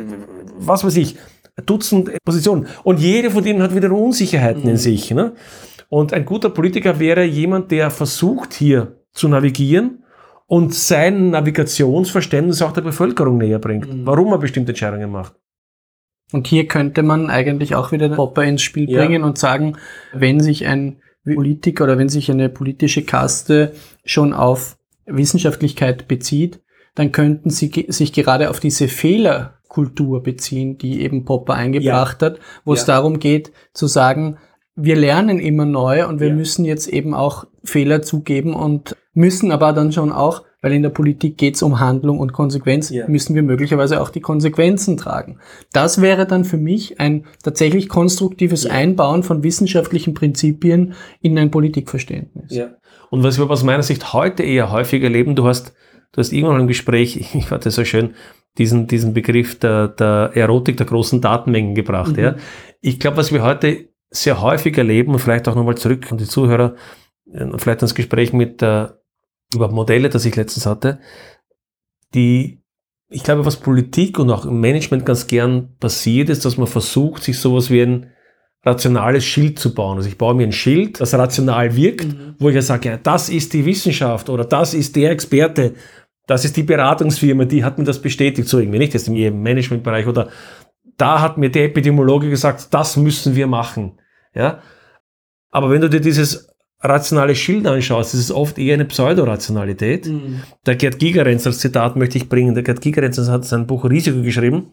[0.58, 1.16] was weiß ich,
[1.66, 2.68] Dutzend Positionen.
[2.84, 4.70] Und jede von denen hat wieder Unsicherheiten mhm.
[4.70, 5.10] in sich.
[5.10, 5.32] Ne?
[5.88, 10.04] Und ein guter Politiker wäre jemand, der versucht, hier zu navigieren
[10.48, 14.06] und sein Navigationsverständnis auch der Bevölkerung näher bringt, mhm.
[14.06, 15.34] warum er bestimmte Entscheidungen macht.
[16.32, 18.98] Und hier könnte man eigentlich auch wieder den Popper ins Spiel ja.
[18.98, 19.76] bringen und sagen,
[20.12, 23.72] wenn sich ein Politiker oder wenn sich eine politische Kaste
[24.04, 26.60] schon auf Wissenschaftlichkeit bezieht,
[26.94, 32.28] dann könnten sie sich gerade auf diese Fehlerkultur beziehen, die eben Popper eingebracht ja.
[32.28, 32.78] hat, wo ja.
[32.78, 34.38] es darum geht zu sagen,
[34.74, 39.72] wir lernen immer neu und wir müssen jetzt eben auch Fehler zugeben und müssen aber
[39.72, 43.08] dann schon auch weil in der Politik geht es um Handlung und Konsequenz, yeah.
[43.08, 45.38] müssen wir möglicherweise auch die Konsequenzen tragen.
[45.72, 48.74] Das wäre dann für mich ein tatsächlich konstruktives yeah.
[48.74, 52.52] Einbauen von wissenschaftlichen Prinzipien in ein Politikverständnis.
[52.52, 52.70] Ja.
[53.10, 55.74] Und was wir aus meiner Sicht heute eher häufig erleben, du hast,
[56.12, 58.14] du hast irgendwann im Gespräch, ich fand das so schön,
[58.56, 62.16] diesen, diesen Begriff der, der Erotik der großen Datenmengen gebracht.
[62.16, 62.22] Mhm.
[62.22, 62.34] Ja.
[62.80, 66.24] Ich glaube, was wir heute sehr häufig erleben, und vielleicht auch nochmal zurück an die
[66.24, 66.74] Zuhörer,
[67.32, 68.97] äh, vielleicht ans Gespräch mit der
[69.54, 71.00] über Modelle, das ich letztens hatte,
[72.14, 72.62] die,
[73.08, 77.22] ich glaube, was Politik und auch im Management ganz gern passiert, ist, dass man versucht,
[77.22, 78.12] sich sowas wie ein
[78.64, 79.96] rationales Schild zu bauen.
[79.96, 82.34] Also ich baue mir ein Schild, das rational wirkt, mhm.
[82.38, 85.74] wo ich ja sage, ja, das ist die Wissenschaft oder das ist der Experte,
[86.26, 90.06] das ist die Beratungsfirma, die hat mir das bestätigt, so irgendwie nicht jetzt im Managementbereich
[90.06, 90.28] oder
[90.98, 93.98] da hat mir der Epidemiologe gesagt, das müssen wir machen.
[94.34, 94.60] Ja?
[95.50, 96.48] Aber wenn du dir dieses
[96.80, 100.06] rationale Schild anschaust, ist es oft eher eine Pseudorationalität.
[100.06, 100.42] Mhm.
[100.66, 102.54] Der Gerd Gigerenz als Zitat möchte ich bringen.
[102.54, 104.72] Der Gerd Gigerenz hat sein Buch Risiko geschrieben.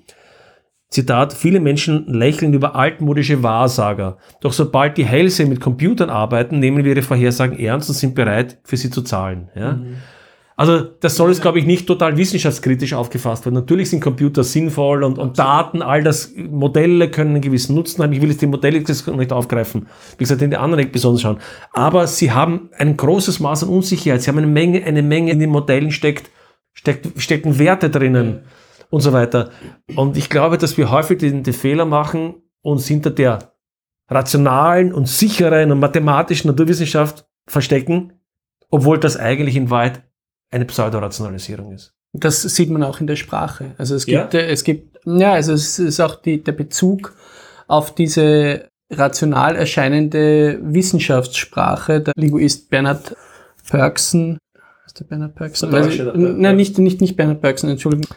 [0.90, 4.18] Zitat, viele Menschen lächeln über altmodische Wahrsager.
[4.40, 8.60] Doch sobald die Hellsehen mit Computern arbeiten, nehmen wir ihre Vorhersagen ernst und sind bereit,
[8.64, 9.50] für sie zu zahlen.
[9.56, 9.74] Ja?
[9.74, 9.96] Mhm.
[10.58, 13.56] Also das soll jetzt, glaube ich, nicht total wissenschaftskritisch aufgefasst werden.
[13.56, 18.14] Natürlich sind Computer sinnvoll und, und Daten, all das, Modelle können einen gewissen Nutzen haben.
[18.14, 19.88] Ich will jetzt die Modelle nicht aufgreifen.
[20.18, 21.40] Wie gesagt, in die anderen besonders schauen.
[21.74, 24.22] Aber sie haben ein großes Maß an Unsicherheit.
[24.22, 26.32] Sie haben eine Menge, eine Menge in den Modellen steckt,
[26.72, 28.44] steckt, stecken Werte drinnen
[28.90, 29.50] und so weiter.
[29.98, 33.56] Und ich glaube, dass wir häufig den, den Fehler machen, uns hinter der
[34.08, 38.14] rationalen und sicheren und mathematischen Naturwissenschaft verstecken,
[38.70, 40.05] obwohl das eigentlich in Wahrheit
[40.52, 41.94] eine Pseudorationalisierung ist.
[42.14, 43.76] Das sieht man auch in der Sprache.
[43.78, 44.40] Also es gibt, ja.
[44.40, 47.14] es gibt, ja, also es ist auch die, der Bezug
[47.68, 52.02] auf diese rational erscheinende Wissenschaftsprache.
[52.02, 53.16] Der Linguist Bernhard
[53.70, 54.38] Perksen,
[54.86, 55.72] ist der Bernhard Perksen?
[55.72, 58.08] Nein, nicht, nicht, nicht Bernhard Perksen, Entschuldigung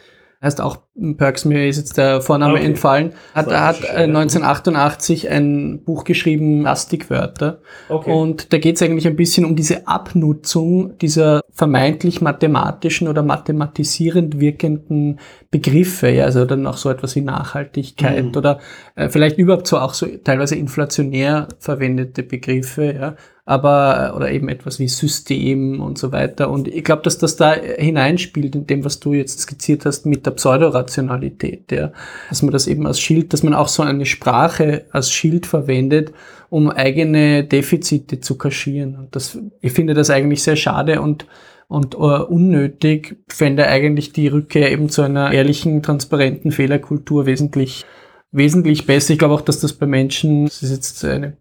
[0.40, 0.78] heißt auch
[1.16, 2.64] Perks, mir ist jetzt der Vorname okay.
[2.64, 7.60] entfallen, hat, er hat 1988 äh, ein Buch geschrieben, Plastikwörter.
[7.88, 8.12] Okay.
[8.12, 14.38] Und da geht es eigentlich ein bisschen um diese Abnutzung dieser vermeintlich mathematischen oder mathematisierend
[14.38, 15.18] wirkenden
[15.50, 18.36] Begriffe, ja, also dann auch so etwas wie Nachhaltigkeit mhm.
[18.36, 18.60] oder
[18.94, 23.16] äh, vielleicht überhaupt so auch so teilweise inflationär verwendete Begriffe, ja,
[23.48, 26.50] aber oder eben etwas wie System und so weiter.
[26.50, 30.26] Und ich glaube, dass das da hineinspielt in dem, was du jetzt skizziert hast mit
[30.26, 31.90] der Pseudorationalität, ja.
[32.28, 36.12] dass man das eben als Schild, dass man auch so eine Sprache als Schild verwendet,
[36.50, 38.96] um eigene Defizite zu kaschieren.
[38.96, 41.26] Und das, ich finde das eigentlich sehr schade und
[41.70, 47.84] und uh, unnötig fände eigentlich die Rückkehr eben zu einer ehrlichen, transparenten Fehlerkultur wesentlich
[48.30, 49.12] wesentlich besser.
[49.12, 51.36] Ich glaube auch, dass das bei Menschen, das ist jetzt eine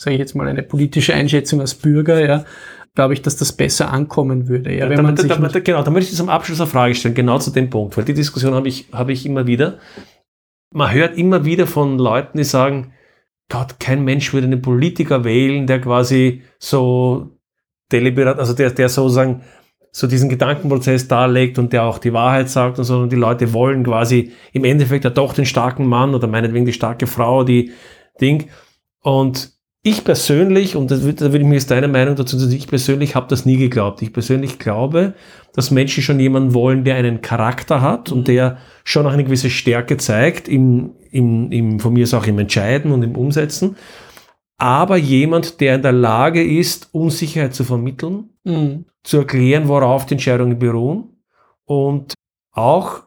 [0.00, 2.44] sage ich jetzt mal, eine politische Einschätzung als Bürger, ja,
[2.94, 4.74] glaube ich, dass das besser ankommen würde.
[4.74, 7.14] Ja, wenn da, man da, da, genau, da möchte ich zum Abschluss eine Frage stellen,
[7.14, 9.78] genau zu dem Punkt, weil die Diskussion habe ich, habe ich immer wieder.
[10.72, 12.94] Man hört immer wieder von Leuten, die sagen,
[13.50, 17.28] Gott, kein Mensch würde einen Politiker wählen, der quasi so
[17.92, 19.42] deliberat, also der, der sozusagen
[19.92, 23.52] so diesen Gedankenprozess darlegt und der auch die Wahrheit sagt und so, und die Leute
[23.52, 27.72] wollen quasi im Endeffekt ja doch den starken Mann oder meinetwegen die starke Frau, die
[28.18, 28.48] Ding.
[29.02, 33.14] Und ich persönlich, und da würde ich mir jetzt deine Meinung dazu sagen, ich persönlich
[33.14, 34.02] habe das nie geglaubt.
[34.02, 35.14] Ich persönlich glaube,
[35.54, 39.48] dass Menschen schon jemanden wollen, der einen Charakter hat und der schon auch eine gewisse
[39.48, 43.76] Stärke zeigt, im, im, im, von mir ist auch im Entscheiden und im Umsetzen.
[44.58, 48.84] Aber jemand, der in der Lage ist, Unsicherheit zu vermitteln, mhm.
[49.02, 51.16] zu erklären, worauf die Entscheidungen beruhen
[51.64, 52.12] und
[52.52, 53.04] auch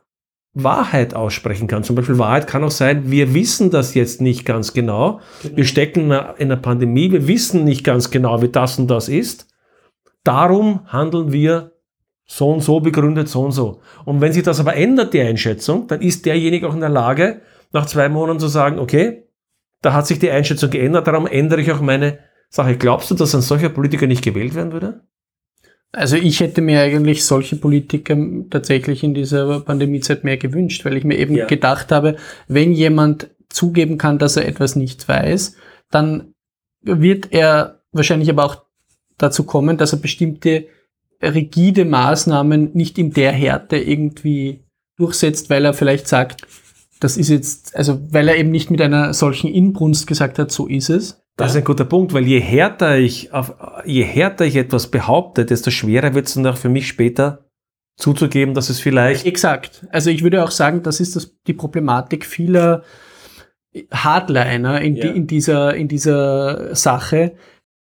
[0.54, 1.84] Wahrheit aussprechen kann.
[1.84, 5.20] Zum Beispiel Wahrheit kann auch sein, wir wissen das jetzt nicht ganz genau.
[5.42, 5.56] genau.
[5.56, 9.48] Wir stecken in einer Pandemie, wir wissen nicht ganz genau, wie das und das ist.
[10.24, 11.72] Darum handeln wir
[12.26, 13.82] so und so begründet, so und so.
[14.06, 17.42] Und wenn sich das aber ändert, die Einschätzung, dann ist derjenige auch in der Lage,
[17.72, 19.28] nach zwei Monaten zu sagen, okay,
[19.82, 22.20] da hat sich die Einschätzung geändert, darum ändere ich auch meine
[22.50, 22.78] Sache.
[22.78, 25.02] Glaubst du, dass ein solcher Politiker nicht gewählt werden würde?
[25.96, 28.18] Also ich hätte mir eigentlich solche Politiker
[28.50, 31.46] tatsächlich in dieser Pandemiezeit mehr gewünscht, weil ich mir eben ja.
[31.46, 32.18] gedacht habe,
[32.48, 35.56] wenn jemand zugeben kann, dass er etwas nicht weiß,
[35.92, 36.34] dann
[36.82, 38.64] wird er wahrscheinlich aber auch
[39.20, 40.66] dazu kommen, dass er bestimmte
[41.22, 44.64] rigide Maßnahmen nicht in der Härte irgendwie
[44.98, 46.42] durchsetzt, weil er vielleicht sagt,
[47.00, 50.68] das ist jetzt, also weil er eben nicht mit einer solchen Inbrunst gesagt hat, so
[50.68, 51.60] ist es, das ja.
[51.60, 53.56] ist ein guter Punkt, weil je härter ich auf,
[53.86, 57.46] je härter ich etwas behaupte, desto schwerer wird es dann auch für mich später
[57.98, 59.26] zuzugeben, dass es vielleicht.
[59.26, 59.86] Exakt.
[59.92, 62.84] Also ich würde auch sagen, das ist das, die Problematik vieler
[63.92, 65.04] Hardliner in, ja.
[65.04, 67.34] die, in, dieser, in dieser Sache,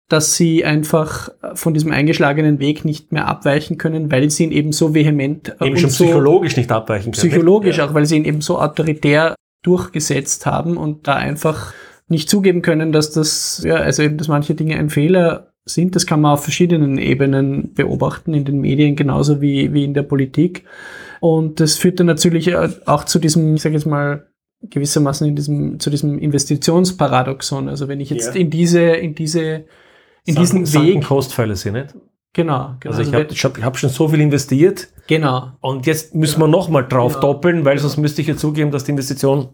[0.08, 4.72] dass sie einfach von diesem eingeschlagenen Weg nicht mehr abweichen können, weil sie ihn eben
[4.72, 7.30] so vehement eben schon so psychologisch nicht abweichen können.
[7.30, 7.86] Psychologisch ja.
[7.86, 11.72] auch, weil sie ihn eben so autoritär durchgesetzt haben und da einfach
[12.08, 15.96] nicht zugeben können, dass das, ja, also eben, dass manche Dinge ein Fehler sind.
[15.96, 20.02] Das kann man auf verschiedenen Ebenen beobachten, in den Medien genauso wie, wie in der
[20.02, 20.64] Politik.
[21.20, 24.26] Und das führt dann natürlich auch zu diesem, ich sage jetzt mal,
[24.60, 27.68] gewissermaßen in diesem, zu diesem Investitionsparadoxon.
[27.68, 28.40] Also wenn ich jetzt ja.
[28.40, 29.64] in diese, in diese,
[30.24, 31.04] in diesen Weg.
[31.04, 31.94] Kostfälle sind, nicht?
[32.34, 32.96] Genau, genau.
[32.96, 34.88] Also ich habe hab, hab schon so viel investiert.
[35.06, 35.52] Genau.
[35.60, 36.46] Und jetzt müssen genau.
[36.46, 37.34] wir nochmal drauf genau.
[37.34, 39.50] doppeln, weil sonst müsste ich ja zugeben, dass die Investition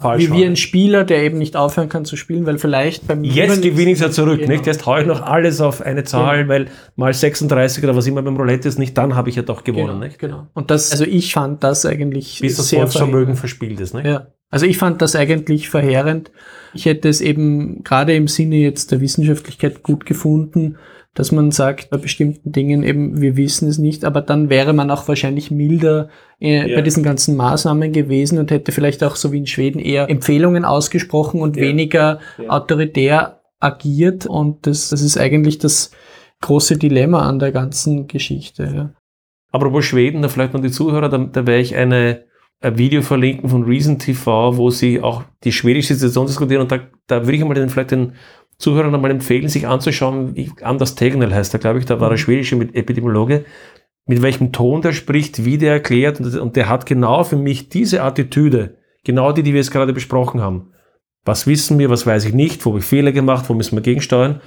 [0.00, 3.22] Falsch wie, wie ein Spieler, der eben nicht aufhören kann zu spielen, weil vielleicht beim
[3.22, 4.52] Jetzt gewinne ich es ja zurück, genau.
[4.52, 4.66] nicht?
[4.66, 6.48] Jetzt haue ich noch alles auf eine Zahl, genau.
[6.48, 6.66] weil
[6.96, 9.86] mal 36 oder was immer beim Roulette ist, nicht, dann habe ich ja doch gewonnen,
[9.86, 10.18] genau, nicht?
[10.18, 10.46] Genau.
[10.54, 14.06] Und das, also ich fand das eigentlich Bis das Volksvermögen verspielt ist, nicht?
[14.06, 14.28] Ja.
[14.50, 16.32] Also ich fand das eigentlich verheerend.
[16.74, 20.76] Ich hätte es eben gerade im Sinne jetzt der Wissenschaftlichkeit gut gefunden,
[21.14, 24.90] dass man sagt, bei bestimmten Dingen eben, wir wissen es nicht, aber dann wäre man
[24.90, 26.08] auch wahrscheinlich milder
[26.40, 26.76] äh, ja.
[26.76, 30.64] bei diesen ganzen Maßnahmen gewesen und hätte vielleicht auch so wie in Schweden eher Empfehlungen
[30.64, 31.62] ausgesprochen und ja.
[31.62, 32.48] weniger ja.
[32.48, 34.26] autoritär agiert.
[34.26, 35.90] Und das, das ist eigentlich das
[36.42, 38.72] große Dilemma an der ganzen Geschichte.
[38.74, 38.90] Ja.
[39.52, 42.24] Apropos Schweden, da vielleicht noch die Zuhörer, da, da werde ich eine,
[42.60, 46.78] ein Video verlinken von Reason TV, wo sie auch die schwedische Situation diskutieren und da,
[47.08, 48.12] da würde ich einmal den, vielleicht den
[48.60, 52.12] Zuhörern einmal empfehlen, sich anzuschauen, wie Anders Tegnell heißt er, glaube ich, da war er
[52.12, 52.18] mhm.
[52.18, 53.46] schwedische Epidemiologe,
[54.06, 58.02] mit welchem Ton der spricht, wie der erklärt und, der hat genau für mich diese
[58.02, 60.72] Attitüde, genau die, die wir jetzt gerade besprochen haben.
[61.24, 63.82] Was wissen wir, was weiß ich nicht, wo habe ich Fehler gemacht, wo müssen wir
[63.82, 64.40] gegensteuern?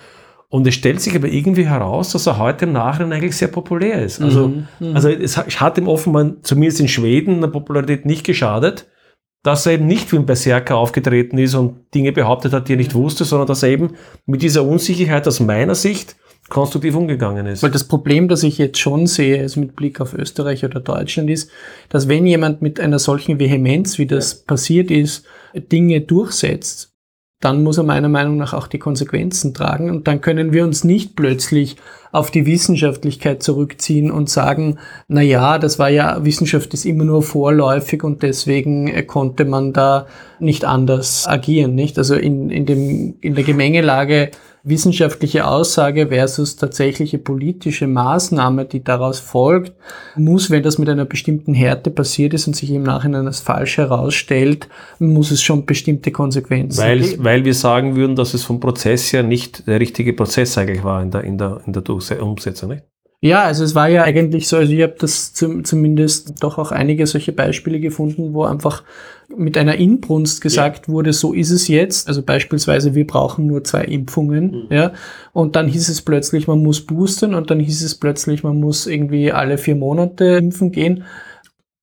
[0.48, 4.04] Und es stellt sich aber irgendwie heraus, dass er heute im Nachhinein eigentlich sehr populär
[4.04, 4.22] ist.
[4.22, 4.96] Also, mhm, mhm.
[4.96, 8.86] also es hat ihm offenbar, zumindest in Schweden, der Popularität nicht geschadet
[9.44, 12.78] dass er eben nicht wie ein Berserker aufgetreten ist und Dinge behauptet hat, die er
[12.78, 13.92] nicht wusste, sondern dass er eben
[14.26, 16.16] mit dieser Unsicherheit aus meiner Sicht
[16.50, 17.62] konstruktiv umgegangen ist.
[17.62, 21.30] Weil das Problem, das ich jetzt schon sehe, also mit Blick auf Österreich oder Deutschland
[21.30, 21.50] ist,
[21.90, 24.40] dass wenn jemand mit einer solchen Vehemenz, wie das ja.
[24.48, 26.93] passiert ist, Dinge durchsetzt,
[27.44, 29.90] dann muss er meiner Meinung nach auch die Konsequenzen tragen.
[29.90, 31.76] Und dann können wir uns nicht plötzlich
[32.14, 37.24] auf die Wissenschaftlichkeit zurückziehen und sagen, na ja, das war ja, Wissenschaft ist immer nur
[37.24, 40.06] vorläufig und deswegen äh, konnte man da
[40.40, 41.98] nicht anders agieren, nicht?
[41.98, 44.30] Also in, in dem, in der Gemengelage
[44.64, 49.74] wissenschaftliche Aussage versus tatsächliche politische Maßnahme, die daraus folgt,
[50.16, 53.78] muss, wenn das mit einer bestimmten Härte passiert ist und sich im Nachhinein als falsch
[53.78, 54.70] herausstellt,
[55.00, 57.24] muss es schon bestimmte Konsequenzen weil, geben.
[57.24, 61.04] Weil wir sagen würden, dass es vom Prozess her nicht der richtige Prozess eigentlich war
[61.04, 62.84] in der, in der, in der Umsetzung, nicht?
[63.24, 66.74] Ja, also es war ja eigentlich so, also ich habe das zum, zumindest doch auch
[66.74, 68.84] einige solche Beispiele gefunden, wo einfach
[69.38, 70.94] mit einer Inbrunst gesagt ja.
[70.94, 72.08] wurde, so ist es jetzt.
[72.08, 74.68] Also beispielsweise, wir brauchen nur zwei Impfungen, mhm.
[74.70, 74.92] ja.
[75.32, 78.88] Und dann hieß es plötzlich, man muss boostern und dann hieß es plötzlich, man muss
[78.88, 81.04] irgendwie alle vier Monate impfen gehen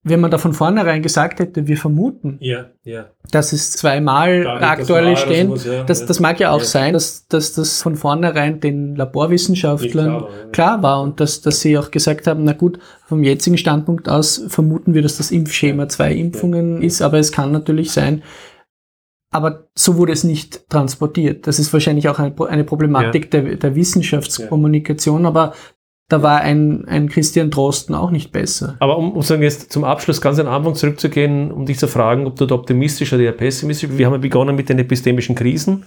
[0.03, 3.11] wenn man da von vornherein gesagt hätte, wir vermuten, ja, ja.
[3.31, 6.65] dass es zweimal aktuelle stehen, sowas, ja, das, das mag ja auch ja.
[6.65, 11.61] sein, dass, dass das von vornherein den Laborwissenschaftlern klar war, klar war, und dass, dass
[11.61, 15.89] sie auch gesagt haben, na gut, vom jetzigen Standpunkt aus vermuten wir, dass das Impfschema
[15.89, 18.23] zwei Impfungen ist, aber es kann natürlich sein,
[19.31, 21.47] aber so wurde es nicht transportiert.
[21.47, 25.53] Das ist wahrscheinlich auch eine, Problematik der, der Wissenschaftskommunikation, aber
[26.11, 28.77] da war ein, ein Christian Drosten auch nicht besser.
[28.81, 31.87] Aber um, um sagen, jetzt zum Abschluss ganz an den Anfang zurückzugehen, um dich zu
[31.87, 33.99] fragen, ob du da optimistisch oder eher pessimistisch bist.
[33.99, 35.85] Wir haben ja begonnen mit den epistemischen Krisen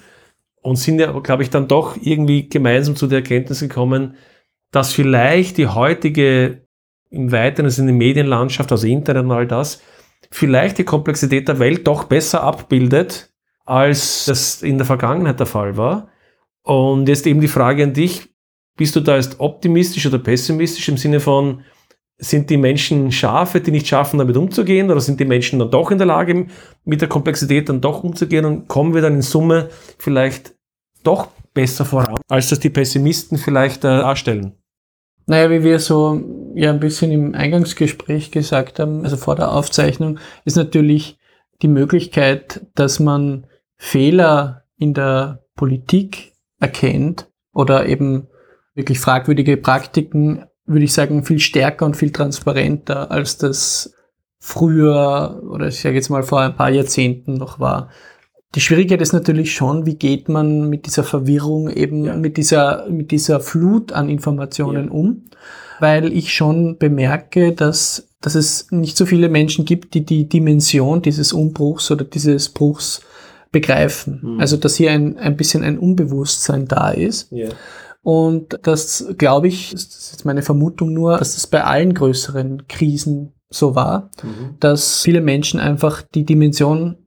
[0.61, 4.15] und sind ja, glaube ich, dann doch irgendwie gemeinsam zu der Erkenntnis gekommen,
[4.71, 6.61] dass vielleicht die heutige,
[7.09, 9.81] im weiteren Sinne Medienlandschaft, also Internet und all das,
[10.31, 13.29] vielleicht die Komplexität der Welt doch besser abbildet,
[13.65, 16.07] als das in der Vergangenheit der Fall war.
[16.61, 18.32] Und jetzt eben die Frage an dich,
[18.75, 21.63] bist du da jetzt optimistisch oder pessimistisch im Sinne von,
[22.17, 25.91] sind die Menschen Schafe, die nicht schaffen, damit umzugehen, oder sind die Menschen dann doch
[25.91, 26.47] in der Lage,
[26.85, 30.55] mit der Komplexität dann doch umzugehen und kommen wir dann in Summe vielleicht
[31.03, 34.53] doch besser voran, als das die Pessimisten vielleicht äh, darstellen?
[35.25, 36.21] Naja, wie wir so
[36.55, 41.17] ja ein bisschen im Eingangsgespräch gesagt haben, also vor der Aufzeichnung, ist natürlich
[41.61, 43.47] die Möglichkeit, dass man
[43.77, 48.27] Fehler in der Politik erkennt oder eben
[48.75, 53.93] wirklich fragwürdige Praktiken, würde ich sagen, viel stärker und viel transparenter, als das
[54.39, 57.89] früher oder ich sage jetzt mal vor ein paar Jahrzehnten noch war.
[58.55, 62.15] Die Schwierigkeit ist natürlich schon, wie geht man mit dieser Verwirrung eben, ja.
[62.15, 64.91] mit dieser, mit dieser Flut an Informationen ja.
[64.91, 65.23] um,
[65.79, 71.01] weil ich schon bemerke, dass, dass es nicht so viele Menschen gibt, die die Dimension
[71.01, 73.01] dieses Umbruchs oder dieses Bruchs
[73.51, 74.19] begreifen.
[74.21, 74.39] Mhm.
[74.39, 77.31] Also, dass hier ein, ein bisschen ein Unbewusstsein da ist.
[77.31, 77.49] Ja.
[78.03, 82.67] Und das glaube ich, das ist jetzt meine Vermutung nur, dass das bei allen größeren
[82.67, 84.55] Krisen so war, mhm.
[84.59, 86.97] dass viele Menschen einfach die Dimension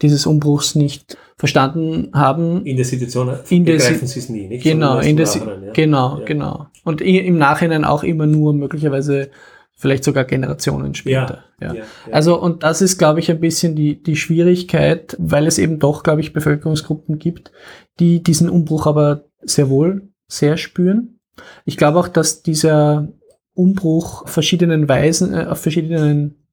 [0.00, 2.64] dieses Umbruchs nicht verstanden haben.
[2.64, 4.62] In der Situation in der begreifen sie es nie, nicht?
[4.62, 5.72] Genau, in der ja.
[5.72, 6.24] genau, ja.
[6.24, 6.66] genau.
[6.84, 9.30] Und im Nachhinein auch immer nur möglicherweise
[9.76, 11.44] vielleicht sogar Generationen später.
[11.60, 11.74] Ja.
[11.74, 11.82] ja,
[12.12, 16.04] Also und das ist, glaube ich, ein bisschen die, die Schwierigkeit, weil es eben doch,
[16.04, 17.50] glaube ich, Bevölkerungsgruppen gibt,
[17.98, 21.20] die diesen Umbruch aber sehr wohl sehr spüren.
[21.64, 23.08] Ich glaube auch, dass dieser
[23.54, 26.46] Umbruch verschiedenen Weisen, äh, auf verschiedenen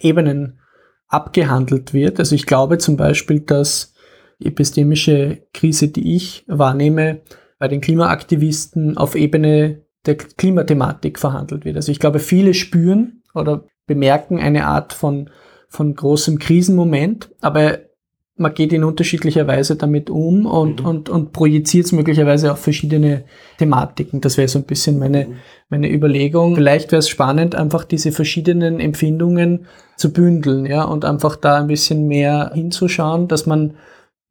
[0.00, 0.60] Ebenen
[1.08, 2.18] abgehandelt wird.
[2.18, 3.94] Also ich glaube zum Beispiel, dass
[4.40, 7.22] die epistemische Krise, die ich wahrnehme,
[7.58, 11.76] bei den Klimaaktivisten auf Ebene der Klimathematik verhandelt wird.
[11.76, 15.30] Also ich glaube, viele spüren oder bemerken eine Art von,
[15.68, 17.78] von großem Krisenmoment, aber
[18.36, 20.86] man geht in unterschiedlicher Weise damit um und, mhm.
[20.86, 23.24] und, und projiziert es möglicherweise auf verschiedene
[23.58, 24.20] Thematiken.
[24.20, 25.34] Das wäre so ein bisschen meine, mhm.
[25.68, 26.56] meine Überlegung.
[26.56, 29.66] Vielleicht wäre es spannend, einfach diese verschiedenen Empfindungen
[29.96, 33.74] zu bündeln, ja, und einfach da ein bisschen mehr hinzuschauen, dass man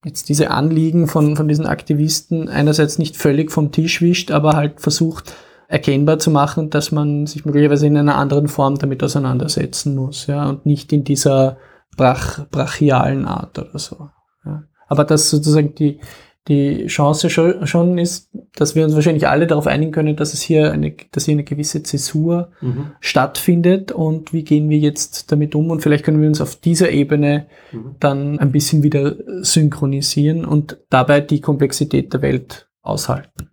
[0.03, 4.81] jetzt diese Anliegen von, von diesen Aktivisten einerseits nicht völlig vom Tisch wischt, aber halt
[4.81, 5.33] versucht,
[5.69, 10.49] erkennbar zu machen, dass man sich möglicherweise in einer anderen Form damit auseinandersetzen muss, ja,
[10.49, 11.55] und nicht in dieser
[11.95, 14.09] brach, brachialen Art oder so.
[14.45, 14.63] Ja.
[14.87, 15.99] Aber dass sozusagen die,
[16.47, 20.73] die Chance schon, ist, dass wir uns wahrscheinlich alle darauf einigen können, dass es hier
[20.73, 22.91] eine, dass hier eine gewisse Zäsur mhm.
[22.99, 26.91] stattfindet und wie gehen wir jetzt damit um und vielleicht können wir uns auf dieser
[26.91, 27.95] Ebene mhm.
[27.99, 33.49] dann ein bisschen wieder synchronisieren und dabei die Komplexität der Welt aushalten.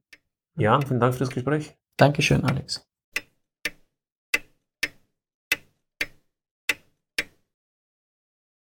[0.56, 1.76] Ja, vielen Dank für das Gespräch.
[1.96, 2.89] Dankeschön, Alex.